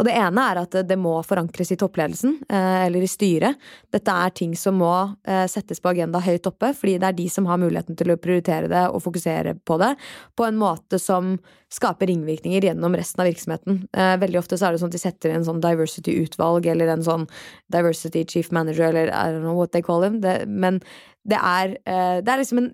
Og 0.00 0.08
det 0.08 0.16
ene 0.18 0.46
er 0.50 0.62
at 0.62 0.76
det 0.88 0.98
må 0.98 1.14
forankres 1.26 1.74
i 1.74 1.78
toppledelsen, 1.80 2.38
eh, 2.48 2.84
eller 2.88 3.04
i 3.04 3.10
styret. 3.10 3.60
Dette 3.92 4.18
er 4.26 4.36
ting 4.36 4.56
som 4.58 4.80
må 4.82 4.92
eh, 5.28 5.46
settes 5.50 5.82
på 5.82 5.92
agenda 5.92 6.22
høyt 6.24 6.48
oppe, 6.50 6.72
fordi 6.78 6.98
det 6.98 7.10
er 7.10 7.18
de 7.22 7.28
som 7.32 7.48
har 7.50 7.60
muligheten 7.62 7.98
til 7.98 8.14
å 8.14 8.20
prioritere 8.20 8.70
det 8.72 8.86
og 8.90 9.04
fokusere 9.04 9.58
på 9.68 9.78
det, 9.82 9.94
på 10.38 10.48
en 10.48 10.58
måte 10.60 11.00
som 11.02 11.36
skaper 11.72 12.10
ringvirkninger 12.10 12.66
gjennom 12.66 12.96
resten 12.96 13.22
av 13.22 13.30
virksomheten. 13.30 13.78
Eh, 13.96 14.16
veldig 14.20 14.40
ofte 14.42 14.58
så 14.60 14.68
er 14.68 14.74
det 14.74 14.82
sånn 14.82 14.92
at 14.92 14.96
de 14.96 15.00
setter 15.00 15.32
inn 15.32 15.46
sånn 15.46 15.62
diversity-utvalg 15.64 16.68
eller 16.68 16.92
en 16.92 17.04
sånn 17.06 17.24
diversity 17.72 18.26
chief 18.28 18.50
manager, 18.52 18.90
eller 18.90 19.08
I 19.08 19.32
don't 19.32 19.46
know 19.46 19.56
what 19.56 19.72
they 19.72 19.84
call 19.84 20.04
him. 20.04 20.20
Det, 20.24 20.42
men 20.46 20.82
det 21.28 21.38
er, 21.38 21.76
eh, 21.86 22.18
det 22.22 22.32
er 22.32 22.42
liksom 22.42 22.62
en 22.62 22.72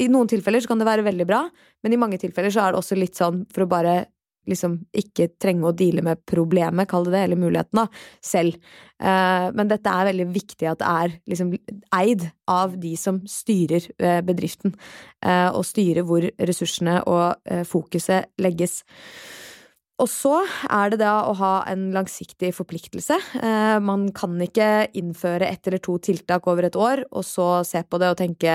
I 0.00 0.08
noen 0.10 0.26
tilfeller 0.26 0.62
så 0.62 0.70
kan 0.70 0.80
det 0.80 0.88
være 0.88 1.04
veldig 1.06 1.26
bra, 1.28 1.44
men 1.84 1.92
i 1.92 2.00
mange 2.00 2.18
tilfeller 2.18 2.50
så 2.50 2.64
er 2.64 2.72
det 2.72 2.80
også 2.80 2.96
litt 2.98 3.18
sånn 3.18 3.44
for 3.52 3.62
å 3.62 3.70
bare 3.70 4.06
liksom 4.50 4.80
ikke 4.98 5.28
trenge 5.38 5.68
å 5.68 5.74
deale 5.76 6.02
med 6.02 6.24
problemet, 6.26 6.88
kall 6.90 7.04
det 7.06 7.12
det, 7.12 7.20
eller 7.28 7.38
muligheten, 7.38 7.78
da, 7.78 7.84
selv. 8.24 8.56
Eh, 8.98 9.46
men 9.54 9.70
dette 9.70 9.92
er 9.92 10.08
veldig 10.08 10.26
viktig 10.34 10.66
at 10.66 10.80
det 10.80 10.88
er 10.88 11.14
liksom 11.30 11.52
eid 11.94 12.24
av 12.50 12.74
de 12.82 12.96
som 12.98 13.20
styrer 13.30 13.86
eh, 14.00 14.18
bedriften, 14.26 14.74
og 15.22 15.62
styrer 15.68 16.02
hvor 16.08 16.26
ressursene 16.40 16.96
og 17.06 17.62
fokuset 17.68 18.32
legges. 18.42 18.80
Og 20.00 20.08
så 20.10 20.38
er 20.72 20.92
det 20.92 21.02
da 21.02 21.18
å 21.28 21.34
ha 21.38 21.52
en 21.70 21.90
langsiktig 21.94 22.52
forpliktelse. 22.56 23.18
Man 23.84 24.08
kan 24.16 24.40
ikke 24.42 24.88
innføre 24.98 25.46
ett 25.46 25.68
eller 25.68 25.82
to 25.84 25.98
tiltak 26.02 26.48
over 26.50 26.66
et 26.66 26.78
år, 26.78 27.04
og 27.12 27.26
så 27.28 27.60
se 27.68 27.84
på 27.84 28.00
det 28.02 28.08
og 28.10 28.18
tenke 28.18 28.54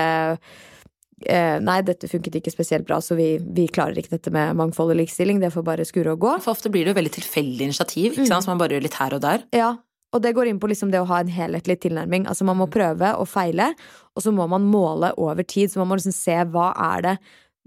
eh, 1.24 1.56
nei, 1.64 1.78
dette 1.86 2.10
funket 2.10 2.40
ikke 2.40 2.52
spesielt 2.52 2.86
bra, 2.88 3.00
så 3.00 3.16
vi, 3.18 3.30
vi, 3.40 3.68
klarer 3.72 3.96
ikke 3.98 4.16
dette 4.18 4.34
med 4.34 4.58
mangfold 4.58 4.92
og 4.92 5.00
likestilling, 5.00 5.40
det 5.40 5.54
får 5.54 5.66
bare 5.66 5.88
skure 5.88 6.14
og 6.14 6.24
gå. 6.26 6.36
For 6.44 6.56
ofte 6.56 6.72
blir 6.74 6.84
det 6.84 6.92
jo 6.92 7.00
veldig 7.00 7.16
tilfeldig 7.16 7.70
initiativ, 7.70 8.12
ikke 8.12 8.28
sant, 8.28 8.42
mm. 8.42 8.46
som 8.46 8.54
man 8.56 8.64
bare 8.64 8.76
gjør 8.76 8.88
litt 8.88 9.00
her 9.00 9.16
og 9.16 9.24
der. 9.24 9.46
Ja, 9.56 9.72
og 10.16 10.24
det 10.24 10.32
går 10.36 10.48
inn 10.48 10.60
på 10.60 10.70
liksom 10.70 10.92
det 10.92 11.02
å 11.02 11.08
ha 11.10 11.20
en 11.20 11.32
helhetlig 11.32 11.78
tilnærming. 11.82 12.24
Altså 12.30 12.46
man 12.48 12.56
må 12.60 12.68
prøve 12.72 13.12
og 13.20 13.28
feile, 13.28 13.74
og 14.16 14.24
så 14.24 14.32
må 14.32 14.46
man 14.48 14.64
måle 14.64 15.12
over 15.20 15.44
tid. 15.44 15.68
Så 15.68 15.82
man 15.82 15.90
må 15.90 15.98
liksom 15.98 16.16
se 16.16 16.36
hva 16.48 16.70
er 16.94 17.04
det 17.04 17.14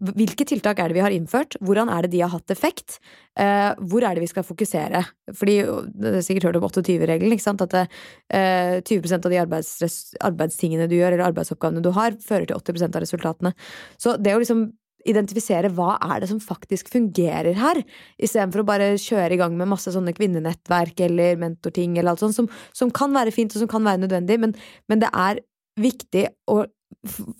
hvilke 0.01 0.45
tiltak 0.49 0.79
er 0.79 0.89
det 0.89 0.97
vi 0.97 1.03
har 1.03 1.13
innført? 1.13 1.57
Hvordan 1.61 1.89
er 1.93 2.05
det 2.05 2.13
de 2.15 2.23
har 2.23 2.31
hatt 2.33 2.53
effekt? 2.53 2.99
eh, 3.39 3.71
hvor 3.87 4.03
er 4.03 4.15
det 4.15 4.25
vi 4.25 4.31
skal 4.31 4.43
fokusere? 4.43 5.03
Fordi 5.33 5.61
Det 5.61 6.15
er 6.15 6.21
sikkert 6.21 6.43
hørt 6.43 6.55
om 6.57 6.67
28-regelen. 6.67 7.31
ikke 7.31 7.43
sant? 7.43 7.61
At 7.61 7.69
det, 7.69 7.87
eh, 8.29 8.81
20% 8.81 9.25
av 9.25 9.31
de 9.31 9.37
arbeidstingene 10.21 10.89
du 10.89 10.95
gjør, 10.95 11.13
eller 11.13 11.31
arbeidsoppgavene 11.31 11.81
du 11.81 11.91
har, 11.91 12.11
fører 12.11 12.47
til 12.47 12.55
80% 12.55 12.95
av 12.95 13.01
resultatene. 13.01 13.53
Så 13.97 14.21
det 14.21 14.35
å 14.35 14.39
liksom 14.39 14.73
identifisere 15.05 15.71
hva 15.73 15.97
er 15.99 16.21
det 16.21 16.29
som 16.29 16.39
faktisk 16.39 16.89
fungerer 16.89 17.55
her, 17.57 17.83
istedenfor 18.21 18.61
å 18.61 18.65
bare 18.67 18.97
kjøre 19.01 19.33
i 19.33 19.37
gang 19.37 19.55
med 19.57 19.67
masse 19.67 19.89
sånne 19.89 20.13
kvinnenettverk 20.13 20.99
eller 20.99 21.39
mentorting 21.41 21.97
eller 21.97 22.11
alt 22.11 22.19
sånt, 22.19 22.35
som, 22.35 22.49
som 22.71 22.91
kan 22.91 23.11
være 23.11 23.33
fint 23.33 23.55
og 23.55 23.63
som 23.63 23.67
kan 23.67 23.83
være 23.83 24.03
nødvendig, 24.03 24.39
men, 24.39 24.53
men 24.87 24.99
det 24.99 25.09
er 25.09 25.41
viktig 25.79 26.27
å 26.51 26.65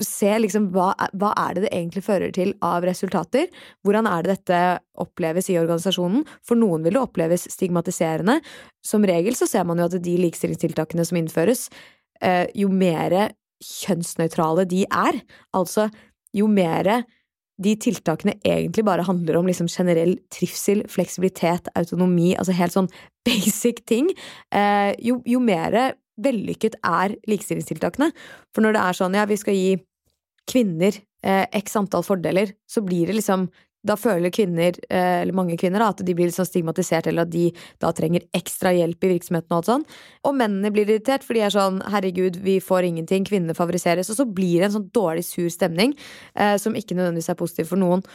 se 0.02 0.32
liksom 0.40 0.70
hva, 0.74 0.92
hva, 1.20 1.32
er 1.38 1.56
det 1.56 1.66
det 1.66 1.72
egentlig 1.76 2.04
fører 2.06 2.34
til 2.36 2.54
av 2.66 2.86
resultater? 2.88 3.50
Hvordan 3.86 4.10
er 4.10 4.26
det 4.26 4.36
dette 4.36 4.62
oppleves 5.02 5.52
i 5.52 5.58
organisasjonen? 5.62 6.26
For 6.48 6.60
noen 6.60 6.86
vil 6.86 6.98
det 6.98 7.04
oppleves 7.04 7.48
stigmatiserende. 7.54 8.40
Som 8.86 9.06
regel 9.08 9.38
så 9.38 9.50
ser 9.50 9.68
man 9.70 9.82
jo 9.82 9.90
at 9.90 10.00
de 10.02 10.18
likestillingstiltakene 10.26 11.06
som 11.08 11.22
innføres, 11.22 11.68
eh, 12.22 12.48
jo 12.58 12.72
mer 12.74 13.34
kjønnsnøytrale 13.62 14.66
de 14.70 14.86
er, 14.90 15.22
altså 15.54 15.90
jo 16.34 16.48
mer 16.50 17.04
de 17.62 17.76
tiltakene 17.78 18.40
egentlig 18.48 18.84
bare 18.88 19.06
handler 19.06 19.38
om 19.38 19.46
liksom 19.46 19.68
generell 19.70 20.16
trivsel, 20.34 20.82
fleksibilitet, 20.90 21.70
autonomi, 21.78 22.32
altså 22.34 22.56
helt 22.58 22.74
sånn 22.74 22.90
basic 23.28 23.84
ting, 23.86 24.10
eh, 24.50 24.96
jo, 24.98 25.20
jo 25.30 25.42
mer 25.44 25.94
vellykket 26.24 26.78
er 26.88 27.18
likestillingstiltakene. 27.30 28.12
For 28.54 28.66
når 28.66 28.78
det 28.78 28.86
er 28.86 29.00
sånn 29.00 29.18
ja, 29.18 29.26
vi 29.30 29.40
skal 29.40 29.58
gi 29.58 29.74
kvinner 30.50 30.96
eh, 31.26 31.46
x 31.62 31.78
antall 31.80 32.06
fordeler, 32.06 32.56
så 32.70 32.84
blir 32.86 33.10
det 33.10 33.20
liksom 33.20 33.50
da 33.82 33.96
føler 33.98 34.30
kvinner, 34.34 34.76
eh, 34.94 35.22
eller 35.24 35.34
mange 35.34 35.58
kvinner, 35.58 35.82
at 35.82 36.04
de 36.06 36.14
blir 36.14 36.30
liksom 36.30 36.46
stigmatisert, 36.46 37.08
eller 37.10 37.26
at 37.26 37.32
de 37.34 37.48
da 37.82 37.90
trenger 37.98 38.28
ekstra 38.38 38.74
hjelp 38.78 39.08
i 39.08 39.14
virksomheten 39.16 39.50
og 39.50 39.58
alt 39.58 39.70
sånn. 39.72 39.86
Og 40.30 40.36
mennene 40.38 40.72
blir 40.74 40.86
irritert, 40.86 41.26
for 41.26 41.38
de 41.38 41.42
er 41.48 41.54
sånn 41.56 41.82
herregud, 41.90 42.38
vi 42.46 42.60
får 42.62 42.86
ingenting, 42.92 43.26
kvinnene 43.26 43.58
favoriseres. 43.58 44.12
Og 44.14 44.20
så 44.20 44.28
blir 44.30 44.62
det 44.62 44.70
en 44.70 44.78
sånn 44.78 44.92
dårlig, 44.94 45.26
sur 45.26 45.50
stemning 45.50 45.96
eh, 46.36 46.58
som 46.62 46.78
ikke 46.78 46.98
nødvendigvis 46.98 47.32
er 47.34 47.40
positiv 47.40 47.72
for 47.74 47.82
noen. 47.82 48.06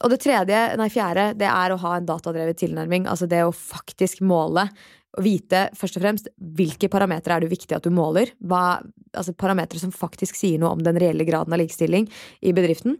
Og 0.00 0.12
det 0.12 0.22
tredje, 0.24 0.62
nei 0.80 0.88
fjerde, 0.88 1.34
det 1.36 1.50
er 1.50 1.74
å 1.74 1.80
ha 1.82 1.96
en 1.98 2.08
datadrevet 2.08 2.56
tilnærming. 2.62 3.04
Altså 3.10 3.28
det 3.28 3.42
å 3.44 3.52
faktisk 3.52 4.22
måle 4.24 4.70
å 5.18 5.24
vite 5.24 5.66
først 5.78 5.98
og 5.98 6.04
fremst 6.04 6.30
hvilke 6.58 6.90
parametere 6.92 7.36
er 7.36 7.44
det 7.44 7.50
viktig 7.50 7.74
at 7.76 7.86
du 7.86 7.90
måler. 7.94 8.30
Hva, 8.38 8.78
altså 9.10 9.34
Parametere 9.34 9.82
som 9.82 9.94
faktisk 9.94 10.38
sier 10.38 10.60
noe 10.62 10.76
om 10.76 10.84
den 10.86 10.98
reelle 11.00 11.26
graden 11.26 11.54
av 11.54 11.60
likestilling 11.62 12.06
i 12.46 12.54
bedriften. 12.56 12.98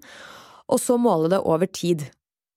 Og 0.70 0.83
så 0.83 0.99
måle 0.99 1.31
det 1.31 1.42
over 1.46 1.70
tid. 1.70 2.07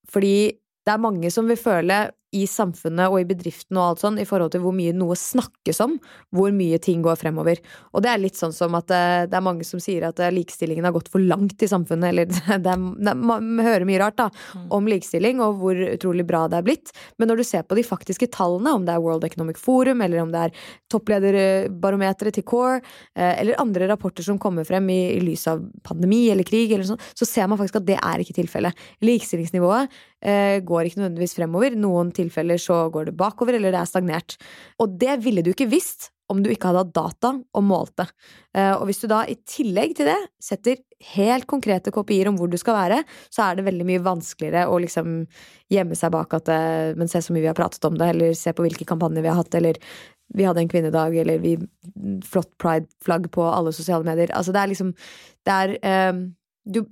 Fordi 0.09 0.35
det 0.83 0.93
er 0.93 1.01
mange 1.01 1.29
som 1.33 1.47
vil 1.49 1.59
føle 1.59 2.05
i 2.33 2.43
samfunnet 2.49 3.11
og 3.11 3.21
i 3.21 3.27
bedriften 3.29 3.77
og 3.79 3.85
alt 3.85 4.03
sånn, 4.03 4.19
i 4.21 4.27
forhold 4.27 4.53
til 4.53 4.63
hvor 4.63 4.75
mye 4.75 4.93
noe 4.95 5.15
snakkes 5.19 5.81
om, 5.85 5.95
hvor 6.35 6.53
mye 6.55 6.79
ting 6.83 7.03
går 7.05 7.19
fremover. 7.19 7.61
Og 7.93 8.03
det 8.05 8.11
er 8.11 8.21
litt 8.21 8.39
sånn 8.39 8.55
som 8.55 8.75
at 8.79 8.89
det, 8.91 8.99
eh, 8.99 9.37
er 9.37 9.45
mange 9.45 9.65
som 9.67 9.81
sier 9.83 10.07
at 10.07 10.19
eh, 10.19 10.33
likestillingen 10.33 10.87
har 10.87 10.95
gått 10.95 11.11
for 11.13 11.23
langt 11.23 11.61
i 11.63 11.69
samfunnet, 11.69 12.09
eller 12.09 12.29
det 12.63 12.73
er, 12.73 12.85
det, 13.07 13.15
man 13.19 13.61
hører 13.63 13.87
mye 13.89 14.01
rart 14.01 14.19
da, 14.19 14.29
mm. 14.53 14.67
om 14.77 14.89
likestilling 14.89 15.41
og 15.43 15.59
hvor 15.61 15.83
utrolig 15.93 16.25
bra 16.27 16.45
det 16.51 16.59
er 16.59 16.67
blitt, 16.67 16.93
men 17.17 17.29
når 17.31 17.41
du 17.41 17.47
ser 17.47 17.67
på 17.67 17.77
de 17.77 17.85
faktiske 17.87 18.29
tallene, 18.33 18.73
om 18.73 18.87
det 18.87 18.95
er 18.95 19.03
World 19.03 19.25
Economic 19.27 19.61
Forum, 19.61 20.01
eller 20.05 20.23
om 20.23 20.33
det 20.33 20.47
er 20.47 20.65
topplederbarometeret 20.93 22.37
til 22.37 22.47
CORE, 22.47 22.81
eh, 23.15 23.41
eller 23.41 23.61
andre 23.61 23.89
rapporter 23.91 24.25
som 24.25 24.39
kommer 24.41 24.67
frem 24.67 24.89
i, 24.93 25.01
i 25.17 25.21
lys 25.23 25.47
av 25.51 25.63
pandemi 25.85 26.25
eller 26.33 26.47
krig, 26.47 26.71
eller 26.71 26.87
sånn, 26.87 27.01
så 27.13 27.27
ser 27.29 27.49
man 27.49 27.59
faktisk 27.61 27.81
at 27.81 27.87
det 27.87 27.99
er 27.99 28.23
ikke 28.23 28.37
tilfellet. 28.37 28.85
Likestillingsnivået 29.05 29.87
eh, 29.87 30.12
går 30.23 30.87
ikke 30.87 31.01
nødvendigvis 31.01 31.33
fremover. 31.35 31.73
Noen 31.75 32.13
tilfeller 32.15 32.61
så 32.61 32.85
går 32.93 33.09
det 33.09 33.15
bakover, 33.19 33.57
eller 33.57 33.73
det 33.75 33.81
er 33.81 33.89
stagnert. 33.89 34.37
Og 34.79 34.93
det 35.01 35.17
ville 35.25 35.43
du 35.43 35.49
ikke 35.51 35.67
visst 35.67 36.13
om 36.31 36.41
du 36.43 36.49
ikke 36.51 36.69
hadde 36.69 36.83
hatt 36.85 36.95
data 36.95 37.31
og 37.35 37.65
målte. 37.65 38.05
Eh, 38.55 38.71
og 38.73 38.87
hvis 38.87 39.01
du 39.03 39.07
da 39.11 39.23
i 39.29 39.35
tillegg 39.49 39.95
til 39.97 40.09
det 40.09 40.19
setter 40.41 40.79
helt 41.13 41.47
konkrete 41.49 41.91
kopier 41.93 42.29
om 42.29 42.37
hvor 42.39 42.51
du 42.51 42.57
skal 42.59 42.77
være, 42.77 43.01
så 43.33 43.47
er 43.47 43.59
det 43.59 43.67
veldig 43.67 43.87
mye 43.89 44.03
vanskeligere 44.05 44.65
å 44.71 44.79
liksom 44.81 45.23
gjemme 45.73 45.97
seg 45.99 46.13
bak 46.15 46.37
at 46.39 46.51
eh, 46.53 46.93
Men 46.97 47.11
se 47.11 47.21
så 47.23 47.35
mye 47.35 47.43
vi 47.43 47.51
har 47.51 47.59
pratet 47.59 47.85
om 47.89 47.97
det, 47.99 48.13
eller 48.13 48.37
se 48.39 48.55
på 48.55 48.65
hvilke 48.65 48.87
kampanjer 48.89 49.25
vi 49.25 49.31
har 49.31 49.41
hatt, 49.41 49.59
eller 49.59 49.79
vi 50.33 50.47
hadde 50.47 50.63
en 50.63 50.71
kvinnedag, 50.71 51.15
eller 51.19 51.43
vi 51.43 51.57
Flott 52.25 52.49
pride-flagg 52.61 53.27
på 53.35 53.43
alle 53.45 53.73
sosiale 53.75 54.07
medier. 54.07 54.31
Altså, 54.33 54.55
det 54.55 54.61
er 54.61 54.71
liksom 54.71 54.93
Det 55.45 55.53
er 55.53 56.09
um, 56.09 56.25
du, 56.63 56.85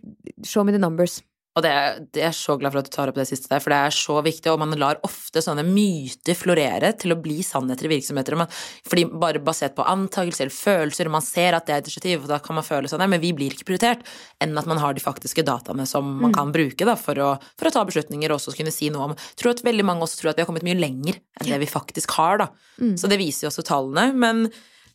Show 0.43 0.65
me 0.67 0.75
the 0.75 0.81
numbers. 0.81 1.21
Og 1.51 1.63
det, 1.65 1.71
det, 2.15 2.21
er 2.23 2.35
så 2.35 2.55
glad 2.55 2.71
for 2.71 2.79
at 2.79 2.87
du 2.87 2.93
tar 2.93 3.09
opp 3.11 3.17
det 3.19 3.25
siste 3.27 3.49
der, 3.51 3.59
for 3.59 3.73
det 3.73 3.79
er 3.83 3.95
så 3.95 4.13
viktig, 4.23 4.47
og 4.53 4.61
man 4.61 4.71
lar 4.79 5.01
ofte 5.03 5.41
sånne 5.43 5.65
myter 5.67 6.37
florere 6.39 6.93
til 6.95 7.11
å 7.11 7.17
bli 7.19 7.41
sannheter 7.43 7.89
i 7.89 7.91
virksomheter, 7.91 8.37
man, 8.39 8.51
fordi 8.87 9.03
bare 9.11 9.41
basert 9.43 9.75
på 9.75 9.83
antakelser 9.83 10.47
eller 10.47 10.55
følelser, 10.55 11.11
man 11.11 11.25
ser 11.25 11.57
at 11.57 11.67
det 11.67 11.75
er 11.75 11.83
et 11.83 11.89
initiativ, 11.89 12.23
og 12.23 12.31
da 12.31 12.39
kan 12.43 12.55
man 12.55 12.67
føle 12.67 12.87
sånn, 12.87 13.03
men 13.11 13.19
vi 13.23 13.33
blir 13.35 13.51
ikke 13.51 13.67
prioritert, 13.67 14.07
enn 14.39 14.55
at 14.55 14.69
man 14.69 14.79
har 14.79 14.95
de 14.95 15.03
faktiske 15.03 15.43
dataene 15.47 15.83
som 15.89 16.07
man 16.07 16.31
mm. 16.31 16.37
kan 16.39 16.53
bruke 16.55 16.87
da, 16.87 16.95
for, 16.99 17.19
å, 17.19 17.33
for, 17.59 17.67
å, 17.67 17.73
ta 17.75 17.83
beslutninger 17.89 18.31
og 18.31 18.39
også 18.39 18.55
kunne 18.55 18.71
si 18.71 18.87
noe 18.93 19.09
om 19.09 19.15
Jeg 19.17 19.41
tror 19.41 19.51
at 19.51 19.63
veldig 19.65 19.85
mange 19.87 20.07
også 20.07 20.21
tror 20.21 20.31
at 20.31 20.39
vi 20.39 20.45
har 20.45 20.49
kommet 20.49 20.65
mye 20.67 20.79
lenger 20.79 21.19
enn 21.19 21.51
det 21.51 21.59
vi 21.65 21.67
faktisk 21.67 22.15
har, 22.15 22.45
da. 22.45 22.47
Mm. 22.79 22.95
Så 22.99 23.11
det 23.11 23.19
viser 23.19 23.45
jo 23.45 23.51
også 23.51 23.65
tallene. 23.67 24.11
Men 24.15 24.45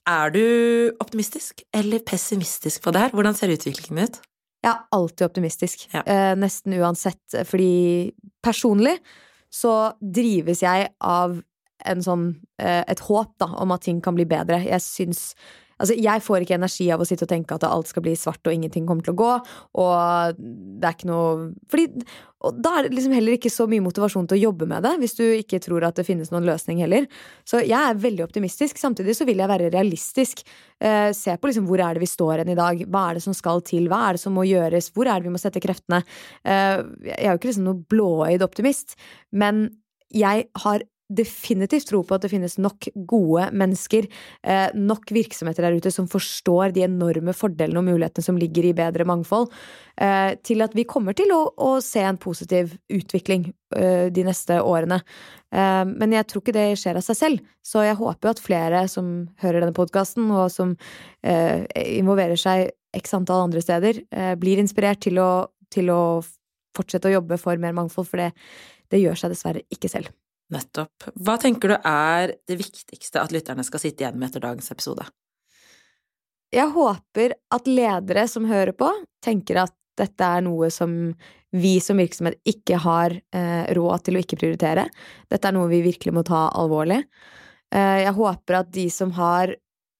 er 0.08 0.32
du 0.32 0.46
optimistisk 1.02 1.64
eller 1.74 2.00
pessimistisk 2.06 2.84
på 2.84 2.94
det 2.94 3.04
her? 3.04 3.14
Hvordan 3.16 3.36
ser 3.36 3.52
utviklingen 3.52 4.06
ut? 4.06 4.20
Jeg 4.66 4.72
er 4.74 4.86
alltid 4.96 5.28
optimistisk. 5.28 5.86
Ja. 5.94 6.02
Eh, 6.02 6.32
nesten 6.38 6.74
uansett. 6.74 7.22
Fordi 7.46 8.10
personlig 8.42 8.96
så 9.52 9.92
drives 10.02 10.64
jeg 10.64 10.88
av 11.00 11.38
en 11.86 12.02
sånn, 12.02 12.26
eh, 12.58 12.82
et 12.88 13.02
håp 13.06 13.36
da, 13.38 13.46
om 13.62 13.70
at 13.70 13.86
ting 13.86 14.00
kan 14.02 14.16
bli 14.16 14.26
bedre. 14.26 14.58
Jeg 14.66 14.82
syns 14.82 15.34
Altså, 15.76 15.96
jeg 16.00 16.22
får 16.24 16.44
ikke 16.44 16.56
energi 16.56 16.88
av 16.94 17.02
å 17.02 17.08
sitte 17.08 17.26
og 17.26 17.32
tenke 17.32 17.56
at 17.56 17.66
alt 17.68 17.90
skal 17.90 18.04
bli 18.06 18.14
svart 18.18 18.48
og 18.48 18.54
ingenting 18.54 18.86
kommer 18.88 19.04
til 19.04 19.12
å 19.12 19.20
gå, 19.20 19.32
og 19.82 20.40
det 20.40 20.88
er 20.88 20.96
ikke 20.96 21.10
noe 21.10 21.50
Fordi 21.72 21.86
da 22.62 22.72
er 22.76 22.86
det 22.86 22.94
liksom 22.94 23.14
heller 23.16 23.34
ikke 23.34 23.50
så 23.50 23.64
mye 23.66 23.82
motivasjon 23.82 24.26
til 24.28 24.36
å 24.36 24.42
jobbe 24.50 24.68
med 24.70 24.84
det, 24.84 24.92
hvis 25.00 25.16
du 25.18 25.24
ikke 25.24 25.58
tror 25.64 25.86
at 25.88 25.96
det 25.98 26.04
finnes 26.06 26.28
noen 26.30 26.44
løsning 26.46 26.82
heller. 26.84 27.08
Så 27.48 27.62
jeg 27.64 27.74
er 27.74 27.98
veldig 27.98 28.26
optimistisk. 28.26 28.78
Samtidig 28.78 29.16
så 29.18 29.26
vil 29.26 29.40
jeg 29.40 29.50
være 29.50 29.70
realistisk. 29.72 30.44
Eh, 30.78 31.10
se 31.16 31.34
på 31.40 31.50
liksom 31.50 31.66
hvor 31.66 31.82
er 31.82 31.96
det 31.96 32.04
vi 32.04 32.10
står 32.10 32.44
hen 32.44 32.52
i 32.52 32.58
dag. 32.58 32.84
Hva 32.92 33.06
er 33.08 33.18
det 33.18 33.24
som 33.24 33.34
skal 33.34 33.64
til? 33.66 33.88
Hva 33.90 34.02
er 34.04 34.18
det 34.18 34.22
som 34.22 34.36
må 34.36 34.44
gjøres? 34.46 34.92
Hvor 34.94 35.08
er 35.08 35.18
det 35.18 35.30
vi 35.30 35.34
må 35.34 35.40
sette 35.42 35.64
kreftene? 35.64 36.02
Eh, 36.44 36.84
jeg 37.08 37.18
er 37.18 37.32
jo 37.32 37.40
ikke 37.40 37.50
liksom 37.50 37.66
noe 37.70 37.82
blåøyd 37.90 38.44
optimist, 38.46 38.98
men 39.32 39.66
jeg 40.14 40.46
har 40.62 40.86
definitivt 41.08 41.88
tro 41.88 42.00
på 42.02 42.16
at 42.16 42.24
det 42.24 42.32
finnes 42.32 42.56
nok 42.58 42.88
gode 43.08 43.46
mennesker, 43.54 44.08
eh, 44.42 44.74
nok 44.74 45.12
virksomheter 45.14 45.62
der 45.62 45.76
ute 45.78 45.92
som 45.94 46.08
forstår 46.10 46.74
de 46.74 46.82
enorme 46.86 47.34
fordelene 47.36 47.78
og 47.78 47.86
mulighetene 47.86 48.24
som 48.24 48.38
ligger 48.38 48.66
i 48.66 48.74
bedre 48.74 49.06
mangfold, 49.06 49.52
eh, 50.00 50.34
til 50.42 50.62
at 50.62 50.74
vi 50.74 50.84
kommer 50.84 51.14
til 51.14 51.30
å, 51.30 51.52
å 51.56 51.80
se 51.80 52.02
en 52.02 52.18
positiv 52.18 52.74
utvikling 52.90 53.52
eh, 53.76 54.10
de 54.10 54.26
neste 54.26 54.60
årene. 54.62 55.02
Men 55.56 56.12
jeg 56.12 56.26
tror 56.26 56.42
ikke 56.42 56.52
det 56.52 56.64
skjer 56.76 56.98
av 56.98 57.04
seg 57.06 57.16
selv, 57.16 57.44
så 57.64 57.84
jeg 57.86 57.96
håper 57.96 58.28
at 58.28 58.42
flere 58.42 58.82
som 58.90 59.30
hører 59.40 59.62
denne 59.62 59.72
podkasten, 59.72 60.26
og 60.34 60.50
som 60.52 60.74
involverer 61.22 62.36
seg 62.36 62.74
x 62.92 63.14
antall 63.16 63.46
andre 63.46 63.62
steder, 63.64 64.02
blir 64.42 64.60
inspirert 64.60 65.00
til 65.06 65.22
å, 65.22 65.46
til 65.72 65.88
å 65.94 66.02
fortsette 66.76 67.08
å 67.08 67.14
jobbe 67.14 67.40
for 67.40 67.62
mer 67.62 67.78
mangfold, 67.78 68.10
for 68.10 68.20
det, 68.20 68.32
det 68.92 69.00
gjør 69.00 69.22
seg 69.22 69.32
dessverre 69.32 69.64
ikke 69.72 69.88
selv. 69.88 70.12
Nettopp. 70.54 71.08
Hva 71.18 71.36
tenker 71.42 71.72
du 71.72 71.76
er 71.76 72.36
det 72.46 72.58
viktigste 72.60 73.22
at 73.22 73.32
lytterne 73.34 73.64
skal 73.66 73.82
sitte 73.82 74.04
igjen 74.04 74.18
med 74.18 74.30
etter 74.30 74.44
dagens 74.44 74.70
episode? 74.70 75.06
Jeg 76.54 76.70
håper 76.70 77.34
at 77.52 77.66
ledere 77.66 78.26
som 78.30 78.46
hører 78.46 78.76
på, 78.78 78.88
tenker 79.24 79.64
at 79.64 79.74
dette 79.98 80.28
er 80.28 80.44
noe 80.44 80.68
som 80.70 80.92
vi 81.56 81.76
som 81.80 81.98
virksomhet 81.98 82.36
ikke 82.46 82.78
har 82.84 83.14
eh, 83.16 83.64
råd 83.74 84.04
til 84.06 84.18
å 84.18 84.22
ikke 84.22 84.38
prioritere. 84.38 84.86
Dette 85.30 85.48
er 85.48 85.56
noe 85.56 85.70
vi 85.70 85.80
virkelig 85.84 86.14
må 86.14 86.22
ta 86.26 86.46
alvorlig. 86.54 87.00
Eh, 87.74 88.02
jeg 88.04 88.14
håper 88.18 88.60
at 88.60 88.70
de 88.74 88.86
som 88.92 89.14
har 89.16 89.54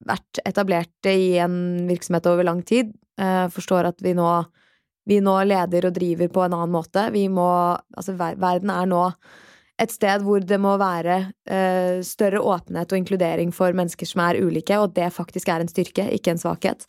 vært 0.07 0.42
etablerte 0.44 1.14
i 1.16 1.36
en 1.40 1.88
virksomhet 1.88 2.28
over 2.28 2.47
lang 2.47 2.61
tid, 2.66 2.92
eh, 3.18 3.47
forstår 3.53 3.90
at 3.90 4.05
vi 4.05 4.12
nå, 4.18 4.28
vi 5.09 5.22
nå 5.24 5.36
leder 5.49 5.88
og 5.88 5.97
driver 5.97 6.30
på 6.34 6.44
en 6.44 6.59
annen 6.59 6.76
måte. 6.76 7.09
Må 7.32 7.49
Altså, 7.97 8.14
ver 8.18 8.36
verden 8.42 8.70
er 8.70 8.86
nå 8.90 9.09
et 9.83 9.93
sted 9.93 10.24
hvor 10.24 10.41
det 10.41 10.57
må 10.61 10.74
være 10.81 11.18
uh, 11.29 11.99
større 12.05 12.41
åpenhet 12.41 12.93
og 12.93 13.01
inkludering 13.01 13.53
for 13.55 13.77
mennesker 13.77 14.09
som 14.09 14.22
er 14.24 14.41
ulike, 14.41 14.79
og 14.81 14.95
det 14.97 15.11
faktisk 15.12 15.51
er 15.53 15.62
en 15.62 15.70
styrke, 15.70 16.09
ikke 16.16 16.33
en 16.33 16.41
svakhet. 16.41 16.87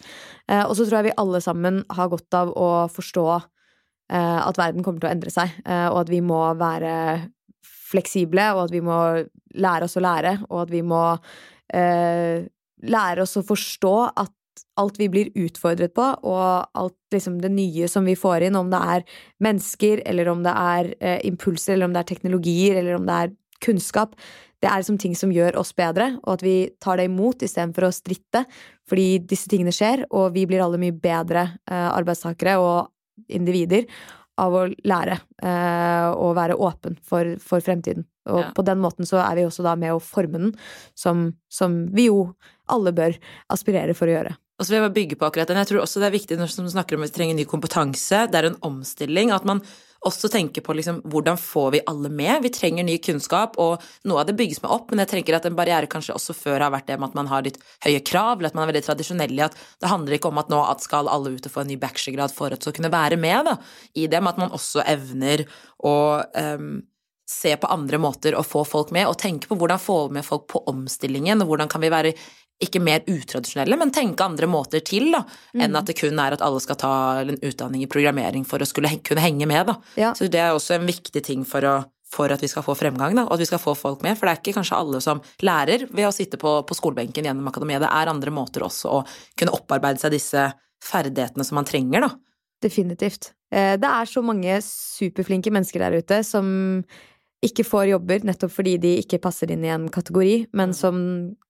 Uh, 0.48 0.64
og 0.64 0.76
så 0.78 0.86
tror 0.86 1.02
jeg 1.02 1.10
vi 1.10 1.18
alle 1.20 1.42
sammen 1.44 1.82
har 1.98 2.12
godt 2.14 2.38
av 2.40 2.54
å 2.56 2.70
forstå 2.92 3.26
uh, 3.34 4.40
at 4.46 4.60
verden 4.60 4.86
kommer 4.86 5.04
til 5.04 5.10
å 5.10 5.16
endre 5.16 5.34
seg, 5.34 5.60
og 5.68 6.00
at 6.06 6.14
vi 6.14 6.22
må 6.24 6.40
være 6.60 6.94
fleksible, 7.92 8.48
og 8.56 8.68
at 8.68 8.76
vi 8.76 8.84
må 8.84 9.02
lære 9.58 9.88
oss 9.88 10.00
å 10.00 10.04
lære, 10.04 10.38
og 10.48 10.64
at 10.66 10.72
vi 10.72 10.82
må 10.88 11.04
lære 11.68 13.24
oss 13.24 13.36
å 13.40 13.44
forstå 13.44 13.96
at 14.24 14.32
alt 14.80 15.00
vi 15.00 15.10
blir 15.12 15.32
utfordret 15.38 15.94
på, 15.98 16.06
og 16.28 16.68
alt 16.78 16.98
liksom 17.14 17.40
det 17.44 17.52
nye 17.54 17.90
som 17.92 18.08
vi 18.08 18.18
får 18.18 18.48
inn, 18.48 18.60
om 18.60 18.72
det 18.74 18.82
er 18.96 19.06
mennesker, 19.44 20.04
eller 20.06 20.32
om 20.32 20.44
det 20.46 20.54
er 20.54 20.92
eh, 21.00 21.22
impulser, 21.30 21.76
eller 21.76 21.90
om 21.90 21.96
det 21.96 22.04
er 22.04 22.12
teknologier, 22.14 22.82
eller 22.82 22.98
om 22.98 23.08
det 23.08 23.22
er 23.22 23.34
kunnskap, 23.64 24.14
det 24.62 24.70
er 24.70 24.82
liksom 24.82 24.98
ting 25.02 25.16
som 25.18 25.34
gjør 25.34 25.58
oss 25.62 25.74
bedre, 25.78 26.16
og 26.24 26.38
at 26.38 26.46
vi 26.46 26.56
tar 26.82 26.98
det 26.98 27.08
imot 27.10 27.44
istedenfor 27.46 27.88
å 27.88 27.94
stritte, 27.94 28.44
fordi 28.90 29.18
disse 29.30 29.50
tingene 29.52 29.74
skjer, 29.76 30.08
og 30.10 30.32
vi 30.38 30.48
blir 30.50 30.64
alle 30.66 30.80
mye 30.82 30.96
bedre 30.98 31.50
eh, 31.70 31.90
arbeidstakere 31.92 32.58
og 32.62 33.28
individer 33.34 33.86
av 34.38 34.54
å 34.54 34.66
lære 34.86 35.18
eh, 35.18 36.10
og 36.14 36.36
være 36.38 36.58
åpen 36.62 36.98
for, 37.06 37.36
for 37.42 37.64
fremtiden. 37.66 38.06
Og 38.30 38.42
ja. 38.44 38.50
på 38.54 38.66
den 38.66 38.82
måten 38.82 39.08
så 39.08 39.22
er 39.24 39.38
vi 39.40 39.46
også 39.48 39.66
da 39.66 39.76
med 39.80 39.96
å 39.96 40.04
forme 40.04 40.42
den, 40.42 40.52
som, 40.98 41.30
som 41.50 41.80
vi 41.96 42.10
jo 42.10 42.28
alle 42.72 42.94
bør 42.96 43.18
aspirere 43.54 43.96
for 43.98 44.10
å 44.10 44.18
gjøre. 44.18 44.36
Og 44.58 44.66
så 44.66 44.72
vil 44.72 44.80
jeg 44.80 44.86
bare 44.88 44.96
bygge 44.96 45.18
på 45.20 45.28
akkurat 45.28 45.50
den. 45.52 45.60
Jeg 45.62 45.70
tror 45.70 45.84
også 45.84 46.02
det 46.02 46.08
er 46.08 46.16
viktig 46.16 46.38
når 46.40 46.50
du 46.50 46.72
snakker 46.74 46.98
om 46.98 47.04
at 47.06 47.12
vi 47.12 47.18
trenger 47.20 47.38
ny 47.38 47.46
kompetanse, 47.50 48.24
det 48.32 48.40
er 48.40 48.50
en 48.50 48.58
omstilling, 48.66 49.30
at 49.36 49.46
man 49.46 49.62
også 50.08 50.30
tenker 50.34 50.64
på 50.66 50.74
liksom, 50.78 51.00
hvordan 51.10 51.38
får 51.42 51.70
vi 51.76 51.82
alle 51.90 52.10
med? 52.14 52.44
Vi 52.46 52.52
trenger 52.54 52.86
ny 52.86 52.98
kunnskap, 53.04 53.58
og 53.62 53.84
noe 54.08 54.22
av 54.22 54.30
det 54.30 54.38
bygges 54.40 54.62
med 54.64 54.74
opp, 54.74 54.90
men 54.92 55.02
jeg 55.04 55.12
tenker 55.14 55.38
at 55.38 55.46
en 55.50 55.58
barriere 55.58 55.90
kanskje 55.90 56.16
også 56.16 56.36
før 56.38 56.66
har 56.66 56.74
vært 56.74 56.90
det 56.90 56.98
med 56.98 57.12
at 57.12 57.18
man 57.18 57.30
har 57.32 57.46
litt 57.46 57.58
høye 57.86 58.02
krav, 58.06 58.38
eller 58.38 58.52
at 58.52 58.58
man 58.58 58.66
er 58.66 58.74
veldig 58.74 58.86
tradisjonell 58.88 59.38
i 59.38 59.46
at 59.46 59.58
det 59.82 59.92
handler 59.92 60.18
ikke 60.18 60.32
om 60.32 60.42
at 60.42 60.52
nå 60.54 60.62
skal 60.84 61.10
alle 61.12 61.36
ut 61.38 61.50
og 61.50 61.54
få 61.54 61.64
en 61.64 61.72
ny 61.74 61.80
bachelorgrad 61.82 62.34
for 62.34 62.54
å 62.54 62.76
kunne 62.78 62.94
være 62.94 63.20
med 63.22 63.50
da, 63.52 63.58
i 63.94 64.06
det, 64.10 64.22
men 64.22 64.34
at 64.34 64.42
man 64.42 64.54
også 64.58 64.86
evner 64.86 65.48
å 65.86 65.98
um, 66.58 66.78
se 67.28 67.54
på 67.60 67.68
andre 67.68 68.00
måter 68.00 68.36
å 68.38 68.44
få 68.46 68.64
folk 68.68 68.92
med, 68.96 69.08
og 69.10 69.18
tenke 69.20 69.50
på 69.50 69.58
hvordan 69.60 69.82
få 69.82 69.98
med 70.16 70.26
folk 70.26 70.48
på 70.52 70.64
omstillingen, 70.72 71.44
og 71.44 71.52
hvordan 71.52 71.72
kan 71.72 71.84
vi 71.84 71.92
være 71.92 72.14
ikke 72.64 72.82
mer 72.82 73.04
utradisjonelle, 73.06 73.78
men 73.78 73.92
tenke 73.94 74.26
andre 74.26 74.48
måter 74.50 74.82
til, 74.86 75.12
da, 75.14 75.22
mm. 75.54 75.62
enn 75.62 75.78
at 75.78 75.90
det 75.90 75.98
kun 76.00 76.18
er 76.22 76.34
at 76.34 76.42
alle 76.46 76.62
skal 76.64 76.80
ta 76.82 76.94
en 77.22 77.36
utdanning 77.36 77.84
i 77.86 77.90
programmering 77.92 78.48
for 78.50 78.64
å 78.64 78.68
skulle 78.68 78.90
kunne 79.06 79.22
henge 79.22 79.46
med, 79.50 79.68
da. 79.70 79.76
Ja. 80.00 80.14
Så 80.18 80.30
det 80.32 80.42
er 80.42 80.56
også 80.56 80.78
en 80.78 80.88
viktig 80.90 81.22
ting 81.26 81.44
for, 81.46 81.68
å, 81.68 81.76
for, 82.10 82.34
at 82.34 82.42
vi 82.42 82.50
skal 82.50 82.66
få 82.66 82.74
fremgang, 82.80 83.14
da, 83.18 83.28
og 83.28 83.36
at 83.36 83.44
vi 83.44 83.50
skal 83.50 83.62
få 83.62 83.76
folk 83.78 84.02
med. 84.06 84.18
For 84.18 84.26
det 84.26 84.34
er 84.34 84.42
ikke 84.42 84.58
kanskje 84.58 84.80
alle 84.80 85.02
som 85.06 85.22
lærer 85.46 85.86
ved 85.92 86.08
å 86.08 86.14
sitte 86.16 86.40
på, 86.42 86.56
på 86.66 86.78
skolebenken 86.80 87.30
gjennom 87.30 87.52
akademiet. 87.52 87.84
Det 87.86 87.92
er 87.94 88.14
andre 88.14 88.34
måter 88.34 88.66
også 88.66 88.96
å 88.96 89.04
kunne 89.38 89.54
opparbeide 89.58 90.02
seg 90.02 90.16
disse 90.16 90.48
ferdighetene 90.88 91.46
som 91.46 91.60
man 91.60 91.68
trenger, 91.68 92.08
da. 92.08 92.16
Definitivt. 92.64 93.36
Eh, 93.54 93.76
det 93.78 93.90
er 93.90 94.10
så 94.10 94.24
mange 94.26 94.58
superflinke 94.66 95.54
mennesker 95.54 95.84
der 95.84 96.02
ute 96.02 96.24
som 96.26 96.50
ikke 97.46 97.66
får 97.68 97.92
jobber 97.92 98.24
nettopp 98.26 98.54
fordi 98.56 98.78
de 98.82 98.96
ikke 99.04 99.20
passer 99.22 99.52
inn 99.54 99.66
i 99.66 99.70
en 99.74 99.86
kategori, 99.94 100.48
men 100.58 100.72
mm. 100.74 100.78
som 100.78 100.98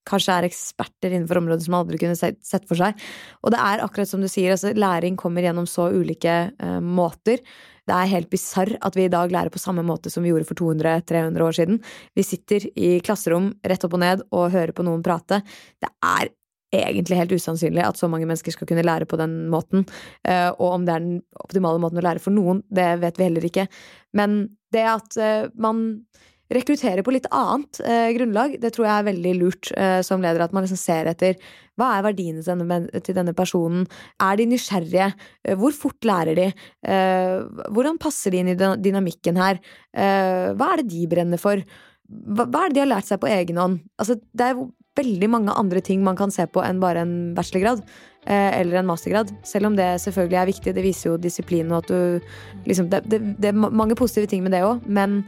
kanskje 0.08 0.34
er 0.34 0.48
eksperter 0.48 1.14
innenfor 1.14 1.40
området 1.40 1.64
som 1.64 1.78
aldri 1.78 2.00
kunne 2.00 2.18
sett 2.18 2.68
for 2.68 2.76
seg. 2.76 2.98
Og 3.40 3.54
det 3.54 3.62
er 3.62 3.84
akkurat 3.84 4.10
som 4.10 4.20
du 4.20 4.28
sier, 4.28 4.52
altså 4.52 4.74
læring 4.76 5.16
kommer 5.20 5.44
gjennom 5.44 5.68
så 5.68 5.88
ulike 5.92 6.36
uh, 6.60 6.78
måter. 6.84 7.40
Det 7.88 7.96
er 7.96 8.10
helt 8.12 8.28
bisarr 8.28 8.74
at 8.84 8.96
vi 8.98 9.06
i 9.06 9.12
dag 9.12 9.32
lærer 9.32 9.52
på 9.52 9.62
samme 9.62 9.84
måte 9.86 10.12
som 10.12 10.24
vi 10.24 10.32
gjorde 10.32 10.48
for 10.50 10.60
200-300 10.60 11.46
år 11.46 11.56
siden. 11.56 11.80
Vi 12.16 12.26
sitter 12.26 12.68
i 12.76 12.98
klasserom 13.04 13.54
rett 13.64 13.88
opp 13.88 13.96
og 13.96 14.04
ned 14.04 14.26
og 14.28 14.52
hører 14.52 14.74
på 14.76 14.84
noen 14.84 15.04
prate. 15.04 15.40
Det 15.80 15.88
er 16.04 16.28
egentlig 16.74 17.18
helt 17.18 17.34
usannsynlig 17.36 17.84
at 17.84 17.98
så 17.98 18.08
mange 18.10 18.28
mennesker 18.28 18.54
skal 18.54 18.68
kunne 18.68 18.86
lære 18.86 19.08
på 19.08 19.18
den 19.20 19.46
måten. 19.52 19.86
Uh, 20.28 20.50
og 20.58 20.78
om 20.78 20.86
det 20.86 20.94
er 20.94 21.04
den 21.04 21.20
optimale 21.44 21.80
måten 21.82 22.00
å 22.00 22.04
lære 22.04 22.22
for 22.22 22.34
noen, 22.34 22.62
det 22.68 22.90
vet 23.02 23.20
vi 23.20 23.28
heller 23.28 23.48
ikke. 23.48 23.68
Men 24.16 24.40
det 24.74 24.84
at 24.88 25.16
uh, 25.20 25.48
man 25.56 26.02
rekrutterer 26.52 27.04
på 27.04 27.12
litt 27.12 27.28
annet 27.34 27.80
uh, 27.84 28.08
grunnlag, 28.16 28.58
det 28.60 28.72
tror 28.74 28.88
jeg 28.88 28.94
er 28.94 29.08
veldig 29.10 29.32
lurt 29.36 29.72
som 30.04 30.22
leder. 30.24 30.44
At 30.44 30.54
man 30.56 30.64
liksom 30.64 30.80
ser 30.80 31.10
etter 31.10 31.36
hva 31.78 31.92
er 31.94 32.06
verdiene 32.08 32.42
til 32.42 33.14
denne, 33.14 33.34
personen? 33.38 33.84
Er 34.24 34.40
de 34.40 34.48
nysgjerrige? 34.50 35.12
Hvor 35.60 35.76
fort 35.76 36.08
lærer 36.08 36.34
de? 36.34 36.48
hvordan 37.70 38.00
passer 38.02 38.34
de 38.34 38.40
inn 38.40 38.50
i 38.50 38.56
dynamikken 38.58 39.38
her? 39.38 39.60
hva 39.94 40.72
er 40.72 40.82
det 40.82 40.88
de 40.90 41.04
brenner 41.12 41.38
for? 41.38 41.62
Hva 42.08 42.48
er 42.48 42.72
det 42.72 42.80
de 42.80 42.82
har 42.82 42.90
lært 42.90 43.06
seg 43.06 43.22
på 43.22 43.30
egen 43.30 43.60
hånd? 43.62 43.78
Altså, 44.00 44.18
det 44.34 44.48
er 44.48 44.58
veldig 44.98 45.30
mange 45.30 45.54
andre 45.56 45.82
ting 45.84 46.04
man 46.04 46.18
kan 46.18 46.34
se 46.34 46.46
på 46.50 46.62
enn 46.66 46.82
bare 46.82 47.06
en 47.06 47.16
bachelorgrad. 47.38 47.84
Eh, 48.28 48.60
eller 48.60 48.82
en 48.82 48.88
mastergrad. 48.90 49.30
Selv 49.46 49.70
om 49.70 49.76
det 49.76 49.86
selvfølgelig 50.02 50.36
er 50.36 50.50
viktig. 50.50 50.72
Det 50.76 50.84
viser 50.84 51.10
jo 51.10 51.20
disiplin 51.22 51.70
og 51.72 51.84
at 51.84 51.88
du 51.88 52.66
liksom, 52.66 52.90
det, 52.92 53.00
det, 53.08 53.22
det, 53.38 53.52
er 53.52 53.56
mange 53.56 53.96
positive 53.96 54.28
ting 54.28 54.42
med 54.44 54.52
det 54.52 54.60
òg, 54.66 54.82
men 54.84 55.22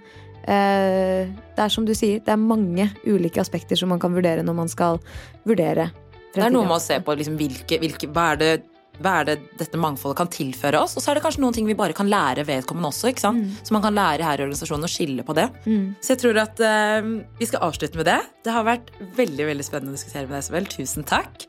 eh, 0.45 1.31
det 1.31 1.65
er 1.65 1.73
som 1.73 1.87
du 1.89 1.95
sier, 1.97 2.21
det 2.21 2.35
er 2.35 2.43
mange 2.43 2.91
ulike 3.07 3.41
aspekter 3.41 3.79
som 3.79 3.89
man 3.95 4.03
kan 4.03 4.13
vurdere 4.13 4.45
når 4.45 4.59
man 4.59 4.69
skal 4.69 5.01
vurdere 5.49 5.89
fremtiden. 5.89 6.35
Det 6.35 6.45
er 6.51 6.57
noe 6.59 6.69
med 6.69 6.77
å 6.77 6.83
se 6.83 7.01
på 7.07 7.17
liksom, 7.23 7.41
hvilke, 7.41 7.81
hvilke, 7.81 8.11
hva 8.13 8.27
er 8.35 8.43
det 8.43 8.53
hva 9.01 9.15
er 9.21 9.29
det 9.31 9.37
dette 9.61 9.81
mangfoldet 9.81 10.19
kan 10.21 10.31
tilføre 10.33 10.81
oss? 10.85 10.97
Og 10.99 11.05
så 11.05 11.11
er 11.11 11.19
det 11.19 11.25
kanskje 11.25 11.43
noen 11.45 11.57
ting 11.57 11.69
vi 11.69 11.77
bare 11.79 11.97
kan 11.97 12.11
lære 12.11 12.45
vedkommende 12.49 12.91
også. 12.93 13.11
ikke 13.11 13.25
sant? 13.25 13.41
Mm. 13.41 13.67
Så 13.67 13.77
man 13.77 13.85
kan 13.85 13.97
lære 13.97 14.27
her 14.27 14.41
i 14.41 14.45
organisasjonen 14.45 14.89
å 14.89 14.93
skille 14.93 15.25
på 15.27 15.37
det. 15.39 15.49
Mm. 15.65 15.87
Så 16.01 16.15
jeg 16.15 16.23
tror 16.25 16.41
at 16.45 16.61
uh, 16.61 17.13
vi 17.41 17.49
skal 17.49 17.65
avslutte 17.71 18.01
med 18.01 18.11
det. 18.11 18.19
Det 18.45 18.55
har 18.55 18.67
vært 18.69 18.93
veldig 19.17 19.49
veldig 19.53 19.67
spennende 19.67 19.95
å 19.95 19.99
diskutere 19.99 20.29
med 20.29 20.37
deg, 20.37 20.45
Isabel. 20.45 20.69
Tusen 20.77 21.09
takk. 21.09 21.49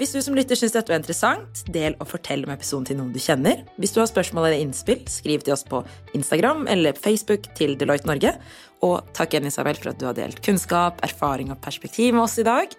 Hvis 0.00 0.14
du 0.14 0.20
som 0.24 0.36
lytter 0.36 0.56
syns 0.56 0.72
dette 0.72 0.88
var 0.88 1.02
interessant, 1.02 1.62
del 1.74 1.96
og 2.00 2.08
fortell 2.08 2.46
om 2.46 2.54
episoden 2.54 2.86
til 2.88 2.96
noen 2.96 3.12
du 3.12 3.20
kjenner. 3.20 3.60
Hvis 3.76 3.92
du 3.92 4.00
har 4.00 4.08
spørsmål 4.08 4.48
eller 4.48 4.64
innspill, 4.64 5.02
skriv 5.12 5.44
til 5.44 5.52
oss 5.56 5.66
på 5.68 5.82
Instagram 6.16 6.64
eller 6.72 6.96
Facebook 6.96 7.50
til 7.58 7.76
Deloitte 7.76 8.08
Norge. 8.08 8.32
Og 8.82 9.12
takk 9.14 9.36
igjen, 9.36 9.50
Isabel, 9.52 9.76
for 9.78 9.92
at 9.92 10.00
du 10.00 10.08
har 10.08 10.16
delt 10.16 10.40
kunnskap, 10.46 11.04
erfaring 11.04 11.52
og 11.52 11.60
perspektiv 11.62 12.16
med 12.16 12.24
oss 12.24 12.40
i 12.40 12.48
dag. 12.48 12.72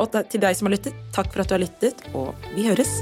Og 0.00 0.14
til 0.30 0.46
deg 0.46 0.56
som 0.56 0.70
har 0.70 0.78
lyttet, 0.78 1.04
takk 1.16 1.34
for 1.34 1.42
at 1.42 1.50
du 1.50 1.58
har 1.58 1.66
lyttet, 1.66 2.10
og 2.14 2.50
vi 2.54 2.70
høres. 2.70 3.00